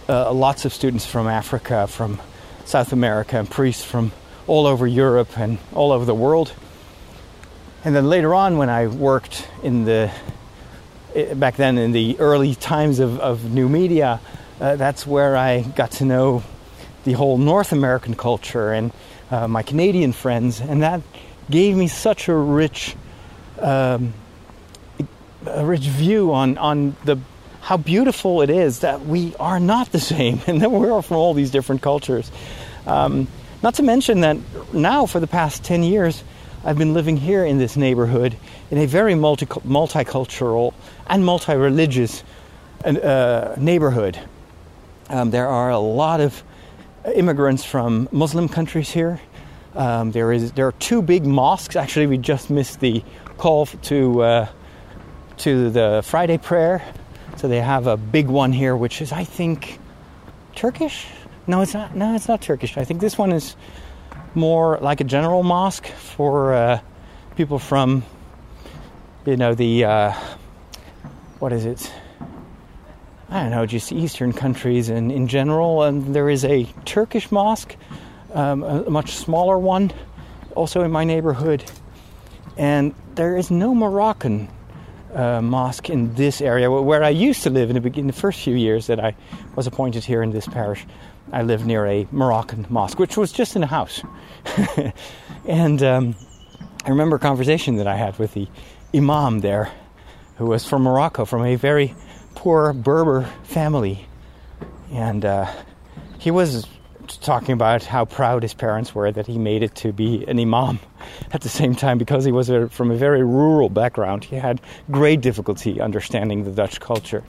uh, 0.09 0.31
lots 0.33 0.65
of 0.65 0.73
students 0.73 1.05
from 1.05 1.27
Africa, 1.27 1.87
from 1.87 2.21
South 2.65 2.93
America, 2.93 3.37
and 3.37 3.49
priests 3.49 3.83
from 3.83 4.11
all 4.47 4.67
over 4.67 4.87
Europe 4.87 5.37
and 5.37 5.57
all 5.73 5.91
over 5.91 6.05
the 6.05 6.15
world. 6.15 6.53
And 7.85 7.95
then 7.95 8.09
later 8.09 8.33
on, 8.33 8.57
when 8.57 8.69
I 8.69 8.87
worked 8.87 9.47
in 9.61 9.85
the 9.85 10.11
back 11.35 11.57
then 11.57 11.77
in 11.77 11.91
the 11.91 12.19
early 12.19 12.55
times 12.55 12.99
of, 12.99 13.19
of 13.19 13.51
new 13.53 13.69
media, 13.69 14.19
uh, 14.59 14.75
that's 14.77 15.05
where 15.05 15.35
I 15.37 15.61
got 15.61 15.91
to 15.91 16.05
know 16.05 16.43
the 17.03 17.13
whole 17.13 17.37
North 17.37 17.71
American 17.71 18.15
culture 18.15 18.71
and 18.71 18.91
uh, 19.31 19.47
my 19.47 19.63
Canadian 19.63 20.13
friends, 20.13 20.61
and 20.61 20.83
that 20.83 21.01
gave 21.49 21.75
me 21.75 21.87
such 21.87 22.27
a 22.27 22.35
rich, 22.35 22.95
um, 23.59 24.13
a 25.45 25.65
rich 25.65 25.81
view 25.81 26.33
on 26.33 26.57
on 26.57 26.95
the 27.05 27.17
how 27.61 27.77
beautiful 27.77 28.41
it 28.41 28.49
is 28.49 28.79
that 28.79 29.05
we 29.05 29.35
are 29.39 29.59
not 29.59 29.91
the 29.91 29.99
same, 30.13 30.41
and 30.47 30.61
that 30.61 30.71
we're 30.71 31.01
from 31.01 31.17
all 31.17 31.33
these 31.33 31.51
different 31.51 31.81
cultures. 31.81 32.31
Um, 32.85 33.27
not 33.61 33.75
to 33.75 33.83
mention 33.83 34.21
that 34.21 34.37
now, 34.73 35.05
for 35.05 35.19
the 35.19 35.27
past 35.27 35.63
ten 35.63 35.83
years, 35.83 36.23
I've 36.65 36.77
been 36.77 36.93
living 36.93 37.17
here 37.17 37.43
in 37.45 37.57
this 37.57 37.75
neighborhood 37.75 38.37
in 38.71 38.77
a 38.77 38.85
very 38.85 39.15
multi- 39.15 39.45
multicultural 39.45 40.73
and 41.07 41.25
multi-religious 41.25 42.23
uh, 42.85 43.55
neighborhood. 43.57 44.19
Um, 45.09 45.31
there 45.31 45.47
are 45.47 45.69
a 45.69 45.79
lot 45.79 46.21
of 46.21 46.43
immigrants 47.11 47.63
from 47.63 48.07
Muslim 48.11 48.47
countries 48.47 48.89
here. 48.89 49.19
Um, 49.75 50.11
there 50.11 50.31
is 50.31 50.51
there 50.51 50.67
are 50.67 50.73
two 50.73 51.01
big 51.01 51.25
mosques. 51.25 51.75
Actually, 51.75 52.07
we 52.07 52.17
just 52.17 52.49
missed 52.49 52.79
the 52.79 53.03
call 53.37 53.65
to 53.65 54.21
uh, 54.21 54.47
to 55.37 55.69
the 55.69 56.01
Friday 56.05 56.37
prayer, 56.37 56.83
so 57.37 57.47
they 57.47 57.61
have 57.61 57.87
a 57.87 57.97
big 57.97 58.27
one 58.27 58.51
here, 58.51 58.75
which 58.75 59.01
is 59.01 59.11
I 59.11 59.23
think 59.23 59.79
Turkish. 60.55 61.07
No, 61.47 61.61
it's 61.61 61.73
not. 61.73 61.95
No, 61.95 62.15
it's 62.15 62.27
not 62.27 62.41
Turkish. 62.41 62.77
I 62.77 62.85
think 62.85 63.01
this 63.01 63.17
one 63.17 63.31
is 63.31 63.55
more 64.35 64.77
like 64.79 65.01
a 65.01 65.03
general 65.03 65.43
mosque 65.43 65.87
for 65.87 66.53
uh, 66.53 66.79
people 67.35 67.59
from 67.59 68.03
you 69.25 69.37
know 69.37 69.55
the 69.55 69.85
uh, 69.85 70.13
what 71.39 71.51
is 71.51 71.65
it 71.65 71.91
I 73.33 73.41
don't 73.41 73.49
know, 73.49 73.65
just 73.65 73.91
Eastern 73.91 74.31
countries 74.31 74.89
and 74.89 75.11
in 75.11 75.27
general. 75.27 75.81
And 75.81 76.13
there 76.13 76.29
is 76.29 76.45
a 76.45 76.65
Turkish 76.85 77.31
mosque, 77.31 77.75
um, 78.31 78.61
a 78.61 78.87
much 78.91 79.13
smaller 79.13 79.57
one, 79.57 79.91
also 80.55 80.83
in 80.83 80.91
my 80.91 81.03
neighborhood. 81.03 81.63
And 82.57 82.93
there 83.15 83.35
is 83.35 83.49
no 83.49 83.73
Moroccan 83.73 84.49
uh, 85.15 85.41
mosque 85.41 85.89
in 85.89 86.13
this 86.13 86.41
area 86.41 86.69
where 86.69 87.03
I 87.03 87.09
used 87.09 87.41
to 87.41 87.49
live 87.49 87.71
in 87.71 87.81
the, 87.81 87.99
in 87.99 88.05
the 88.05 88.13
first 88.13 88.39
few 88.39 88.55
years 88.55 88.85
that 88.85 88.99
I 88.99 89.15
was 89.55 89.65
appointed 89.65 90.03
here 90.03 90.21
in 90.21 90.29
this 90.29 90.45
parish. 90.45 90.85
I 91.31 91.41
lived 91.41 91.65
near 91.65 91.87
a 91.87 92.07
Moroccan 92.11 92.67
mosque, 92.69 92.99
which 92.99 93.17
was 93.17 93.31
just 93.31 93.55
in 93.55 93.63
a 93.63 93.67
house. 93.67 94.03
and 95.47 95.81
um, 95.81 96.15
I 96.85 96.89
remember 96.89 97.15
a 97.15 97.19
conversation 97.19 97.77
that 97.77 97.87
I 97.87 97.95
had 97.95 98.19
with 98.19 98.35
the 98.35 98.47
imam 98.93 99.39
there, 99.39 99.71
who 100.37 100.45
was 100.45 100.67
from 100.67 100.83
Morocco, 100.83 101.25
from 101.25 101.43
a 101.43 101.55
very 101.55 101.95
poor 102.43 102.73
Berber 102.73 103.23
family. 103.43 104.05
And 104.91 105.23
uh, 105.23 105.49
he 106.19 106.29
was 106.29 106.67
talking 107.21 107.53
about 107.53 107.85
how 107.85 108.03
proud 108.03 108.43
his 108.43 108.53
parents 108.53 108.93
were 108.93 109.09
that 109.13 109.25
he 109.25 109.37
made 109.37 109.63
it 109.63 109.73
to 109.75 109.93
be 109.93 110.25
an 110.27 110.37
imam. 110.37 110.77
At 111.31 111.39
the 111.39 111.47
same 111.47 111.73
time, 111.73 111.97
because 111.97 112.25
he 112.25 112.33
was 112.33 112.49
a, 112.49 112.67
from 112.67 112.91
a 112.91 112.95
very 112.95 113.23
rural 113.23 113.69
background, 113.69 114.25
he 114.25 114.35
had 114.35 114.59
great 114.91 115.21
difficulty 115.21 115.79
understanding 115.79 116.43
the 116.43 116.51
Dutch 116.51 116.81
culture 116.81 117.23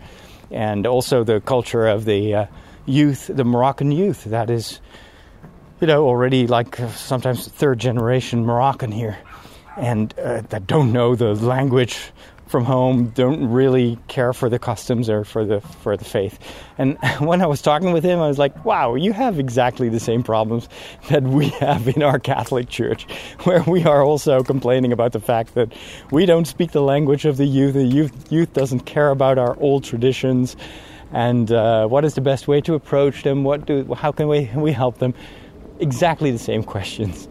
and 0.51 0.85
also 0.85 1.23
the 1.23 1.41
culture 1.41 1.87
of 1.87 2.07
the 2.07 2.35
uh, 2.35 2.47
youth, 2.85 3.31
the 3.33 3.45
Moroccan 3.45 3.93
youth. 3.93 4.25
That 4.25 4.51
is, 4.51 4.81
you 5.81 5.87
know, 5.87 6.09
already 6.09 6.49
like 6.49 6.81
uh, 6.81 6.89
sometimes 6.89 7.47
third 7.47 7.79
generation 7.79 8.45
Moroccan 8.45 8.91
here, 8.91 9.17
and 9.77 10.13
uh, 10.19 10.41
that 10.49 10.67
don't 10.67 10.93
know 10.93 11.15
the 11.15 11.35
language 11.37 12.11
from 12.47 12.65
home 12.65 13.09
don't 13.11 13.51
really 13.51 13.99
care 14.09 14.33
for 14.33 14.49
the 14.49 14.59
customs 14.59 15.09
or 15.09 15.25
for 15.25 15.45
the 15.45 15.61
for 15.61 15.97
the 15.97 16.05
faith. 16.05 16.39
And 16.79 16.99
when 17.19 17.43
I 17.43 17.47
was 17.47 17.63
talking 17.63 17.93
with 17.93 18.05
him, 18.05 18.21
I 18.21 18.29
was 18.29 18.39
like, 18.39 18.65
"Wow, 18.65 18.95
you 18.95 19.13
have 19.13 19.39
exactly 19.39 19.89
the 19.89 20.01
same 20.01 20.23
problems 20.23 20.69
that 21.09 21.23
we 21.23 21.49
have 21.61 21.89
in 21.89 22.03
our 22.03 22.19
Catholic 22.19 22.69
Church, 22.69 23.05
where 23.45 23.63
we 23.63 23.85
are 23.85 24.03
also 24.03 24.43
complaining 24.43 24.93
about 24.93 25.13
the 25.13 25.21
fact 25.21 25.55
that 25.55 25.73
we 26.11 26.27
don't 26.27 26.47
speak 26.47 26.73
the 26.73 26.83
language 26.83 27.25
of 27.25 27.37
the 27.37 27.47
youth. 27.47 27.75
The 27.75 27.85
youth 27.85 28.33
youth 28.33 28.53
doesn't 28.53 28.81
care 28.81 29.11
about 29.11 29.39
our 29.39 29.59
old 29.61 29.85
traditions." 29.85 30.57
And 31.13 31.53
uh, 31.53 31.87
what 31.87 32.05
is 32.05 32.15
the 32.15 32.21
best 32.21 32.49
way 32.49 32.61
to 32.63 32.75
approach 32.75 33.23
them? 33.23 33.45
What 33.45 33.67
do, 33.67 33.95
how 33.95 34.11
can 34.11 34.27
we, 34.27 34.51
we 34.57 34.73
help 34.73 34.99
them? 34.99 35.15
Exactly 35.79 36.33
the 36.33 36.41
same 36.41 36.65
questions. 36.65 37.29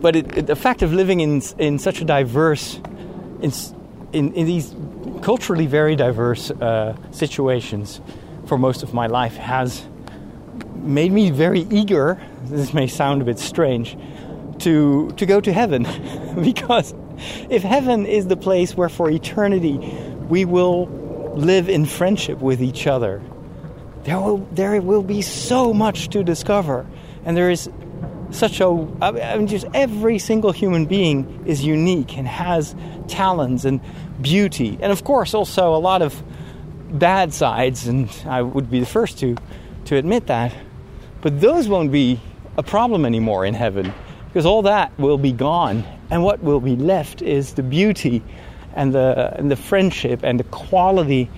But 0.00 0.16
it, 0.16 0.38
it, 0.38 0.46
the 0.46 0.56
fact 0.56 0.80
of 0.80 0.94
living 0.94 1.20
in, 1.20 1.42
in 1.58 1.78
such 1.78 2.00
a 2.00 2.04
diverse 2.04 2.80
in, 3.42 3.52
in, 4.12 4.32
in 4.34 4.46
these 4.46 4.74
culturally 5.22 5.66
very 5.66 5.96
diverse 5.96 6.50
uh, 6.50 6.96
situations 7.10 8.00
for 8.46 8.58
most 8.58 8.82
of 8.82 8.94
my 8.94 9.06
life 9.06 9.36
has 9.36 9.86
made 10.76 11.12
me 11.12 11.30
very 11.30 11.60
eager. 11.70 12.20
This 12.44 12.72
may 12.72 12.86
sound 12.86 13.22
a 13.22 13.24
bit 13.24 13.38
strange 13.38 13.96
to 14.60 15.10
to 15.12 15.26
go 15.26 15.40
to 15.40 15.52
heaven 15.52 15.86
because 16.42 16.94
if 17.48 17.62
heaven 17.62 18.06
is 18.06 18.26
the 18.26 18.36
place 18.36 18.76
where 18.76 18.88
for 18.88 19.10
eternity 19.10 19.78
we 20.28 20.44
will 20.44 20.86
live 21.34 21.68
in 21.68 21.86
friendship 21.86 22.38
with 22.38 22.62
each 22.62 22.86
other 22.86 23.22
there 24.04 24.18
will 24.18 24.38
there 24.52 24.80
will 24.80 25.02
be 25.02 25.22
so 25.22 25.72
much 25.72 26.08
to 26.08 26.22
discover 26.22 26.86
and 27.24 27.36
there 27.36 27.50
is 27.50 27.70
such 28.30 28.60
a 28.60 28.66
I 29.02 29.36
mean 29.36 29.46
just 29.46 29.66
every 29.74 30.18
single 30.18 30.52
human 30.52 30.86
being 30.86 31.44
is 31.46 31.64
unique 31.64 32.16
and 32.16 32.26
has 32.26 32.74
talents 33.08 33.64
and 33.64 33.80
beauty. 34.20 34.78
And 34.80 34.92
of 34.92 35.04
course 35.04 35.34
also 35.34 35.74
a 35.74 35.78
lot 35.78 36.02
of 36.02 36.22
bad 36.92 37.32
sides 37.32 37.86
and 37.86 38.08
I 38.26 38.42
would 38.42 38.70
be 38.70 38.80
the 38.80 38.86
first 38.86 39.18
to 39.18 39.36
to 39.86 39.96
admit 39.96 40.26
that. 40.28 40.54
But 41.20 41.40
those 41.40 41.68
won't 41.68 41.92
be 41.92 42.20
a 42.56 42.62
problem 42.62 43.04
anymore 43.04 43.44
in 43.44 43.54
heaven 43.54 43.92
because 44.26 44.46
all 44.46 44.62
that 44.62 44.96
will 44.98 45.18
be 45.18 45.32
gone. 45.32 45.84
And 46.10 46.22
what 46.22 46.42
will 46.42 46.60
be 46.60 46.76
left 46.76 47.22
is 47.22 47.54
the 47.54 47.62
beauty 47.62 48.22
and 48.74 48.94
the 48.94 49.34
and 49.36 49.50
the 49.50 49.56
friendship 49.56 50.20
and 50.22 50.38
the 50.38 50.44
quality 50.44 51.30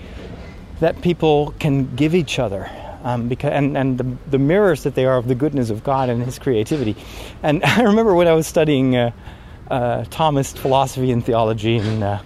that 0.80 1.00
people 1.00 1.54
can 1.58 1.94
give 1.96 2.14
each 2.14 2.38
other 2.38 2.70
um, 3.02 3.28
because 3.28 3.52
and, 3.52 3.76
and 3.76 3.98
the, 3.98 4.16
the, 4.30 4.38
mirrors 4.38 4.84
that 4.84 4.94
they 4.94 5.04
are 5.04 5.16
of 5.16 5.28
the 5.28 5.34
goodness 5.34 5.70
of 5.70 5.82
God 5.82 6.08
and 6.08 6.22
His 6.22 6.38
creativity. 6.38 6.96
And 7.42 7.62
I 7.64 7.82
remember 7.82 8.14
when 8.14 8.28
I 8.28 8.32
was 8.32 8.46
studying 8.46 8.96
uh, 8.96 9.10
uh, 9.70 10.04
philosophy 10.04 11.10
and 11.10 11.24
theology 11.24 11.76
in 11.76 12.02
uh, 12.02 12.22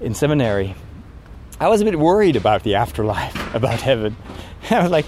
in 0.00 0.14
seminary, 0.14 0.74
I 1.60 1.68
was 1.68 1.80
a 1.80 1.84
bit 1.84 1.98
worried 1.98 2.36
about 2.36 2.64
the 2.64 2.74
afterlife, 2.74 3.54
about 3.54 3.80
heaven. 3.80 4.16
I 4.70 4.82
was 4.82 4.90
like, 4.90 5.06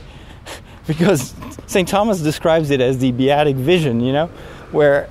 because 0.87 1.35
St. 1.67 1.89
Thomas 1.89 2.21
describes 2.21 2.71
it 2.71 2.81
as 2.81 2.99
the 2.99 3.13
beatic 3.13 3.57
vision, 3.57 4.01
you 4.01 4.13
know, 4.13 4.27
where 4.71 5.09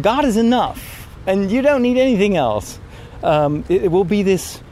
God 0.00 0.24
is 0.24 0.36
enough 0.36 1.08
and 1.26 1.50
you 1.50 1.62
don't 1.62 1.82
need 1.82 1.98
anything 1.98 2.36
else. 2.36 2.78
Um, 3.22 3.64
it, 3.68 3.84
it 3.84 3.88
will 3.90 4.04
be 4.04 4.22
this 4.22 4.62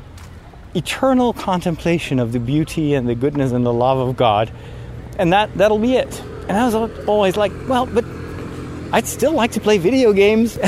eternal 0.77 1.33
contemplation 1.33 2.19
of 2.19 2.33
the 2.33 2.39
beauty 2.39 2.95
and 2.95 3.09
the 3.09 3.15
goodness 3.15 3.53
and 3.53 3.65
the 3.65 3.73
love 3.73 3.99
of 3.99 4.17
God, 4.17 4.53
and 5.19 5.33
that 5.33 5.53
that'll 5.55 5.79
be 5.79 5.97
it. 5.97 6.23
And 6.49 6.57
I 6.57 6.65
was 6.65 6.75
always 7.09 7.37
like, 7.37 7.53
well, 7.67 7.87
but 7.87 8.05
I'd 8.93 9.07
still 9.07 9.33
like 9.33 9.53
to 9.53 9.61
play 9.61 9.79
video 9.79 10.13
games, 10.13 10.59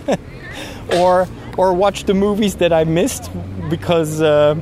or 0.96 1.28
or 1.56 1.72
watch 1.72 2.04
the 2.04 2.14
movies 2.14 2.56
that 2.56 2.72
I 2.72 2.84
missed 2.84 3.30
because 3.70 4.20
uh, 4.20 4.54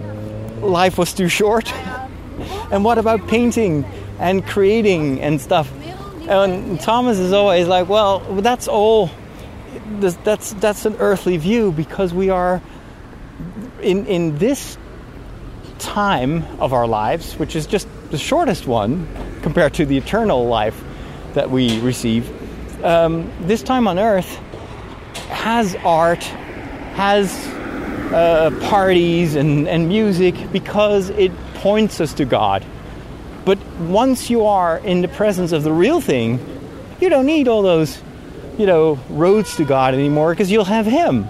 life 0.61 0.99
was 0.99 1.13
too 1.13 1.29
short. 1.29 1.73
and 2.71 2.85
what 2.85 2.99
about 2.99 3.27
painting 3.29 3.85
and 4.19 4.47
creating 4.47 5.21
and 5.21 5.41
stuff? 5.41 5.73
And 6.29 6.79
Thomas 6.81 7.19
is 7.19 7.33
always 7.33 7.67
like, 7.67 7.89
well, 7.89 8.21
that's 8.43 8.69
all. 8.69 9.11
That's 10.01 10.53
that's 10.55 10.85
an 10.85 10.97
earthly 10.99 11.39
view 11.39 11.73
because 11.73 12.13
we 12.13 12.29
are 12.29 12.61
in, 13.81 14.07
in 14.07 14.39
this 14.39 14.77
time 15.79 16.45
of 16.61 16.73
our 16.73 16.87
lives, 16.87 17.35
which 17.35 17.57
is 17.57 17.67
just 17.67 17.89
the 18.11 18.19
shortest 18.19 18.67
one 18.67 19.07
compared 19.43 19.75
to 19.75 19.87
the 19.87 19.97
eternal 19.97 20.47
life 20.47 20.83
that 21.35 21.51
we 21.51 21.81
receive, 21.81 22.27
um, 22.85 23.31
this 23.43 23.63
time 23.63 23.89
on 23.89 23.99
earth 23.99 24.37
has 25.29 25.75
art, 25.77 26.23
has 26.95 27.33
uh, 28.13 28.51
parties 28.69 29.35
and, 29.35 29.69
and 29.69 29.89
music 29.89 30.35
because 30.53 31.11
it 31.11 31.33
points 31.55 32.01
us 32.01 32.15
to 32.15 32.25
God. 32.25 32.65
But 33.45 33.59
once 33.79 34.31
you 34.31 34.47
are 34.47 34.79
in 34.79 35.03
the 35.03 35.09
presence 35.09 35.53
of 35.53 35.63
the 35.63 35.73
real 35.73 36.01
thing, 36.01 36.39
you 37.01 37.09
don't 37.09 37.27
need 37.27 37.49
all 37.49 37.63
those, 37.63 38.01
you 38.59 38.67
know, 38.67 38.99
roads 39.11 39.57
to 39.57 39.65
God 39.65 39.95
anymore 39.95 40.33
because 40.33 40.51
you'll 40.51 40.65
have 40.65 40.87
Him. 40.87 41.29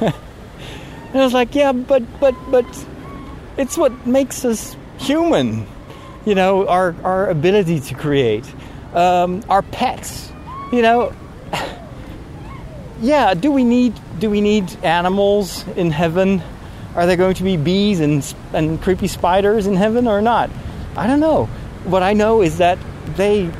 And 1.12 1.20
I 1.20 1.24
was 1.24 1.34
like, 1.34 1.54
yeah, 1.54 1.72
but 1.72 2.02
but 2.20 2.34
but 2.50 2.64
it's 3.58 3.76
what 3.76 4.06
makes 4.06 4.46
us 4.46 4.76
human. 4.98 5.66
You 6.24 6.34
know, 6.34 6.66
our 6.66 6.94
our 7.04 7.28
ability 7.28 7.80
to 7.80 7.94
create, 7.94 8.50
um, 8.94 9.42
our 9.48 9.60
pets. 9.60 10.32
You 10.72 10.80
know, 10.80 11.12
yeah. 13.02 13.34
Do 13.34 13.52
we 13.52 13.62
need 13.62 13.92
do 14.18 14.30
we 14.30 14.40
need 14.40 14.72
animals 14.82 15.68
in 15.76 15.90
heaven? 15.90 16.42
Are 16.94 17.06
there 17.06 17.16
going 17.16 17.34
to 17.34 17.42
be 17.42 17.58
bees 17.58 18.00
and 18.00 18.34
and 18.54 18.80
creepy 18.80 19.06
spiders 19.06 19.66
in 19.66 19.76
heaven 19.76 20.06
or 20.06 20.22
not? 20.22 20.48
I 20.96 21.06
don't 21.06 21.20
know. 21.20 21.44
What 21.84 22.02
I 22.02 22.14
know 22.14 22.40
is 22.40 22.56
that 22.56 22.78
they 23.16 23.50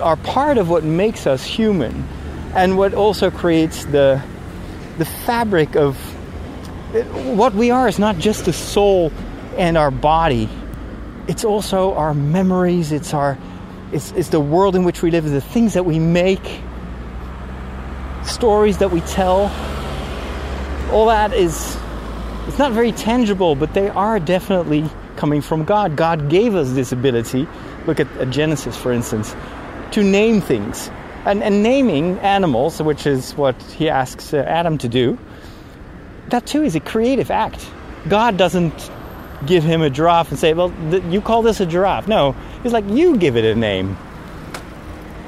are 0.00 0.16
part 0.16 0.56
of 0.56 0.70
what 0.70 0.84
makes 0.84 1.26
us 1.26 1.44
human, 1.44 2.08
and 2.54 2.78
what 2.78 2.94
also 2.94 3.30
creates 3.30 3.84
the 3.84 4.22
the 4.96 5.04
fabric 5.04 5.76
of 5.76 5.98
what 6.92 7.54
we 7.54 7.70
are 7.70 7.86
is 7.86 7.98
not 7.98 8.18
just 8.18 8.46
the 8.46 8.52
soul 8.52 9.12
and 9.58 9.76
our 9.76 9.90
body. 9.90 10.48
It's 11.26 11.44
also 11.44 11.92
our 11.94 12.14
memories. 12.14 12.92
It's 12.92 13.12
our 13.12 13.38
it's, 13.92 14.12
it's 14.12 14.28
the 14.28 14.40
world 14.40 14.76
in 14.76 14.84
which 14.84 15.02
we 15.02 15.10
live 15.10 15.24
the 15.24 15.40
things 15.40 15.74
that 15.74 15.84
we 15.84 15.98
make 15.98 16.60
stories 18.24 18.78
that 18.78 18.90
we 18.90 19.00
tell. 19.02 19.50
All 20.92 21.06
that 21.06 21.32
is 21.32 21.76
it's 22.46 22.58
not 22.58 22.72
very 22.72 22.92
tangible 22.92 23.54
but 23.54 23.74
they 23.74 23.90
are 23.90 24.18
definitely 24.18 24.88
coming 25.16 25.42
from 25.42 25.64
god. 25.64 25.96
God 25.96 26.30
gave 26.30 26.54
us 26.54 26.72
this 26.72 26.92
ability. 26.92 27.46
Look 27.86 28.00
at, 28.00 28.10
at 28.16 28.30
genesis 28.30 28.76
for 28.76 28.92
instance 28.92 29.34
to 29.92 30.02
name 30.02 30.40
things. 30.40 30.90
And, 31.24 31.42
and 31.42 31.62
naming 31.62 32.18
animals 32.20 32.80
which 32.80 33.06
is 33.06 33.32
what 33.34 33.60
he 33.62 33.90
asks 33.90 34.32
uh, 34.32 34.38
adam 34.38 34.78
to 34.78 34.88
do 34.88 35.18
that 36.30 36.46
too 36.46 36.62
is 36.62 36.74
a 36.74 36.80
creative 36.80 37.30
act. 37.30 37.68
God 38.08 38.36
doesn't 38.36 38.90
give 39.46 39.62
him 39.62 39.82
a 39.82 39.90
giraffe 39.90 40.30
and 40.30 40.38
say, 40.38 40.52
"Well, 40.52 40.72
th- 40.90 41.02
you 41.04 41.20
call 41.20 41.42
this 41.42 41.60
a 41.60 41.66
giraffe." 41.66 42.08
No, 42.08 42.34
he's 42.62 42.72
like, 42.72 42.84
"You 42.88 43.16
give 43.16 43.36
it 43.36 43.44
a 43.44 43.54
name." 43.54 43.96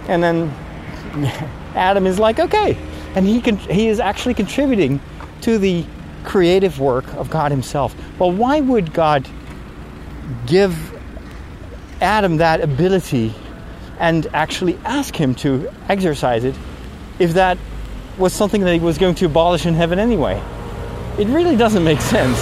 And 0.09 0.23
then 0.23 0.55
Adam 1.75 2.07
is 2.07 2.19
like, 2.19 2.39
"Okay," 2.39 2.77
and 3.15 3.27
he 3.27 3.41
can, 3.41 3.57
he 3.57 3.89
is 3.89 4.01
actually 4.01 4.35
contributing 4.35 5.01
to 5.43 5.59
the 5.59 5.85
creative 6.25 6.79
work 6.81 7.07
of 7.15 7.31
God 7.31 7.51
Himself. 7.51 7.95
Well, 8.19 8.33
why 8.33 8.61
would 8.61 8.93
God 8.93 9.29
give 10.47 10.77
Adam 12.01 12.39
that 12.39 12.61
ability 12.61 13.35
and 13.99 14.27
actually 14.33 14.79
ask 14.85 15.15
him 15.15 15.35
to 15.37 15.71
exercise 15.89 16.45
it 16.45 16.55
if 17.19 17.35
that 17.35 17.59
was 18.17 18.33
something 18.33 18.63
that 18.63 18.73
he 18.73 18.81
was 18.81 18.97
going 18.97 19.15
to 19.17 19.27
abolish 19.27 19.67
in 19.67 19.75
heaven 19.75 19.99
anyway? 19.99 20.43
It 21.19 21.29
really 21.29 21.57
doesn't 21.57 21.85
make 21.85 22.01
sense. 22.01 22.39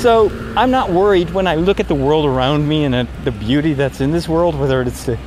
So 0.00 0.30
I'm 0.56 0.70
not 0.70 0.90
worried 0.90 1.30
when 1.30 1.46
I 1.46 1.54
look 1.54 1.78
at 1.78 1.88
the 1.88 1.94
world 1.94 2.26
around 2.26 2.68
me 2.68 2.84
and 2.84 2.94
at 2.94 3.24
the 3.24 3.30
beauty 3.30 3.74
that's 3.74 4.00
in 4.00 4.10
this 4.10 4.28
world, 4.28 4.58
whether 4.58 4.82
it's 4.82 5.04
the, 5.04 5.18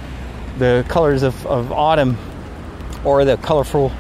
the 0.57 0.85
colors 0.89 1.23
of, 1.23 1.45
of 1.47 1.71
autumn 1.71 2.17
or 3.05 3.23
the 3.23 3.37
colorful 3.37 3.91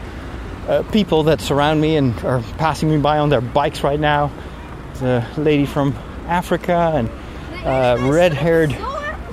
uh, 0.67 0.83
people 0.91 1.23
that 1.23 1.39
surround 1.39 1.79
me 1.79 1.95
and 1.95 2.17
are 2.25 2.41
passing 2.57 2.89
me 2.89 2.97
by 2.97 3.19
on 3.19 3.29
their 3.29 3.41
bikes 3.41 3.83
right 3.83 3.99
now. 3.99 4.31
There's 4.95 5.01
a 5.37 5.41
lady 5.41 5.65
from 5.65 5.93
Africa 6.27 6.91
and 6.95 7.09
a 7.65 8.11
red-haired 8.11 8.75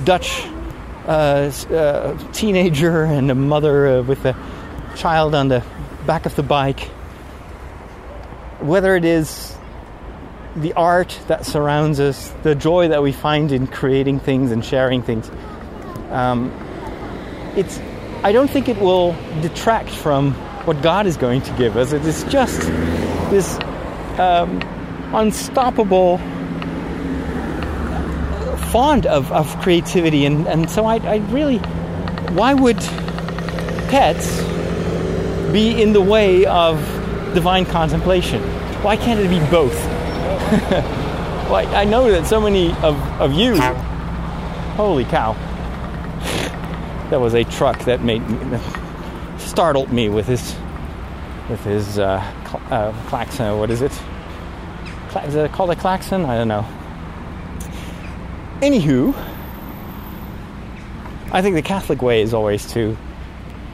Dutch 0.04 0.44
uh, 1.06 1.50
uh, 1.70 2.32
teenager 2.32 3.02
and 3.04 3.30
a 3.30 3.34
mother 3.34 3.86
uh, 3.88 4.02
with 4.02 4.24
a 4.26 4.36
child 4.96 5.34
on 5.34 5.48
the 5.48 5.64
back 6.06 6.26
of 6.26 6.36
the 6.36 6.42
bike. 6.42 6.90
Whether 8.62 8.96
it 8.96 9.04
is 9.04 9.56
the 10.56 10.72
art 10.74 11.18
that 11.26 11.44
surrounds 11.44 11.98
us, 11.98 12.32
the 12.42 12.54
joy 12.54 12.88
that 12.88 13.02
we 13.02 13.12
find 13.12 13.52
in 13.52 13.66
creating 13.66 14.20
things 14.20 14.52
and 14.52 14.64
sharing 14.64 15.02
things, 15.02 15.30
um, 16.10 16.50
it's. 17.56 17.80
I 18.24 18.30
don't 18.30 18.48
think 18.48 18.68
it 18.68 18.78
will 18.78 19.16
detract 19.40 19.90
from 19.90 20.32
what 20.64 20.80
God 20.80 21.08
is 21.08 21.16
going 21.16 21.42
to 21.42 21.52
give 21.56 21.76
us. 21.76 21.92
It 21.92 22.04
is 22.04 22.22
just 22.24 22.60
this 23.30 23.58
um, 24.18 24.62
unstoppable 25.12 26.18
fond 28.70 29.06
of, 29.06 29.32
of 29.32 29.58
creativity, 29.60 30.24
and, 30.24 30.46
and 30.46 30.70
so 30.70 30.86
I, 30.86 30.96
I 30.98 31.16
really, 31.30 31.58
why 32.36 32.54
would 32.54 32.78
pets 33.88 34.40
be 35.52 35.82
in 35.82 35.92
the 35.92 36.00
way 36.00 36.46
of 36.46 36.78
divine 37.34 37.64
contemplation? 37.64 38.42
Why 38.82 38.96
can't 38.96 39.20
it 39.20 39.28
be 39.28 39.38
both? 39.50 39.76
I 41.52 41.84
know 41.84 42.10
that 42.10 42.26
so 42.26 42.40
many 42.40 42.72
of, 42.82 42.96
of 43.20 43.32
you, 43.32 43.60
holy 44.76 45.04
cow, 45.04 45.34
that 47.10 47.20
was 47.20 47.34
a 47.34 47.44
truck 47.44 47.78
that 47.84 48.02
made 48.02 48.26
me, 48.28 48.58
startled 49.38 49.92
me 49.92 50.08
with 50.08 50.26
his 50.26 50.54
with 51.50 51.62
his 51.64 51.98
uh, 51.98 52.22
cl- 52.46 52.62
uh, 52.70 52.92
klaxon. 53.08 53.58
What 53.58 53.70
is 53.70 53.82
it? 53.82 53.92
Cla- 55.10 55.24
is 55.24 55.34
it 55.34 55.52
called 55.52 55.70
a 55.70 55.76
klaxon? 55.76 56.24
I 56.24 56.36
don't 56.36 56.48
know. 56.48 56.66
Anywho, 58.60 59.14
I 61.32 61.42
think 61.42 61.54
the 61.54 61.62
Catholic 61.62 62.00
way 62.00 62.22
is 62.22 62.32
always 62.32 62.70
to 62.72 62.96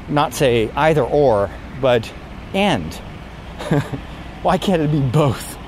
not 0.09 0.35
say 0.35 0.71
either 0.75 1.03
or, 1.03 1.51
but 1.81 2.13
and. 2.55 3.01
Why 4.43 4.59
can't 4.59 4.83
it 4.83 4.91
be 4.91 5.01
both? 5.01 5.59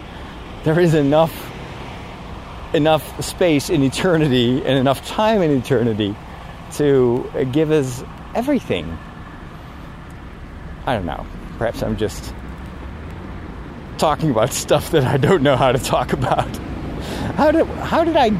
There 0.65 0.79
is 0.79 0.95
enough 0.95 1.49
enough 2.73 3.25
space 3.25 3.69
in 3.69 3.83
eternity 3.83 4.59
and 4.59 4.79
enough 4.79 5.05
time 5.07 5.43
in 5.43 5.51
eternity 5.51 6.15
to 6.73 7.49
give 7.51 7.73
us 7.73 8.05
everything. 8.35 8.97
I 10.87 10.95
don't 10.95 11.07
know. 11.07 11.27
Perhaps 11.59 11.83
I'm 11.83 11.97
just 11.97 12.33
talking 13.99 14.31
about 14.31 14.53
stuff 14.65 14.93
that 14.93 15.05
I 15.05 15.17
don't 15.17 15.43
know 15.43 15.57
how 15.57 15.73
to 15.73 15.79
talk 15.79 16.13
about. 16.13 16.57
How 17.37 17.51
did 17.51 17.67
how 17.67 18.05
did 18.05 18.17
I 18.17 18.31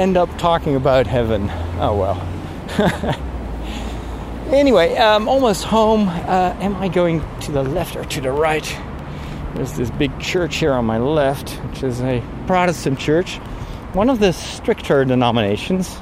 end 0.00 0.16
up 0.16 0.30
talking 0.38 0.76
about 0.76 1.06
heaven. 1.06 1.50
Oh 1.78 1.96
well. 1.96 3.20
anyway, 4.52 4.96
I'm 4.96 5.28
almost 5.28 5.64
home. 5.64 6.08
Uh, 6.08 6.56
am 6.60 6.76
I 6.76 6.88
going 6.88 7.22
to 7.40 7.52
the 7.52 7.62
left 7.62 7.96
or 7.96 8.04
to 8.04 8.20
the 8.20 8.32
right? 8.32 8.64
There's 9.54 9.72
this 9.74 9.90
big 9.90 10.18
church 10.20 10.56
here 10.56 10.72
on 10.72 10.84
my 10.84 10.98
left, 10.98 11.50
which 11.66 11.82
is 11.82 12.00
a 12.00 12.22
Protestant 12.46 12.98
church, 12.98 13.36
one 13.92 14.10
of 14.10 14.20
the 14.20 14.32
stricter 14.32 15.04
denominations 15.04 16.00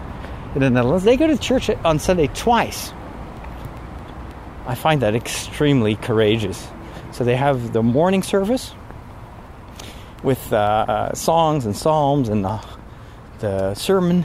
in 0.55 0.61
the 0.61 0.71
Netherlands. 0.71 1.05
They 1.05 1.17
go 1.17 1.27
to 1.27 1.37
church 1.37 1.71
on 1.85 1.99
Sunday 1.99 2.29
twice. 2.29 2.93
I 4.67 4.75
find 4.75 5.03
that 5.03 5.15
extremely 5.15 5.97
courageous. 5.97 6.69
So 7.13 7.25
they 7.25 7.37
have 7.37 7.73
the 7.73 7.83
morning 7.83 8.23
service 8.23 8.75
with 10.23 10.53
uh, 10.53 10.57
uh, 10.57 11.15
songs 11.15 11.65
and 11.65 11.77
psalms 11.77 12.29
and 12.29 12.45
the 12.45 12.61
the 13.39 13.75
sermon. 13.75 14.25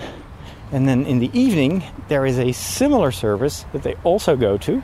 And 0.74 0.90
then 0.90 1.06
in 1.06 1.20
the 1.20 1.30
evening, 1.40 1.84
there 2.08 2.26
is 2.26 2.40
a 2.40 2.52
similar 2.52 3.12
service 3.12 3.64
that 3.74 3.84
they 3.84 3.94
also 4.04 4.36
go 4.36 4.58
to. 4.58 4.82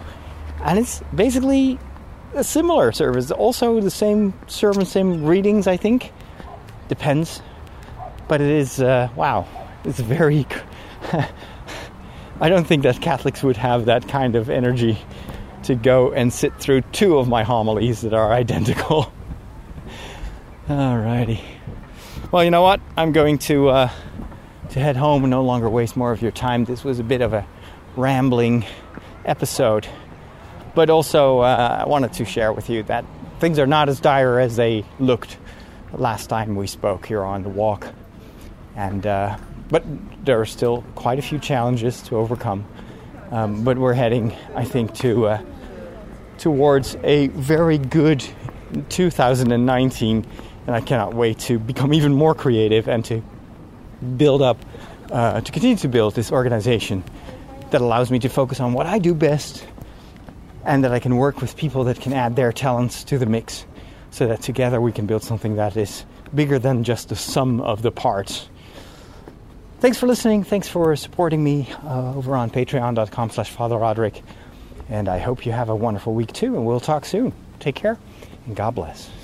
And 0.62 0.78
it's 0.78 1.02
basically 1.16 1.80
a 2.36 2.44
similar 2.44 2.92
service. 2.92 3.32
Also, 3.32 3.82
the 3.82 3.90
same 3.90 4.36
sermon, 4.46 4.86
same 4.86 5.26
readings, 5.26 5.66
I 5.66 5.78
think. 5.78 6.12
Depends. 6.90 7.42
But 8.28 8.40
it 8.40 8.52
is, 8.52 8.80
uh, 8.80 9.10
wow, 9.16 9.48
it's 9.84 10.00
very. 10.00 10.46
I 12.40 12.50
don't 12.50 12.68
think 12.68 12.84
that 12.84 13.02
Catholics 13.02 13.42
would 13.42 13.58
have 13.58 13.86
that 13.86 14.08
kind 14.08 14.36
of 14.36 14.52
energy 14.52 15.00
to 15.64 15.74
go 15.74 16.14
and 16.14 16.32
sit 16.32 16.56
through 16.60 16.82
two 16.92 17.18
of 17.18 17.28
my 17.28 17.42
homilies 17.42 18.02
that 18.02 18.14
are 18.14 18.32
identical. 18.44 19.12
Alrighty. 20.68 21.42
Well, 22.32 22.44
you 22.44 22.52
know 22.52 22.62
what? 22.62 22.80
I'm 22.96 23.12
going 23.12 23.40
to. 23.40 23.70
Uh, 23.70 23.90
to 24.70 24.80
head 24.80 24.96
home 24.96 25.24
and 25.24 25.32
no 25.32 25.44
longer 25.44 25.70
waste 25.70 25.98
more 25.98 26.12
of 26.12 26.22
your 26.22 26.32
time. 26.32 26.66
This 26.66 26.84
was 26.84 27.00
a 27.00 27.04
bit 27.04 27.22
of 27.22 27.34
a 27.34 27.46
rambling 27.96 28.66
episode, 29.26 29.88
but 30.76 30.90
also 30.90 31.40
uh, 31.40 31.84
I 31.86 31.88
wanted 31.88 32.14
to 32.14 32.26
share 32.26 32.54
with 32.54 32.70
you 32.70 32.84
that 32.84 33.06
things 33.40 33.58
are 33.58 33.68
not 33.68 33.90
as 33.90 34.00
dire 34.00 34.40
as 34.40 34.56
they 34.56 34.86
looked 35.00 35.38
last 35.94 36.28
time 36.28 36.56
we 36.56 36.68
spoke 36.68 37.08
here 37.08 37.24
on 37.24 37.42
the 37.42 37.50
walk, 37.50 37.88
and 38.76 39.06
uh, 39.08 39.38
but 39.70 39.84
there 40.24 40.40
are 40.40 40.46
still 40.46 40.84
quite 40.96 41.18
a 41.18 41.22
few 41.22 41.40
challenges 41.40 42.02
to 42.04 42.18
overcome. 42.18 42.66
Um, 43.32 43.64
but 43.64 43.78
we're 43.78 43.94
heading, 43.94 44.36
I 44.56 44.66
think, 44.66 44.94
to 44.96 45.28
uh, 45.28 45.42
towards 46.38 46.96
a 47.04 47.28
very 47.28 47.78
good 47.78 48.24
2019, 48.90 50.26
and 50.68 50.76
I 50.76 50.82
cannot 50.82 51.14
wait 51.14 51.40
to 51.40 51.60
become 51.60 51.94
even 51.94 52.14
more 52.14 52.34
creative 52.34 52.88
and 52.88 53.04
to 53.06 53.24
build 54.18 54.42
up, 54.42 54.58
uh, 55.12 55.42
to 55.42 55.52
continue 55.52 55.78
to 55.78 55.88
build 55.88 56.16
this 56.16 56.32
organization 56.32 57.04
that 57.72 57.82
allows 57.82 58.12
me 58.12 58.20
to 58.20 58.30
focus 58.30 58.60
on 58.60 58.74
what 58.74 58.86
I 58.86 59.00
do 59.00 59.14
best 59.14 59.66
and 60.66 60.84
that 60.84 60.92
I 60.92 61.00
can 61.00 61.16
work 61.18 61.42
with 61.42 61.56
people 61.56 61.84
that 61.86 62.00
can 62.00 62.14
add 62.14 62.36
their 62.36 62.52
talents 62.52 63.04
to 63.06 63.18
the 63.18 63.26
mix 63.26 63.66
so 64.12 64.28
that 64.28 64.42
together 64.42 64.82
we 64.82 64.92
can 64.92 65.06
build 65.06 65.24
something 65.24 65.56
that 65.56 65.78
is 65.78 66.06
bigger 66.34 66.60
than 66.60 66.84
just 66.84 67.10
the 67.10 67.16
sum 67.16 67.62
of 67.62 67.82
the 67.82 67.92
parts. 67.92 68.50
Thanks 69.80 69.98
for 69.98 70.08
listening. 70.08 70.44
Thanks 70.44 70.68
for 70.68 70.96
supporting 70.96 71.44
me 71.44 71.70
uh, 71.84 72.14
over 72.14 72.36
on 72.36 72.50
patreon.com 72.50 73.30
slash 73.30 73.50
Father 73.50 73.78
Roderick. 73.78 74.22
And 74.90 75.08
I 75.08 75.20
hope 75.20 75.46
you 75.46 75.52
have 75.52 75.70
a 75.70 75.76
wonderful 75.76 76.14
week 76.14 76.34
too, 76.34 76.56
and 76.56 76.66
we'll 76.66 76.80
talk 76.80 77.06
soon. 77.06 77.32
Take 77.60 77.76
care, 77.76 77.98
and 78.46 78.56
God 78.56 78.76
bless. 78.76 79.19